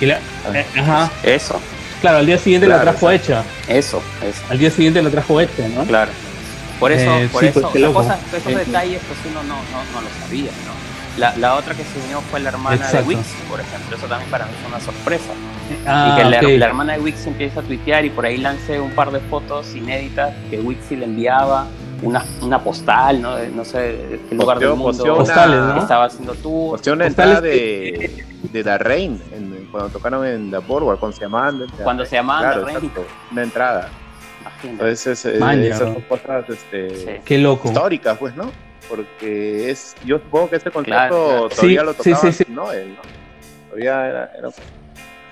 Y 0.01 0.07
la, 0.07 0.15
ah. 0.15 0.57
eh, 0.57 0.65
ajá. 0.77 1.11
Eso. 1.23 1.61
Claro, 2.01 2.17
al 2.17 2.25
día 2.25 2.37
siguiente 2.37 2.67
la 2.67 2.81
trajo 2.81 3.11
hecha. 3.11 3.43
Eso, 3.67 4.01
eso. 4.23 4.41
Al 4.49 4.57
día 4.57 4.71
siguiente 4.71 5.01
la 5.01 5.11
trajo 5.11 5.39
hecha, 5.39 5.67
¿no? 5.67 5.85
Claro. 5.85 6.11
Por 6.79 6.91
eso, 6.91 7.15
eh, 7.15 7.29
por 7.31 7.45
eso, 7.45 7.61
pues, 7.61 7.83
esos 7.83 8.55
detalles 8.55 8.99
pues 9.07 9.19
uno 9.29 9.43
no, 9.43 9.55
no, 9.55 9.83
no 9.93 10.01
lo 10.01 10.09
sabía, 10.19 10.49
¿no? 10.65 10.81
La, 11.19 11.37
la, 11.37 11.55
otra 11.55 11.75
que 11.75 11.83
se 11.83 11.99
unió 12.03 12.21
fue 12.31 12.39
la 12.39 12.49
hermana 12.49 12.89
de 12.89 13.01
Wix, 13.03 13.19
por 13.47 13.59
ejemplo. 13.59 13.97
Eso 13.97 14.07
también 14.07 14.31
para 14.31 14.45
mí 14.45 14.51
fue 14.61 14.69
una 14.69 14.79
sorpresa. 14.79 15.31
Ah, 15.85 16.13
y 16.13 16.17
que 16.17 16.29
la, 16.29 16.41
la, 16.41 16.65
hermana 16.65 16.93
de 16.93 16.99
Wix 16.99 17.27
empieza 17.27 17.59
a 17.59 17.63
tuitear 17.63 18.03
y 18.03 18.09
por 18.09 18.25
ahí 18.25 18.37
lancé 18.37 18.79
un 18.79 18.91
par 18.91 19.11
de 19.11 19.19
fotos 19.19 19.75
inéditas 19.75 20.33
que 20.49 20.59
Wix 20.59 20.89
le 20.89 21.05
enviaba. 21.05 21.67
Una, 22.01 22.25
una 22.41 22.63
postal, 22.63 23.21
¿no? 23.21 23.37
no 23.37 23.63
sé 23.63 24.19
qué 24.27 24.35
lugar 24.35 24.59
del 24.59 24.69
mundo 24.73 25.15
postales, 25.15 25.59
¿no? 25.59 25.81
estaba 25.81 26.05
haciendo 26.05 26.33
tú. 26.35 26.69
Posteó 26.71 26.93
una 26.93 27.07
entrada 27.07 27.41
de, 27.41 28.25
de 28.43 28.63
The 28.63 28.77
Rain, 28.77 29.21
cuando 29.71 29.89
tocaron 29.89 30.25
en 30.25 30.51
The 30.51 30.57
Boardwalk, 30.57 30.99
cuando 30.99 31.15
se 31.15 31.23
llamaban. 31.23 31.67
Cuando 31.83 32.05
se 32.05 32.15
llamaban 32.15 32.43
claro, 32.43 32.65
The 32.65 32.73
Rain. 32.73 32.91
una 33.31 33.43
entrada. 33.43 33.89
Entonces, 34.63 35.25
esas 35.25 35.77
son 35.77 36.01
cosas 36.01 36.45
este, 36.49 37.21
Qué 37.25 37.37
loco. 37.37 37.67
históricas, 37.67 38.17
pues, 38.17 38.35
¿no? 38.35 38.51
porque 38.91 39.69
es, 39.69 39.95
yo 40.03 40.19
supongo 40.19 40.49
que 40.49 40.57
este 40.57 40.69
concierto 40.69 41.47
todavía 41.47 41.83
lo 41.83 41.93
tocaba 41.93 42.31
sí, 42.31 42.43
¿no? 42.49 42.73
Él, 42.73 42.95
¿no? 42.95 43.01
Todavía 43.69 44.07
era, 44.07 44.31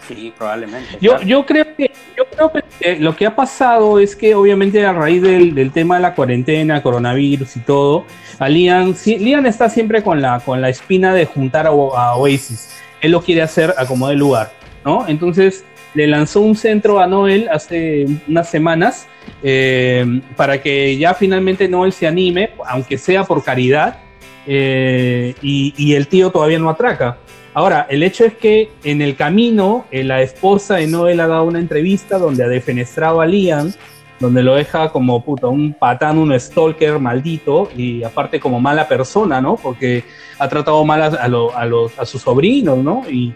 Sí, 0.10 0.34
probablemente. 0.38 0.98
Yo, 1.00 1.22
yo 1.22 1.46
creo 1.46 1.66
que, 1.78 1.92
yo 2.18 2.26
creo 2.26 2.52
que 2.52 2.64
eh, 2.82 2.98
lo 3.00 3.16
que 3.16 3.26
ha 3.26 3.36
pasado 3.36 4.00
es 4.00 4.16
que 4.16 4.36
obviamente 4.36 4.86
a 4.86 4.92
raíz 4.92 5.22
del, 5.22 5.56
del 5.56 5.72
tema 5.72 5.96
de 5.96 6.02
la 6.02 6.16
cuarentena, 6.16 6.84
coronavirus 6.84 7.56
y 7.56 7.60
todo, 7.62 8.06
a 8.40 8.50
Liam, 8.50 8.96
Liam 9.06 9.46
está 9.46 9.70
siempre 9.70 10.02
con 10.04 10.22
la, 10.22 10.40
con 10.40 10.62
la 10.62 10.70
espina 10.70 11.14
de 11.14 11.26
juntar 11.26 11.68
a, 11.68 11.70
a 11.70 12.16
Oasis. 12.16 12.70
Él 13.02 13.12
lo 13.12 13.22
quiere 13.22 13.44
hacer 13.44 13.74
a 13.78 13.86
como 13.86 14.08
de 14.10 14.16
lugar, 14.16 14.52
¿no? 14.84 15.08
Entonces 15.08 15.64
le 15.94 16.08
lanzó 16.08 16.42
un 16.42 16.56
centro 16.56 17.00
a 17.00 17.08
Noel 17.08 17.50
hace 17.50 18.06
unas 18.28 18.50
semanas 18.50 19.08
eh, 19.44 20.22
para 20.36 20.62
que 20.62 20.98
ya 20.98 21.14
finalmente 21.14 21.68
Noel 21.68 21.94
se 21.94 22.08
anime, 22.08 22.52
aunque 22.66 22.98
sea 22.98 23.24
por 23.24 23.44
caridad, 23.44 24.00
eh, 24.48 25.36
y, 25.42 25.94
el 25.94 26.08
tío 26.08 26.32
todavía 26.32 26.60
no 26.60 26.70
atraca. 26.70 27.18
Ahora, 27.54 27.88
el 27.90 28.04
hecho 28.04 28.26
es 28.26 28.34
que 28.34 28.70
en 28.84 29.02
el 29.02 29.16
camino, 29.16 29.86
eh, 29.92 30.04
la 30.04 30.22
esposa 30.22 30.76
de 30.76 30.88
Noel 30.88 31.20
ha 31.20 31.28
dado 31.28 31.46
una 31.46 31.60
entrevista 31.60 32.18
donde 32.18 32.44
ha 32.44 32.48
defenestrado 32.48 33.22
a 33.22 33.26
Liam, 33.26 33.72
donde 34.20 34.44
lo 34.44 34.56
deja 34.56 34.90
como 34.90 35.24
puta, 35.24 35.48
un 35.48 35.74
patán, 35.74 36.18
un 36.18 36.38
stalker 36.40 37.00
maldito, 37.00 37.70
y 37.76 38.04
aparte 38.04 38.40
como 38.40 38.60
mala 38.60 38.88
persona, 38.88 39.42
¿no? 39.42 39.56
Porque 39.56 40.04
ha 40.38 40.48
tratado 40.48 40.84
mal 40.86 41.02
a, 41.02 41.06
a, 41.08 41.66
los, 41.66 41.98
a 41.98 42.06
sus 42.06 42.22
sobrinos, 42.22 42.78
¿no? 42.78 43.04
Y, 43.10 43.34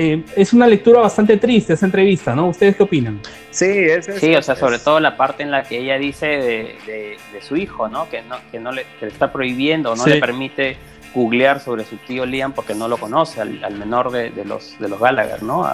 eh, 0.00 0.22
es 0.36 0.52
una 0.52 0.68
lectura 0.68 1.00
bastante 1.00 1.38
triste 1.38 1.72
esa 1.72 1.84
entrevista, 1.84 2.32
¿no? 2.32 2.50
¿Ustedes 2.50 2.76
qué 2.76 2.84
opinan? 2.84 3.20
Sí, 3.50 3.66
es, 3.66 4.06
sí 4.06 4.32
o 4.36 4.42
sea, 4.42 4.54
sobre 4.54 4.78
todo 4.78 5.00
la 5.00 5.16
parte 5.16 5.42
en 5.42 5.50
la 5.50 5.64
que 5.64 5.78
ella 5.78 5.98
dice 5.98 6.26
de, 6.26 7.16
su 7.40 7.56
hijo, 7.56 7.88
¿no? 7.88 8.08
Que 8.08 8.22
no, 8.22 8.36
que 8.52 8.60
no 8.60 8.70
le, 8.70 8.86
está 9.00 9.32
prohibiendo, 9.32 9.96
no 9.96 10.06
le 10.06 10.20
permite 10.20 10.76
googlear 11.14 11.60
sobre 11.60 11.84
su 11.84 11.96
tío 11.96 12.26
Liam 12.26 12.52
porque 12.52 12.74
no 12.74 12.88
lo 12.88 12.96
conoce, 12.96 13.40
al, 13.40 13.74
menor 13.78 14.10
de, 14.10 14.30
los, 14.44 14.78
de 14.78 14.88
los 14.88 15.00
Gallagher, 15.00 15.42
¿no? 15.42 15.68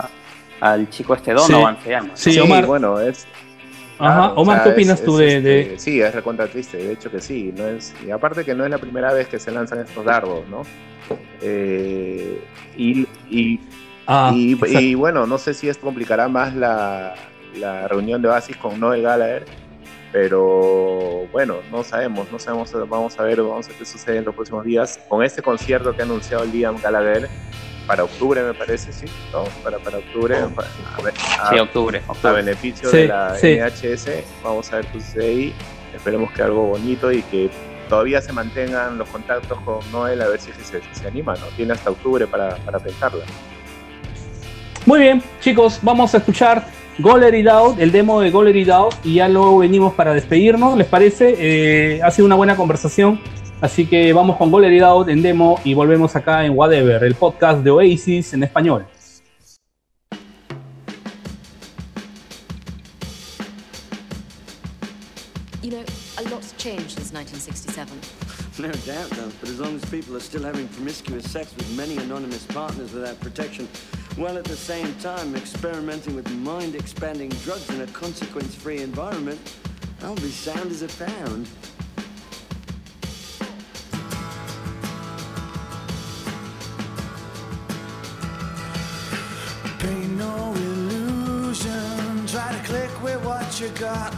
al 0.60 0.88
chico 0.88 1.14
este 1.14 1.32
Donovan 1.32 1.78
se 1.82 1.90
llama. 1.90 2.10
Sí, 2.14 2.38
Omar. 2.38 2.66
bueno, 2.66 3.00
es... 3.00 3.26
Ajá. 3.98 4.32
Omar, 4.32 4.62
¿qué 4.64 4.70
opinas 4.70 5.02
tú 5.02 5.16
de, 5.16 5.36
este, 5.36 5.78
Sí, 5.78 6.00
es 6.00 6.14
recontra 6.14 6.46
triste, 6.46 6.78
de 6.78 6.92
hecho 6.92 7.10
que 7.10 7.20
sí. 7.20 7.52
No 7.56 7.68
es, 7.68 7.94
y 8.04 8.10
aparte 8.10 8.44
que 8.44 8.54
no 8.54 8.64
es 8.64 8.70
la 8.70 8.78
primera 8.78 9.12
vez 9.12 9.28
que 9.28 9.38
se 9.38 9.52
lanzan 9.52 9.80
estos 9.80 10.04
dardos, 10.04 10.48
¿no? 10.48 10.62
Eh, 11.40 12.42
y, 12.76 13.06
y 13.30 13.60
Ah, 14.06 14.32
y, 14.34 14.94
bueno, 14.94 15.26
no 15.26 15.38
sé 15.38 15.54
si 15.54 15.68
esto 15.68 15.84
complicará 15.84 16.28
más 16.28 16.54
la, 16.54 17.14
reunión 17.88 18.20
de 18.20 18.28
Oasis 18.28 18.56
con 18.56 18.78
Noel 18.78 19.02
Gallagher, 19.02 19.46
pero 20.14 21.26
bueno, 21.32 21.56
no 21.72 21.82
sabemos, 21.82 22.30
no 22.30 22.38
sabemos, 22.38 22.70
vamos 22.88 23.18
a 23.18 23.24
ver, 23.24 23.42
vamos 23.42 23.66
a 23.66 23.70
ver 23.70 23.78
qué 23.78 23.84
sucede 23.84 24.18
en 24.18 24.24
los 24.24 24.32
próximos 24.32 24.64
días. 24.64 25.00
Con 25.08 25.24
este 25.24 25.42
concierto 25.42 25.92
que 25.92 26.02
ha 26.02 26.04
anunciado 26.04 26.44
Liam 26.44 26.80
Gallagher 26.80 27.28
para 27.84 28.04
octubre, 28.04 28.40
me 28.40 28.54
parece, 28.54 28.92
sí, 28.92 29.06
¿no? 29.32 29.42
Para, 29.64 29.80
para 29.80 29.98
octubre. 29.98 30.36
a, 30.36 31.50
sí, 31.50 31.58
octubre, 31.58 32.00
A 32.22 32.30
beneficio 32.30 32.92
de 32.92 33.08
la 33.08 33.34
NHS, 33.42 34.08
vamos 34.44 34.72
a 34.72 34.76
ver 34.76 34.86
qué 34.86 35.00
sucede 35.00 35.26
ahí. 35.26 35.54
esperemos 35.92 36.30
que 36.30 36.42
algo 36.42 36.62
bonito 36.62 37.10
y 37.10 37.20
que 37.22 37.50
todavía 37.88 38.22
se 38.22 38.32
mantengan 38.32 38.96
los 38.96 39.08
contactos 39.08 39.58
con 39.62 39.80
Noel 39.90 40.22
a 40.22 40.28
ver 40.28 40.40
si 40.40 40.52
se, 40.52 40.80
se 40.92 41.08
anima, 41.08 41.34
¿no? 41.34 41.46
Tiene 41.56 41.72
hasta 41.72 41.90
octubre 41.90 42.28
para, 42.28 42.54
para 42.58 42.78
pensarla. 42.78 43.24
Muy 44.86 45.00
bien, 45.00 45.20
chicos, 45.40 45.80
vamos 45.82 46.14
a 46.14 46.18
escuchar 46.18 46.64
Goller 46.98 47.34
It 47.34 47.48
Out, 47.48 47.80
el 47.80 47.90
demo 47.90 48.20
de 48.20 48.30
Goller 48.30 48.54
It 48.54 48.70
Out, 48.70 48.94
y 49.02 49.14
ya 49.14 49.28
luego 49.28 49.58
venimos 49.58 49.94
para 49.94 50.14
despedirnos, 50.14 50.78
¿les 50.78 50.86
parece? 50.86 51.34
Eh, 51.38 52.00
ha 52.00 52.10
sido 52.12 52.26
una 52.26 52.36
buena 52.36 52.54
conversación, 52.54 53.20
así 53.60 53.86
que 53.86 54.12
vamos 54.12 54.36
con 54.36 54.52
Goller 54.52 54.72
It 54.72 54.82
Out 54.82 55.08
en 55.08 55.20
demo 55.20 55.58
y 55.64 55.74
volvemos 55.74 56.14
acá 56.14 56.46
en 56.46 56.56
Whatever, 56.56 57.02
el 57.02 57.16
podcast 57.16 57.64
de 57.64 57.70
Oasis 57.70 58.34
en 58.34 58.44
español. 58.44 58.86
You 65.62 65.70
know, 65.70 65.84
a 66.18 66.22
lot's 66.30 66.52
changed 66.58 66.90
since 66.90 67.12
1967. 67.12 67.88
No 68.60 68.70
doubt, 68.86 69.10
though. 69.10 69.32
But 69.40 69.48
as 69.48 69.58
long 69.58 69.74
as 69.74 69.84
people 69.86 70.14
are 70.14 70.20
still 70.20 70.44
having 70.44 70.68
promiscuous 70.68 71.28
sex 71.28 71.52
with 71.56 71.76
many 71.76 71.96
anonymous 71.96 72.46
partners 72.46 72.92
without 72.92 73.18
protection, 73.18 73.66
while 74.16 74.38
at 74.38 74.44
the 74.44 74.56
same 74.56 74.94
time 74.96 75.34
experimenting 75.34 76.14
with 76.14 76.30
mind-expanding 76.30 77.30
drugs 77.44 77.68
in 77.70 77.80
a 77.80 77.86
consequence-free 77.88 78.78
environment, 78.78 79.40
I'll 80.02 80.14
be 80.16 80.30
sound 80.30 80.70
as 80.70 80.82
a 80.82 80.88
pound. 80.88 81.48
Paint 89.78 90.10
no 90.16 90.52
illusion. 90.54 92.26
Try 92.26 92.52
to 92.52 92.62
click 92.64 93.02
with 93.02 93.24
what 93.24 93.60
you 93.60 93.68
got. 93.70 94.14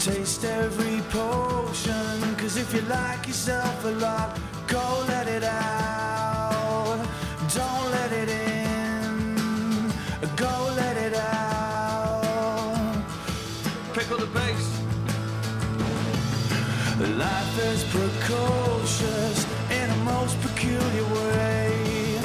Taste 0.00 0.44
every 0.44 1.00
potion. 1.10 2.36
Cause 2.36 2.56
if 2.56 2.72
you 2.72 2.80
like 2.82 3.26
yourself 3.26 3.84
a 3.84 3.90
lot, 3.90 4.38
go 4.68 5.04
let 5.08 5.26
it 5.26 5.42
out. 5.42 6.05
Is 17.58 17.84
precocious 17.84 19.46
in 19.70 19.88
a 19.90 19.96
most 20.04 20.38
peculiar 20.42 21.04
way. 21.14 22.20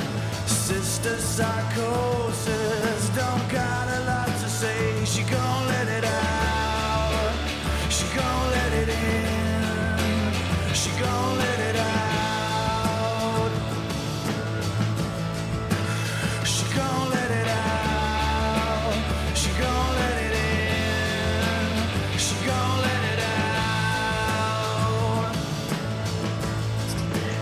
Sister 0.45 1.17
psychosis 1.17 3.09
don't 3.15 3.49
got 3.49 3.87
a 3.87 4.01
lot 4.07 4.27
to 4.27 4.49
say. 4.49 5.05
She 5.05 5.23
gon' 5.23 5.67
let 5.67 5.87
it 5.87 6.03
out. 6.03 7.33
She 7.89 8.05
gon' 8.13 8.51
let 8.51 8.73
it 8.73 8.89
in. 8.89 10.73
She 10.73 10.89
gon' 10.99 11.37
let 11.37 11.60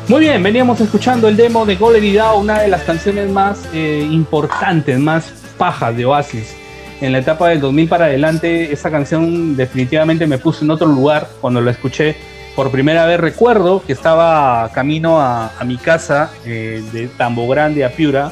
Muy 0.09 0.21
bien, 0.21 0.41
veníamos 0.41 0.81
escuchando 0.81 1.27
el 1.27 1.37
demo 1.37 1.67
de 1.67 1.73
It 1.73 2.19
Out, 2.19 2.41
una 2.41 2.61
de 2.61 2.67
las 2.67 2.81
canciones 2.81 3.29
más 3.29 3.69
eh, 3.73 4.07
importantes, 4.09 4.97
más 4.97 5.31
pajas 5.55 5.95
de 5.95 6.03
Oasis. 6.03 6.55
En 6.99 7.11
la 7.11 7.19
etapa 7.19 7.49
del 7.49 7.61
2000 7.61 7.87
para 7.87 8.05
adelante, 8.05 8.73
esa 8.73 8.89
canción 8.89 9.55
definitivamente 9.55 10.25
me 10.25 10.39
puso 10.39 10.65
en 10.65 10.71
otro 10.71 10.87
lugar 10.87 11.29
cuando 11.39 11.61
la 11.61 11.69
escuché 11.69 12.15
por 12.55 12.71
primera 12.71 13.05
vez. 13.05 13.19
Recuerdo 13.19 13.83
que 13.85 13.93
estaba 13.93 14.71
camino 14.73 15.21
a, 15.21 15.51
a 15.59 15.63
mi 15.63 15.77
casa 15.77 16.31
eh, 16.43 16.83
de 16.91 17.07
Tambo 17.09 17.47
Grande 17.47 17.85
a 17.85 17.91
Piura 17.91 18.31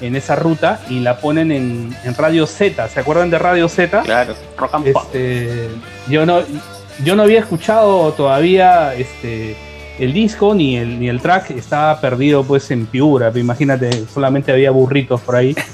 en 0.00 0.16
esa 0.16 0.34
ruta 0.34 0.80
y 0.90 0.98
la 0.98 1.18
ponen 1.18 1.52
en, 1.52 1.96
en 2.02 2.14
Radio 2.16 2.48
Z. 2.48 2.88
¿Se 2.88 2.98
acuerdan 2.98 3.30
de 3.30 3.38
Radio 3.38 3.68
Z? 3.68 4.02
Claro, 4.02 4.34
rock 4.58 4.74
and 4.74 4.92
pop. 4.92 5.04
Este, 5.04 5.68
yo 6.08 6.26
no 6.26 6.40
yo 7.04 7.14
no 7.14 7.22
había 7.22 7.38
escuchado 7.38 8.12
todavía 8.12 8.92
este 8.94 9.56
el 10.02 10.12
disco 10.12 10.52
ni 10.52 10.76
el 10.76 10.98
ni 10.98 11.08
el 11.08 11.20
track 11.20 11.52
estaba 11.52 12.00
perdido 12.00 12.42
pues 12.42 12.70
en 12.72 12.86
Piura. 12.86 13.30
Imagínate 13.36 14.04
solamente 14.12 14.50
había 14.50 14.70
burritos 14.72 15.20
por 15.20 15.36
ahí. 15.36 15.54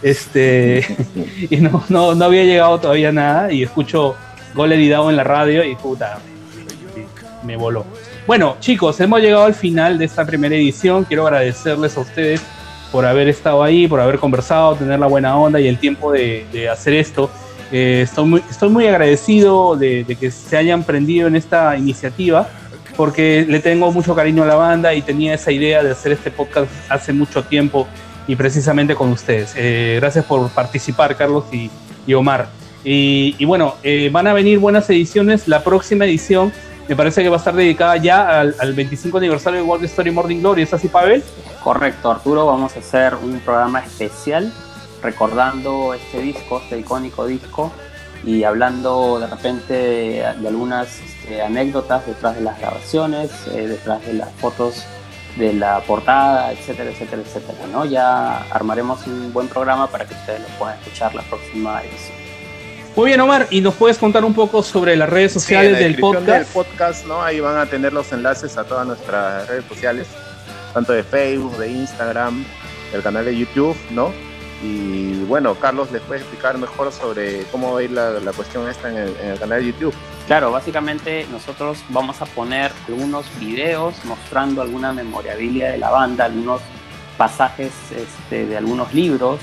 Este 0.00 0.86
y 1.50 1.56
no, 1.56 1.82
no, 1.88 2.14
no 2.14 2.24
había 2.24 2.44
llegado 2.44 2.78
todavía 2.78 3.10
nada 3.10 3.50
y 3.50 3.64
escucho 3.64 4.14
Dao 4.54 5.10
en 5.10 5.16
la 5.16 5.24
radio 5.24 5.64
y 5.64 5.74
puta 5.74 6.18
me, 6.94 7.06
me 7.44 7.56
voló. 7.56 7.84
Bueno 8.26 8.56
chicos 8.60 9.00
hemos 9.00 9.20
llegado 9.20 9.44
al 9.44 9.54
final 9.54 9.98
de 9.98 10.04
esta 10.04 10.24
primera 10.24 10.54
edición. 10.54 11.04
Quiero 11.04 11.26
agradecerles 11.26 11.96
a 11.96 12.00
ustedes 12.00 12.42
por 12.92 13.06
haber 13.06 13.28
estado 13.28 13.62
ahí 13.64 13.88
por 13.88 14.00
haber 14.00 14.18
conversado 14.18 14.76
tener 14.76 15.00
la 15.00 15.06
buena 15.06 15.36
onda 15.36 15.58
y 15.60 15.66
el 15.66 15.78
tiempo 15.78 16.12
de, 16.12 16.46
de 16.52 16.68
hacer 16.68 16.92
esto. 16.92 17.30
Eh, 17.72 18.02
estoy, 18.04 18.24
muy, 18.24 18.42
estoy 18.48 18.68
muy 18.68 18.86
agradecido 18.86 19.76
de, 19.76 20.04
de, 20.04 20.14
que 20.14 20.30
se 20.30 20.56
hayan 20.56 20.84
prendido 20.84 21.26
en 21.26 21.36
esta 21.36 21.76
iniciativa 21.76 22.48
porque 22.98 23.46
le 23.48 23.60
tengo 23.60 23.92
mucho 23.92 24.12
cariño 24.16 24.42
a 24.42 24.46
la 24.46 24.56
banda 24.56 24.92
y 24.92 25.02
tenía 25.02 25.32
esa 25.32 25.52
idea 25.52 25.84
de 25.84 25.92
hacer 25.92 26.10
este 26.10 26.32
podcast 26.32 26.68
hace 26.88 27.12
mucho 27.12 27.44
tiempo 27.44 27.86
y 28.26 28.34
precisamente 28.34 28.96
con 28.96 29.12
ustedes. 29.12 29.52
Eh, 29.56 29.98
gracias 30.00 30.24
por 30.24 30.50
participar, 30.50 31.16
Carlos 31.16 31.44
y, 31.52 31.70
y 32.08 32.14
Omar. 32.14 32.48
Y, 32.82 33.36
y 33.38 33.44
bueno, 33.44 33.76
eh, 33.84 34.10
van 34.10 34.26
a 34.26 34.32
venir 34.32 34.58
buenas 34.58 34.90
ediciones. 34.90 35.46
La 35.46 35.62
próxima 35.62 36.06
edición 36.06 36.52
me 36.88 36.96
parece 36.96 37.22
que 37.22 37.28
va 37.28 37.36
a 37.36 37.38
estar 37.38 37.54
dedicada 37.54 37.96
ya 37.98 38.40
al, 38.40 38.56
al 38.58 38.72
25 38.72 39.18
aniversario 39.18 39.60
de 39.60 39.64
World 39.64 39.84
Story 39.84 40.10
Morning 40.10 40.40
Glory. 40.40 40.62
¿Es 40.62 40.74
así, 40.74 40.88
Pavel? 40.88 41.22
Correcto, 41.62 42.10
Arturo. 42.10 42.46
Vamos 42.46 42.74
a 42.74 42.80
hacer 42.80 43.14
un 43.14 43.38
programa 43.38 43.78
especial 43.78 44.52
recordando 45.04 45.94
este 45.94 46.20
disco, 46.20 46.60
este 46.64 46.80
icónico 46.80 47.26
disco, 47.26 47.70
y 48.24 48.42
hablando 48.42 49.20
de 49.20 49.28
repente 49.28 49.72
de, 49.72 50.34
de 50.40 50.48
algunas 50.48 51.00
este, 51.28 51.42
anécdotas 51.42 52.06
detrás 52.06 52.36
de 52.36 52.42
las 52.42 52.58
grabaciones, 52.58 53.30
eh, 53.52 53.68
detrás 53.68 54.04
de 54.06 54.14
las 54.14 54.30
fotos 54.32 54.84
de 55.36 55.52
la 55.52 55.80
portada, 55.80 56.52
etcétera, 56.52 56.90
etcétera, 56.90 57.22
etcétera. 57.22 57.58
¿no? 57.70 57.84
Ya 57.84 58.38
armaremos 58.50 59.06
un 59.06 59.32
buen 59.32 59.46
programa 59.46 59.88
para 59.88 60.06
que 60.06 60.14
ustedes 60.14 60.40
lo 60.40 60.46
puedan 60.58 60.78
escuchar 60.78 61.14
la 61.14 61.22
próxima 61.22 61.82
edición. 61.82 62.16
Muy 62.96 63.06
bien, 63.08 63.20
Omar, 63.20 63.46
y 63.50 63.60
nos 63.60 63.74
puedes 63.74 63.98
contar 63.98 64.24
un 64.24 64.34
poco 64.34 64.62
sobre 64.62 64.96
las 64.96 65.08
redes 65.08 65.32
sociales 65.32 65.76
sí, 65.76 65.84
del 65.84 65.96
podcast. 65.96 66.26
del 66.26 66.46
podcast, 66.46 67.06
¿no? 67.06 67.22
Ahí 67.22 67.38
van 67.38 67.58
a 67.58 67.66
tener 67.66 67.92
los 67.92 68.10
enlaces 68.10 68.56
a 68.56 68.64
todas 68.64 68.86
nuestras 68.86 69.46
redes 69.46 69.64
sociales, 69.66 70.08
tanto 70.74 70.94
de 70.94 71.04
Facebook, 71.04 71.56
de 71.58 71.70
Instagram, 71.70 72.44
del 72.90 73.02
canal 73.02 73.26
de 73.26 73.36
YouTube, 73.36 73.76
¿no? 73.90 74.12
Y 74.64 75.22
bueno, 75.26 75.54
Carlos 75.54 75.92
les 75.92 76.02
puede 76.02 76.20
explicar 76.20 76.58
mejor 76.58 76.90
sobre 76.90 77.42
cómo 77.52 77.74
va 77.74 77.80
a 77.80 77.82
ir 77.84 77.92
la, 77.92 78.12
la 78.12 78.32
cuestión 78.32 78.68
esta 78.68 78.88
en 78.88 78.96
el, 78.96 79.16
en 79.22 79.30
el, 79.32 79.38
canal 79.38 79.60
de 79.60 79.66
YouTube. 79.66 79.94
Claro, 80.28 80.52
básicamente 80.52 81.26
nosotros 81.32 81.78
vamos 81.88 82.22
a 82.22 82.26
poner 82.26 82.70
algunos 82.86 83.24
videos 83.40 83.94
mostrando 84.04 84.62
alguna 84.62 84.92
memorabilia 84.92 85.70
de 85.72 85.78
la 85.78 85.90
banda, 85.90 86.26
algunos 86.26 86.60
pasajes 87.16 87.72
este, 87.90 88.46
de 88.46 88.56
algunos 88.56 88.92
libros, 88.94 89.40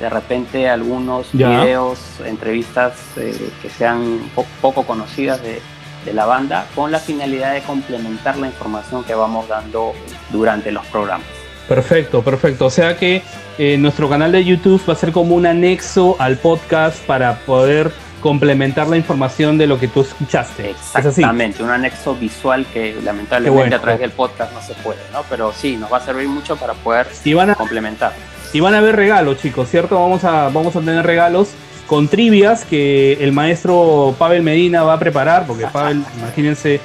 de 0.00 0.10
repente 0.10 0.68
algunos 0.68 1.28
Ya. 1.32 1.60
videos, 1.62 1.98
entrevistas 2.24 2.94
eh, 3.16 3.50
que 3.62 3.70
sean 3.70 4.18
po 4.34 4.44
poco 4.60 4.82
conocidas 4.84 5.40
de, 5.42 5.62
de 6.04 6.12
la 6.12 6.26
banda, 6.26 6.66
con 6.74 6.90
la 6.90 6.98
finalidad 6.98 7.54
de 7.54 7.62
complementar 7.62 8.36
la 8.36 8.48
información 8.48 9.04
que 9.04 9.14
vamos 9.14 9.48
dando 9.48 9.92
durante 10.30 10.72
los 10.72 10.84
programas. 10.86 11.26
Perfecto, 11.68 12.22
perfecto. 12.22 12.66
O 12.66 12.70
sea 12.70 12.96
que 12.96 13.22
eh, 13.58 13.76
nuestro 13.78 14.08
canal 14.08 14.32
de 14.32 14.44
YouTube 14.44 14.82
va 14.88 14.92
a 14.92 14.96
ser 14.96 15.12
como 15.12 15.34
un 15.36 15.46
anexo 15.46 16.16
al 16.18 16.36
podcast 16.36 16.98
para 17.06 17.38
poder 17.46 17.90
complementar 18.26 18.88
la 18.88 18.96
información 18.96 19.56
de 19.56 19.68
lo 19.68 19.78
que 19.78 19.86
tú 19.86 20.00
escuchaste. 20.00 20.70
Exactamente, 20.70 21.62
un 21.62 21.70
anexo 21.70 22.16
visual 22.16 22.66
que 22.72 22.96
lamentablemente 23.04 23.56
bueno. 23.56 23.76
a 23.76 23.78
través 23.78 24.00
del 24.00 24.10
podcast 24.10 24.52
no 24.52 24.60
se 24.60 24.74
puede, 24.74 24.98
¿no? 25.12 25.22
Pero 25.30 25.52
sí, 25.52 25.76
nos 25.76 25.92
va 25.92 25.98
a 25.98 26.00
servir 26.00 26.26
mucho 26.26 26.56
para 26.56 26.74
poder 26.74 27.06
Y 27.24 27.34
van 27.34 27.50
a, 27.50 27.54
complementar. 27.54 28.14
y 28.52 28.58
van 28.58 28.74
a 28.74 28.78
haber 28.78 28.96
regalos, 28.96 29.40
chicos, 29.40 29.70
¿cierto? 29.70 29.94
Vamos 29.94 30.24
a, 30.24 30.48
vamos 30.48 30.74
a 30.74 30.80
tener 30.80 31.06
regalos 31.06 31.50
con 31.86 32.08
trivias 32.08 32.64
que 32.64 33.12
el 33.20 33.30
maestro 33.30 34.12
Pavel 34.18 34.42
Medina 34.42 34.82
va 34.82 34.94
a 34.94 34.98
preparar, 34.98 35.46
porque 35.46 35.66
Pavel, 35.72 36.02
imagínense, 36.18 36.80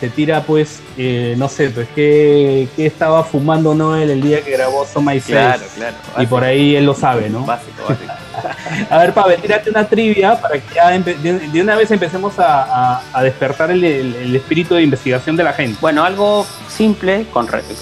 se 0.00 0.08
tira 0.08 0.44
pues, 0.44 0.80
eh, 0.96 1.34
no 1.36 1.50
sé, 1.50 1.68
pues 1.68 1.88
qué, 1.94 2.68
qué 2.74 2.86
estaba 2.86 3.22
fumando 3.22 3.74
Noel 3.74 4.08
el 4.08 4.22
día 4.22 4.40
que 4.42 4.52
grabó 4.52 4.86
So 4.86 5.02
My 5.02 5.20
Face. 5.20 5.32
Claro, 5.32 5.62
claro. 5.76 5.96
Y 6.16 6.24
por 6.24 6.42
ahí 6.42 6.74
él 6.74 6.86
lo 6.86 6.94
sabe, 6.94 7.28
¿no? 7.28 7.44
Básico, 7.44 7.82
básico. 7.86 8.12
A 8.90 8.98
ver, 8.98 9.12
Pavel, 9.12 9.40
tírate 9.40 9.70
una 9.70 9.86
trivia 9.86 10.40
para 10.40 10.58
que 10.58 10.74
ya 10.74 10.90
de, 10.90 11.60
una 11.60 11.76
vez 11.76 11.90
empecemos 11.90 12.34
a, 12.38 13.02
despertar 13.22 13.70
el, 13.70 14.34
espíritu 14.34 14.74
de 14.74 14.82
investigación 14.82 15.36
de 15.36 15.44
la 15.44 15.52
gente. 15.52 15.78
Bueno, 15.80 16.04
algo 16.04 16.46
simple 16.68 17.26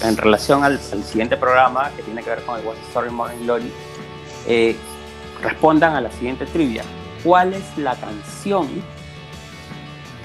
en 0.03 0.17
relación 0.17 0.63
al, 0.63 0.79
siguiente 0.79 1.37
programa 1.37 1.91
que 1.95 2.03
tiene 2.03 2.23
que 2.23 2.29
ver 2.29 2.41
con 2.43 2.57
el 2.57 2.63
the 2.63 2.87
Story 2.87 3.09
Morning 3.09 3.43
Glory. 3.43 3.71
eh, 4.47 4.75
respondan 5.41 5.95
a 5.95 6.01
la 6.01 6.11
siguiente 6.11 6.45
trivia. 6.45 6.83
¿Cuál 7.23 7.53
es 7.53 7.77
la 7.77 7.95
canción 7.95 8.67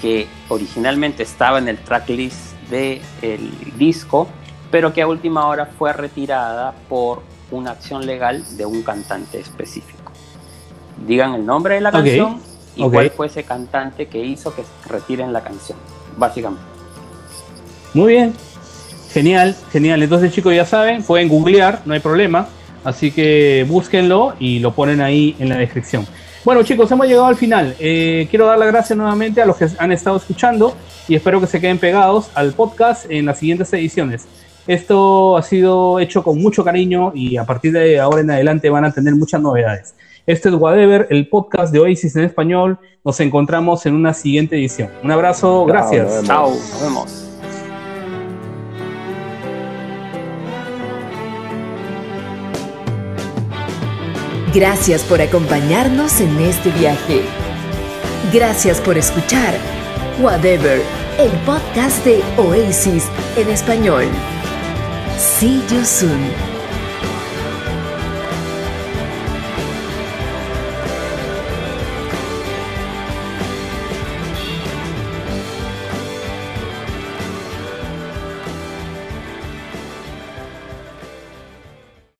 que 0.00 0.26
originalmente 0.48 1.22
estaba 1.22 1.58
en 1.58 1.68
el 1.68 1.78
tracklist 1.78 2.54
del 2.70 3.02
disco, 3.76 4.28
pero 4.70 4.92
que 4.92 5.02
a 5.02 5.06
última 5.06 5.46
hora 5.46 5.66
fue 5.66 5.92
retirada 5.92 6.72
por 6.88 7.22
una 7.50 7.72
acción 7.72 8.06
legal 8.06 8.44
de 8.56 8.64
un 8.64 8.82
cantante 8.82 9.40
específico. 9.40 9.99
Digan 11.06 11.34
el 11.34 11.46
nombre 11.46 11.74
de 11.76 11.80
la 11.80 11.88
Ok, 11.90 11.94
canción 11.96 12.40
y 12.76 12.82
ok. 12.82 12.92
cuál 12.92 13.10
fue 13.10 13.26
ese 13.26 13.42
cantante 13.44 14.06
que 14.06 14.18
hizo 14.24 14.54
que 14.54 14.62
retiren 14.88 15.32
la 15.32 15.42
canción, 15.42 15.78
básicamente. 16.16 16.64
Muy 17.94 18.12
bien. 18.14 18.34
Genial, 19.12 19.56
genial. 19.72 20.02
Entonces, 20.02 20.32
chicos, 20.32 20.54
ya 20.54 20.64
saben, 20.64 21.02
pueden 21.02 21.28
googlear, 21.28 21.82
no 21.84 21.94
hay 21.94 22.00
problema. 22.00 22.46
Así 22.84 23.10
que 23.10 23.66
búsquenlo 23.68 24.34
y 24.38 24.60
lo 24.60 24.72
ponen 24.72 25.00
ahí 25.00 25.34
en 25.38 25.48
la 25.48 25.56
descripción. 25.56 26.06
Bueno, 26.44 26.62
chicos, 26.62 26.90
hemos 26.90 27.06
llegado 27.06 27.26
al 27.26 27.36
final. 27.36 27.74
Eh, 27.78 28.26
quiero 28.30 28.46
dar 28.46 28.58
las 28.58 28.68
gracias 28.68 28.96
nuevamente 28.96 29.42
a 29.42 29.46
los 29.46 29.56
que 29.56 29.66
han 29.78 29.92
estado 29.92 30.16
escuchando 30.16 30.74
y 31.06 31.14
espero 31.14 31.40
que 31.40 31.46
se 31.46 31.60
queden 31.60 31.78
pegados 31.78 32.30
al 32.34 32.52
podcast 32.52 33.10
en 33.10 33.26
las 33.26 33.38
siguientes 33.38 33.70
ediciones. 33.74 34.26
Esto 34.66 35.36
ha 35.36 35.42
sido 35.42 35.98
hecho 36.00 36.22
con 36.22 36.40
mucho 36.40 36.64
cariño 36.64 37.12
y 37.14 37.36
a 37.36 37.44
partir 37.44 37.72
de 37.72 37.98
ahora 38.00 38.20
en 38.20 38.30
adelante 38.30 38.70
van 38.70 38.84
a 38.84 38.92
tener 38.92 39.14
muchas 39.14 39.40
novedades. 39.42 39.94
Este 40.30 40.48
es 40.48 40.54
Whatever, 40.54 41.08
el 41.10 41.28
podcast 41.28 41.72
de 41.72 41.80
Oasis 41.80 42.14
en 42.14 42.22
español. 42.22 42.78
Nos 43.04 43.18
encontramos 43.18 43.84
en 43.84 43.96
una 43.96 44.14
siguiente 44.14 44.54
edición. 44.54 44.88
Un 45.02 45.10
abrazo, 45.10 45.64
gracias. 45.64 46.22
Chao, 46.22 46.50
nos 46.50 46.80
vemos. 46.80 47.26
Gracias 54.54 55.02
por 55.02 55.20
acompañarnos 55.20 56.20
en 56.20 56.38
este 56.38 56.70
viaje. 56.78 57.22
Gracias 58.32 58.80
por 58.80 58.96
escuchar 58.96 59.54
Whatever, 60.20 60.80
el 61.18 61.30
podcast 61.44 62.04
de 62.04 62.22
Oasis 62.36 63.04
en 63.36 63.48
español. 63.48 64.04
See 65.18 65.60
you 65.68 65.84
soon. 65.84 66.59